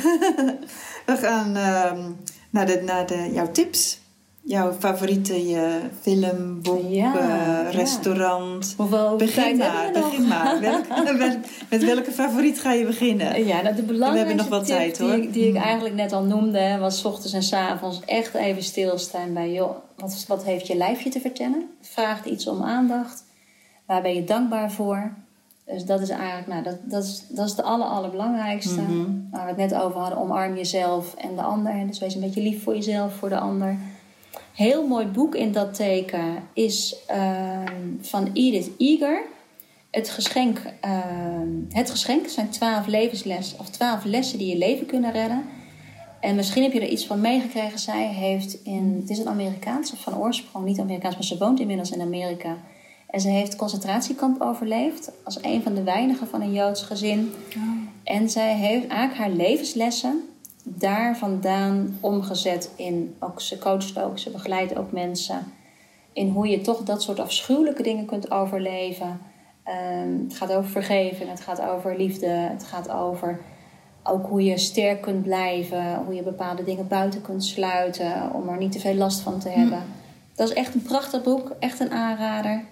We 1.06 1.16
gaan 1.16 1.56
ehm, 1.56 2.10
naar, 2.50 2.66
de, 2.66 2.82
naar 2.84 3.06
de, 3.06 3.30
jouw 3.32 3.50
tips. 3.50 4.00
Jouw 4.46 4.72
favoriete 4.72 5.48
je 5.48 5.80
film, 6.00 6.62
boek, 6.62 6.82
Ja, 6.88 7.18
eh, 7.18 7.28
ja. 7.28 7.70
restaurant. 7.70 8.74
Hoeveel 8.76 9.16
Begin 9.16 9.56
maar, 9.56 9.82
hebben 9.82 10.02
we 10.02 10.08
begin 10.08 10.28
maar. 10.28 10.60
Welk- 10.60 11.18
met, 11.18 11.38
met 11.70 11.84
welke 11.84 12.10
favoriet 12.12 12.60
ga 12.60 12.72
je 12.72 12.86
beginnen? 12.86 13.46
Ja, 13.46 13.60
nou, 13.62 13.74
de 13.74 13.82
belangrijkste 13.82 14.34
nog 14.36 14.48
wat 14.48 14.66
tijd, 14.66 14.96
die, 14.98 15.06
hoor. 15.06 15.16
ik- 15.16 15.32
die 15.32 15.48
ik 15.48 15.54
Hmm. 15.54 15.62
eigenlijk 15.64 15.94
net 15.94 16.12
al 16.12 16.22
noemde, 16.22 16.76
was 16.80 16.98
's 16.98 17.04
ochtends 17.04 17.32
en 17.32 17.42
's 17.42 17.52
avonds 17.52 18.00
echt 18.04 18.34
even 18.34 18.62
stilstaan 18.62 19.32
bij, 19.32 19.52
joh, 19.52 19.76
wat, 19.96 20.24
wat 20.28 20.44
heeft 20.44 20.66
je 20.66 20.76
lijfje 20.76 21.10
te 21.10 21.20
vertellen? 21.20 21.66
Vraagt 21.80 22.26
iets 22.26 22.46
om 22.46 22.62
aandacht. 22.62 23.24
Waar 23.86 24.02
ben 24.02 24.14
je 24.14 24.24
dankbaar 24.24 24.72
voor? 24.72 25.12
Dus 25.66 25.84
dat 25.84 26.00
is 26.00 26.08
eigenlijk, 26.08 26.46
nou, 26.46 26.62
dat, 26.62 26.76
dat, 26.90 27.04
is, 27.04 27.24
dat 27.28 27.46
is 27.46 27.54
de 27.54 27.62
aller, 27.62 27.86
allerbelangrijkste. 27.86 28.80
Mhm. 28.80 29.10
Waar 29.30 29.42
we 29.42 29.48
het 29.62 29.70
net 29.70 29.74
over 29.82 30.00
hadden, 30.00 30.18
omarm 30.18 30.56
jezelf 30.56 31.14
en 31.14 31.36
de 31.36 31.42
ander. 31.42 31.86
Dus 31.86 31.98
wees 31.98 32.14
een 32.14 32.20
beetje 32.20 32.42
lief 32.42 32.62
voor 32.62 32.74
jezelf, 32.74 33.14
voor 33.14 33.28
de 33.28 33.38
ander. 33.38 33.76
Heel 34.54 34.86
mooi 34.86 35.06
boek 35.06 35.34
in 35.34 35.52
dat 35.52 35.74
teken 35.74 36.48
is 36.52 36.96
ehm, 37.06 37.92
van 38.00 38.30
Edith 38.32 38.70
Eger. 38.78 39.22
Het 39.90 40.10
geschenk, 40.10 40.60
ehm, 40.80 41.48
het 41.68 41.90
geschenk 41.90 42.28
zijn 42.28 42.50
twaalf 42.50 42.86
levenslessen 42.86 43.58
of 43.58 43.68
twaalf 43.68 44.04
lessen 44.04 44.38
die 44.38 44.48
je 44.48 44.58
leven 44.58 44.86
kunnen 44.86 45.12
redden. 45.12 45.44
En 46.20 46.34
misschien 46.34 46.62
heb 46.62 46.72
je 46.72 46.80
er 46.80 46.88
iets 46.88 47.06
van 47.06 47.20
meegekregen. 47.20 47.78
Zij 47.78 48.06
heeft 48.06 48.62
in, 48.64 48.96
het 49.00 49.10
is 49.10 49.18
een 49.18 49.28
Amerikaans 49.28 49.92
of 49.92 50.00
van 50.00 50.16
oorsprong, 50.16 50.64
niet 50.64 50.80
Amerikaans, 50.80 51.14
maar 51.14 51.24
ze 51.24 51.38
woont 51.38 51.60
inmiddels 51.60 51.90
in 51.90 52.00
Amerika. 52.00 52.56
En 53.06 53.20
ze 53.20 53.28
heeft 53.28 53.56
concentratiekamp 53.56 54.40
overleefd 54.40 55.10
als 55.24 55.38
een 55.42 55.62
van 55.62 55.74
de 55.74 55.82
weinigen 55.82 56.28
van 56.28 56.40
een 56.40 56.52
Joods 56.52 56.82
gezin. 56.82 57.32
En 58.04 58.30
zij 58.30 58.54
heeft 58.54 58.86
eigenlijk 58.86 59.20
haar 59.20 59.30
levenslessen 59.30 60.22
daar 60.64 61.16
vandaan 61.16 61.98
omgezet 62.00 62.70
in, 62.76 63.14
ook 63.20 63.40
ze 63.40 63.58
coacht 63.58 63.98
ook, 63.98 64.18
ze 64.18 64.30
begeleidt 64.30 64.76
ook 64.76 64.92
mensen 64.92 65.52
in 66.12 66.28
hoe 66.28 66.48
je 66.48 66.60
toch 66.60 66.82
dat 66.82 67.02
soort 67.02 67.20
afschuwelijke 67.20 67.82
dingen 67.82 68.06
kunt 68.06 68.30
overleven. 68.30 69.20
Ehm, 69.64 70.18
het 70.22 70.36
gaat 70.36 70.52
over 70.52 70.70
vergeving, 70.70 71.30
het 71.30 71.40
gaat 71.40 71.60
over 71.60 71.96
liefde, 71.96 72.26
het 72.26 72.64
gaat 72.64 72.90
over 72.90 73.40
ook 74.02 74.26
hoe 74.26 74.44
je 74.44 74.58
sterk 74.58 75.02
kunt 75.02 75.22
blijven, 75.22 75.96
hoe 76.04 76.14
je 76.14 76.22
bepaalde 76.22 76.64
dingen 76.64 76.88
buiten 76.88 77.22
kunt 77.22 77.44
sluiten 77.44 78.32
om 78.32 78.48
er 78.48 78.58
niet 78.58 78.72
te 78.72 78.80
veel 78.80 78.94
last 78.94 79.20
van 79.20 79.38
te 79.38 79.48
hebben. 79.48 79.82
Dat 80.34 80.48
is 80.48 80.54
echt 80.54 80.74
een 80.74 80.82
prachtig 80.82 81.22
boek, 81.22 81.52
echt 81.58 81.80
een 81.80 81.90
aanrader. 81.90 82.64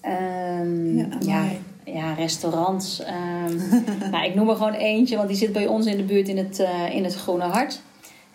Ehm, 0.00 0.96
Ja. 1.20 1.44
Ja, 1.84 2.12
restaurants. 2.12 3.00
ehm, 3.00 3.56
nou, 4.10 4.24
ik 4.24 4.34
noem 4.34 4.48
er 4.48 4.56
gewoon 4.56 4.72
eentje, 4.72 5.16
want 5.16 5.28
die 5.28 5.36
zit 5.36 5.52
bij 5.52 5.66
ons 5.66 5.86
in 5.86 5.96
de 5.96 6.02
buurt 6.02 6.28
in 6.28 6.36
het, 6.36 6.58
eh, 6.58 6.94
in 6.94 7.04
het 7.04 7.14
Groene 7.14 7.44
Hart. 7.44 7.80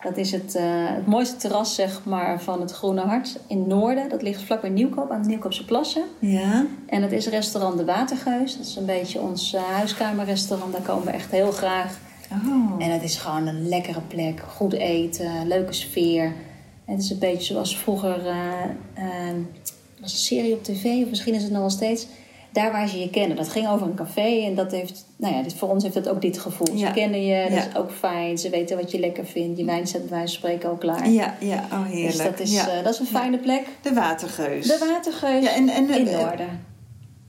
Dat 0.02 0.16
is 0.16 0.32
het, 0.32 0.54
eh, 0.54 0.64
het 0.66 1.06
mooiste 1.06 1.36
terras 1.36 1.74
zeg 1.74 2.04
maar, 2.04 2.42
van 2.42 2.60
het 2.60 2.72
Groene 2.72 3.00
Hart 3.00 3.38
in 3.46 3.58
het 3.58 3.66
noorden. 3.66 4.08
Dat 4.08 4.22
ligt 4.22 4.42
vlakbij 4.42 4.70
Nieuwkoop 4.70 5.10
aan 5.10 5.22
de 5.22 5.28
Nieuwkoopse 5.28 5.64
Plassen. 5.64 6.02
Ja. 6.18 6.66
En 6.86 7.02
het 7.02 7.12
is 7.12 7.26
restaurant 7.26 7.78
De 7.78 7.84
Watergeus. 7.84 8.56
Dat 8.56 8.66
is 8.66 8.76
een 8.76 8.86
beetje 8.86 9.20
ons 9.20 9.54
uh, 9.54 9.60
huiskamerrestaurant. 9.62 10.72
Daar 10.72 10.82
komen 10.82 11.04
we 11.04 11.10
echt 11.10 11.30
heel 11.30 11.52
graag. 11.52 11.98
Oh. 12.32 12.74
En 12.78 12.90
het 12.90 13.02
is 13.02 13.16
gewoon 13.16 13.46
een 13.46 13.68
lekkere 13.68 14.00
plek. 14.00 14.40
Goed 14.48 14.72
eten, 14.72 15.46
leuke 15.46 15.72
sfeer. 15.72 16.32
Het 16.84 17.02
is 17.02 17.10
een 17.10 17.18
beetje 17.18 17.52
zoals 17.52 17.78
vroeger... 17.78 18.22
Was 20.00 20.12
een 20.12 20.18
serie 20.18 20.52
op 20.52 20.64
tv, 20.64 20.84
of 21.02 21.08
misschien 21.08 21.34
is 21.34 21.42
het 21.42 21.50
nog 21.50 21.60
wel 21.60 21.70
steeds 21.70 22.06
daar 22.52 22.72
waar 22.72 22.88
ze 22.88 22.98
je 22.98 23.10
kennen. 23.10 23.36
Dat 23.36 23.48
ging 23.48 23.68
over 23.68 23.86
een 23.86 23.94
café 23.94 24.44
en 24.44 24.54
dat 24.54 24.70
heeft, 24.72 25.06
nou 25.16 25.34
ja, 25.34 25.42
voor 25.56 25.68
ons 25.68 25.82
heeft 25.82 25.94
dat 25.94 26.08
ook 26.08 26.20
dit 26.20 26.38
gevoel. 26.38 26.76
Ze 26.76 26.90
kennen 26.94 27.26
je, 27.26 27.50
dat 27.50 27.58
is 27.58 27.76
ook 27.76 27.90
fijn. 27.92 28.38
Ze 28.38 28.50
weten 28.50 28.76
wat 28.76 28.90
je 28.90 28.98
lekker 28.98 29.26
vindt. 29.26 29.58
Je 29.58 29.64
wijn 29.64 29.86
staat 29.86 30.00
bij 30.00 30.10
wijze 30.10 30.32
van 30.32 30.42
spreken 30.42 30.70
ook 30.70 30.80
klaar. 30.80 31.10
Ja, 31.10 31.34
ja, 31.40 31.64
oh 31.72 31.84
heerlijk. 31.86 32.16
Dus 32.16 32.24
dat 32.24 32.40
is, 32.40 32.54
uh, 32.54 32.64
dat 32.82 32.92
is 32.92 32.98
een 32.98 33.06
fijne 33.06 33.38
plek. 33.38 33.66
De 33.82 33.94
Watergeus. 33.94 34.66
De 34.66 34.86
Watergeus 34.90 35.44
ja, 35.44 35.54
en, 35.54 35.68
en, 35.68 35.90
in 35.90 36.04
Noorden. 36.04 36.66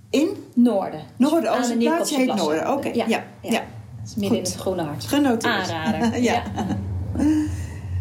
In? 0.10 0.30
Noorden. 0.54 1.02
Noorden, 1.18 1.52
als 1.52 1.70
het 1.70 1.80
plaatsje 1.80 2.16
heet 2.16 2.36
Noorden. 2.36 2.62
Oké, 2.62 2.72
okay. 2.72 2.94
ja. 2.94 3.06
ja. 3.08 3.24
ja. 3.42 3.64
is 4.06 4.16
midden 4.16 4.38
in 4.38 4.44
het 4.44 4.56
groene 4.56 4.82
hart. 4.82 5.04
Genoteerd. 5.04 5.72
Aanrader. 5.72 6.22
ja. 6.32 6.44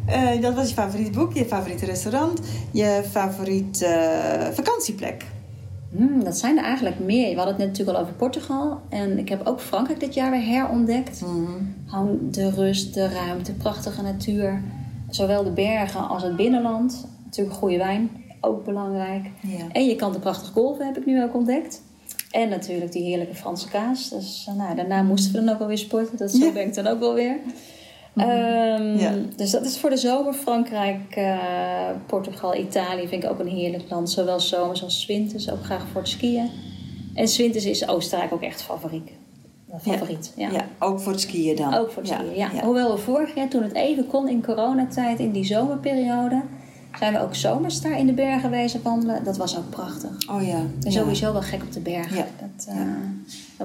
Uh, 0.09 0.41
dat 0.47 0.55
was 0.55 0.69
je 0.69 0.75
favoriete 0.75 1.11
boek, 1.11 1.33
je 1.35 1.45
favoriete 1.45 1.85
restaurant, 1.85 2.41
je 2.71 3.03
favoriete 3.11 3.87
uh, 3.87 4.55
vakantieplek. 4.55 5.25
Hmm, 5.97 6.25
dat 6.25 6.39
zijn 6.39 6.59
er 6.59 6.65
eigenlijk 6.65 6.99
meer. 6.99 7.31
We 7.31 7.37
hadden 7.37 7.55
het 7.55 7.59
net 7.59 7.69
natuurlijk 7.69 7.97
al 7.97 8.03
over 8.03 8.15
Portugal. 8.17 8.81
En 8.89 9.19
ik 9.19 9.29
heb 9.29 9.47
ook 9.47 9.61
Frankrijk 9.61 10.01
dit 10.01 10.15
jaar 10.15 10.31
weer 10.31 10.45
herontdekt. 10.45 11.23
Mm. 11.27 11.75
Gewoon 11.87 12.19
de 12.31 12.51
rust, 12.51 12.95
de 12.95 13.09
ruimte, 13.09 13.53
prachtige 13.53 14.03
natuur. 14.03 14.63
Zowel 15.09 15.45
de 15.45 15.51
bergen 15.51 16.09
als 16.09 16.23
het 16.23 16.37
binnenland. 16.37 17.09
Natuurlijk 17.25 17.57
goede 17.57 17.77
wijn, 17.77 18.11
ook 18.41 18.65
belangrijk. 18.65 19.31
Ja. 19.41 19.67
En 19.73 19.87
je 19.87 19.97
kan 19.97 20.13
de 20.13 20.19
prachtige 20.19 20.53
golven, 20.53 20.87
heb 20.87 20.97
ik 20.97 21.07
nu 21.07 21.23
ook 21.23 21.35
ontdekt. 21.35 21.83
En 22.31 22.49
natuurlijk 22.49 22.93
die 22.93 23.03
heerlijke 23.03 23.35
Franse 23.35 23.69
kaas. 23.69 24.09
Dus 24.09 24.49
nou, 24.57 24.75
daarna 24.77 25.03
moesten 25.03 25.33
we 25.33 25.39
dan 25.39 25.49
ook 25.49 25.59
wel 25.59 25.69
weer 25.69 25.79
sporten. 25.79 26.17
Dat 26.17 26.31
zo 26.31 26.45
ja. 26.45 26.53
ben 26.53 26.67
ik 26.67 26.75
dan 26.75 26.87
ook 26.87 27.01
wel 27.01 27.15
weer. 27.15 27.37
Um, 28.15 28.99
ja. 28.99 29.15
Dus 29.37 29.51
dat 29.51 29.65
is 29.65 29.79
voor 29.79 29.91
de 29.91 29.97
zomer 29.97 30.33
Frankrijk, 30.33 31.17
uh, 31.17 31.39
Portugal, 32.07 32.57
Italië 32.57 33.09
vind 33.09 33.25
ik 33.25 33.31
ook 33.31 33.39
een 33.39 33.49
heerlijk 33.49 33.91
land. 33.91 34.11
Zowel 34.11 34.41
zomers 34.41 34.83
als 34.83 35.07
winters, 35.07 35.51
ook 35.51 35.65
graag 35.65 35.87
voor 35.93 36.01
het 36.01 36.11
skiën. 36.11 36.51
En 37.15 37.29
winters 37.37 37.65
is 37.65 37.89
Oostenrijk 37.89 38.33
ook 38.33 38.43
echt 38.43 38.63
favoriet. 38.63 39.11
Favoriet, 39.81 40.33
ja. 40.37 40.51
ja. 40.51 40.67
ook 40.79 41.01
voor 41.01 41.13
het 41.13 41.21
skiën 41.21 41.57
dan. 41.57 41.75
Ook 41.75 41.91
voor 41.91 42.03
het 42.03 42.13
skiën, 42.13 42.35
ja. 42.35 42.51
Hoewel 42.63 42.93
we 42.95 42.99
vorig 42.99 43.35
jaar, 43.35 43.49
toen 43.49 43.63
het 43.63 43.75
even 43.75 44.07
kon 44.07 44.29
in 44.29 44.45
coronatijd, 44.45 45.19
in 45.19 45.31
die 45.31 45.45
zomerperiode, 45.45 46.43
zijn 46.99 47.13
we 47.13 47.21
ook 47.21 47.35
zomers 47.35 47.81
daar 47.81 47.99
in 47.99 48.07
de 48.07 48.13
bergen 48.13 48.51
wezen 48.51 48.83
wandelen. 48.83 49.25
Dat 49.25 49.37
was 49.37 49.59
ook 49.59 49.71
prachtig. 49.71 50.11
Oh 50.31 50.47
ja. 50.47 50.63
En 50.83 50.93
sowieso 50.93 51.33
wel 51.33 51.43
gek 51.43 51.63
op 51.63 51.73
de 51.73 51.81
bergen. 51.81 52.17
Ja. 52.17 52.27
Dat, 52.41 52.75
uh, 52.75 52.81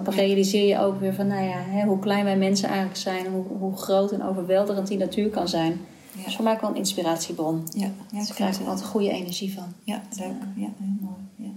dan 0.04 0.14
realiseer 0.14 0.68
je 0.68 0.80
ook 0.80 1.00
weer 1.00 1.14
van, 1.14 1.28
nou 1.28 1.44
ja, 1.44 1.58
hè, 1.58 1.86
hoe 1.86 2.00
klein 2.00 2.24
wij 2.24 2.38
mensen 2.38 2.68
eigenlijk 2.68 2.98
zijn. 2.98 3.28
Hoe, 3.28 3.44
hoe 3.60 3.78
groot 3.78 4.12
en 4.12 4.24
overweldigend 4.24 4.88
die 4.88 4.98
natuur 4.98 5.30
kan 5.30 5.48
zijn. 5.48 5.72
Ja. 5.72 6.18
Dat 6.18 6.26
is 6.26 6.36
voor 6.36 6.44
mij 6.44 6.54
ook 6.54 6.62
wel 6.62 6.70
een 6.70 6.76
inspiratiebron. 6.76 7.68
Ja. 7.74 7.90
ja 8.12 8.20
dus 8.20 8.30
ik 8.30 8.36
krijg 8.36 8.60
er 8.60 8.68
altijd 8.68 8.88
goede 8.88 9.10
energie 9.10 9.54
van. 9.54 9.74
Ja, 9.84 10.02
leuk. 10.18 10.28
Ja, 10.56 10.68
heel 10.78 10.98
mooi. 11.00 11.16
Ja. 11.36 11.52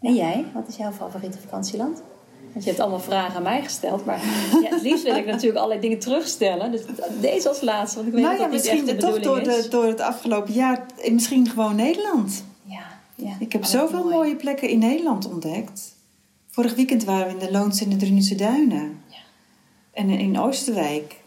En 0.00 0.14
jij? 0.14 0.44
Wat 0.54 0.68
is 0.68 0.76
jouw 0.76 0.92
favoriete 0.92 1.38
vakantieland? 1.38 2.02
Want 2.52 2.64
je 2.64 2.70
hebt 2.70 2.82
allemaal 2.82 3.00
vragen 3.00 3.36
aan 3.36 3.42
mij 3.42 3.62
gesteld. 3.62 4.04
Maar 4.04 4.20
ja, 4.62 4.68
het 4.68 4.82
liefst 4.82 5.04
wil 5.04 5.16
ik 5.16 5.26
natuurlijk 5.26 5.56
allerlei 5.56 5.80
dingen 5.80 5.98
terugstellen. 5.98 6.70
Dus 6.70 6.82
deze 7.20 7.48
als 7.48 7.60
laatste. 7.60 7.96
Want 7.96 8.08
ik 8.08 8.14
weet 8.14 8.24
nou 8.24 8.36
dat 8.36 8.46
ja, 8.46 8.52
misschien 8.52 8.84
de 8.84 8.96
toch 8.96 9.20
door, 9.20 9.42
de, 9.42 9.66
door 9.70 9.84
het 9.84 10.00
afgelopen 10.00 10.52
jaar. 10.52 10.86
Misschien 11.12 11.48
gewoon 11.48 11.76
Nederland. 11.76 12.44
Ja, 12.64 12.84
ja. 13.14 13.32
Ik 13.38 13.52
heb 13.52 13.64
zoveel 13.64 14.04
mooie 14.04 14.36
plekken 14.36 14.68
in 14.68 14.78
Nederland 14.78 15.30
ontdekt. 15.30 15.94
Vorig 16.52 16.74
weekend 16.74 17.04
waren 17.04 17.26
we 17.26 17.32
in 17.32 17.38
de 17.38 17.50
Loons 17.50 17.80
en 17.80 17.88
de 17.88 17.96
Drunense 17.96 18.34
Duinen. 18.34 19.02
Ja. 19.08 19.16
En 19.92 20.10
in 20.10 20.38
Oosterwijk. 20.38 21.20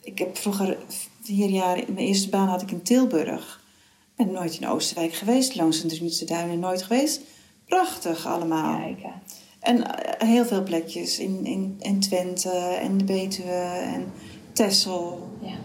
Ik 0.00 0.18
heb 0.18 0.36
vroeger, 0.36 0.78
vier 1.22 1.48
jaar, 1.48 1.76
mijn 1.76 2.06
eerste 2.06 2.28
baan 2.28 2.48
had 2.48 2.62
ik 2.62 2.70
in 2.70 2.82
Tilburg. 2.82 3.64
Ik 4.16 4.24
ben 4.24 4.34
nooit 4.34 4.58
in 4.60 4.68
Oosterwijk 4.68 5.14
geweest. 5.14 5.54
Loons 5.54 5.82
en 5.82 5.88
Drunense 5.88 6.24
Duinen 6.24 6.58
nooit 6.58 6.82
geweest. 6.82 7.20
Prachtig 7.64 8.26
allemaal. 8.26 8.78
Kijk, 8.78 8.98
ja. 9.00 9.22
En 9.60 9.84
heel 10.18 10.44
veel 10.44 10.62
plekjes 10.62 11.18
in, 11.18 11.44
in, 11.44 11.76
in 11.78 12.00
Twente 12.00 12.50
en 12.80 12.98
de 12.98 13.04
Betuwe 13.04 13.80
en 13.94 14.12
Texel. 14.52 15.28
Ja. 15.40 15.56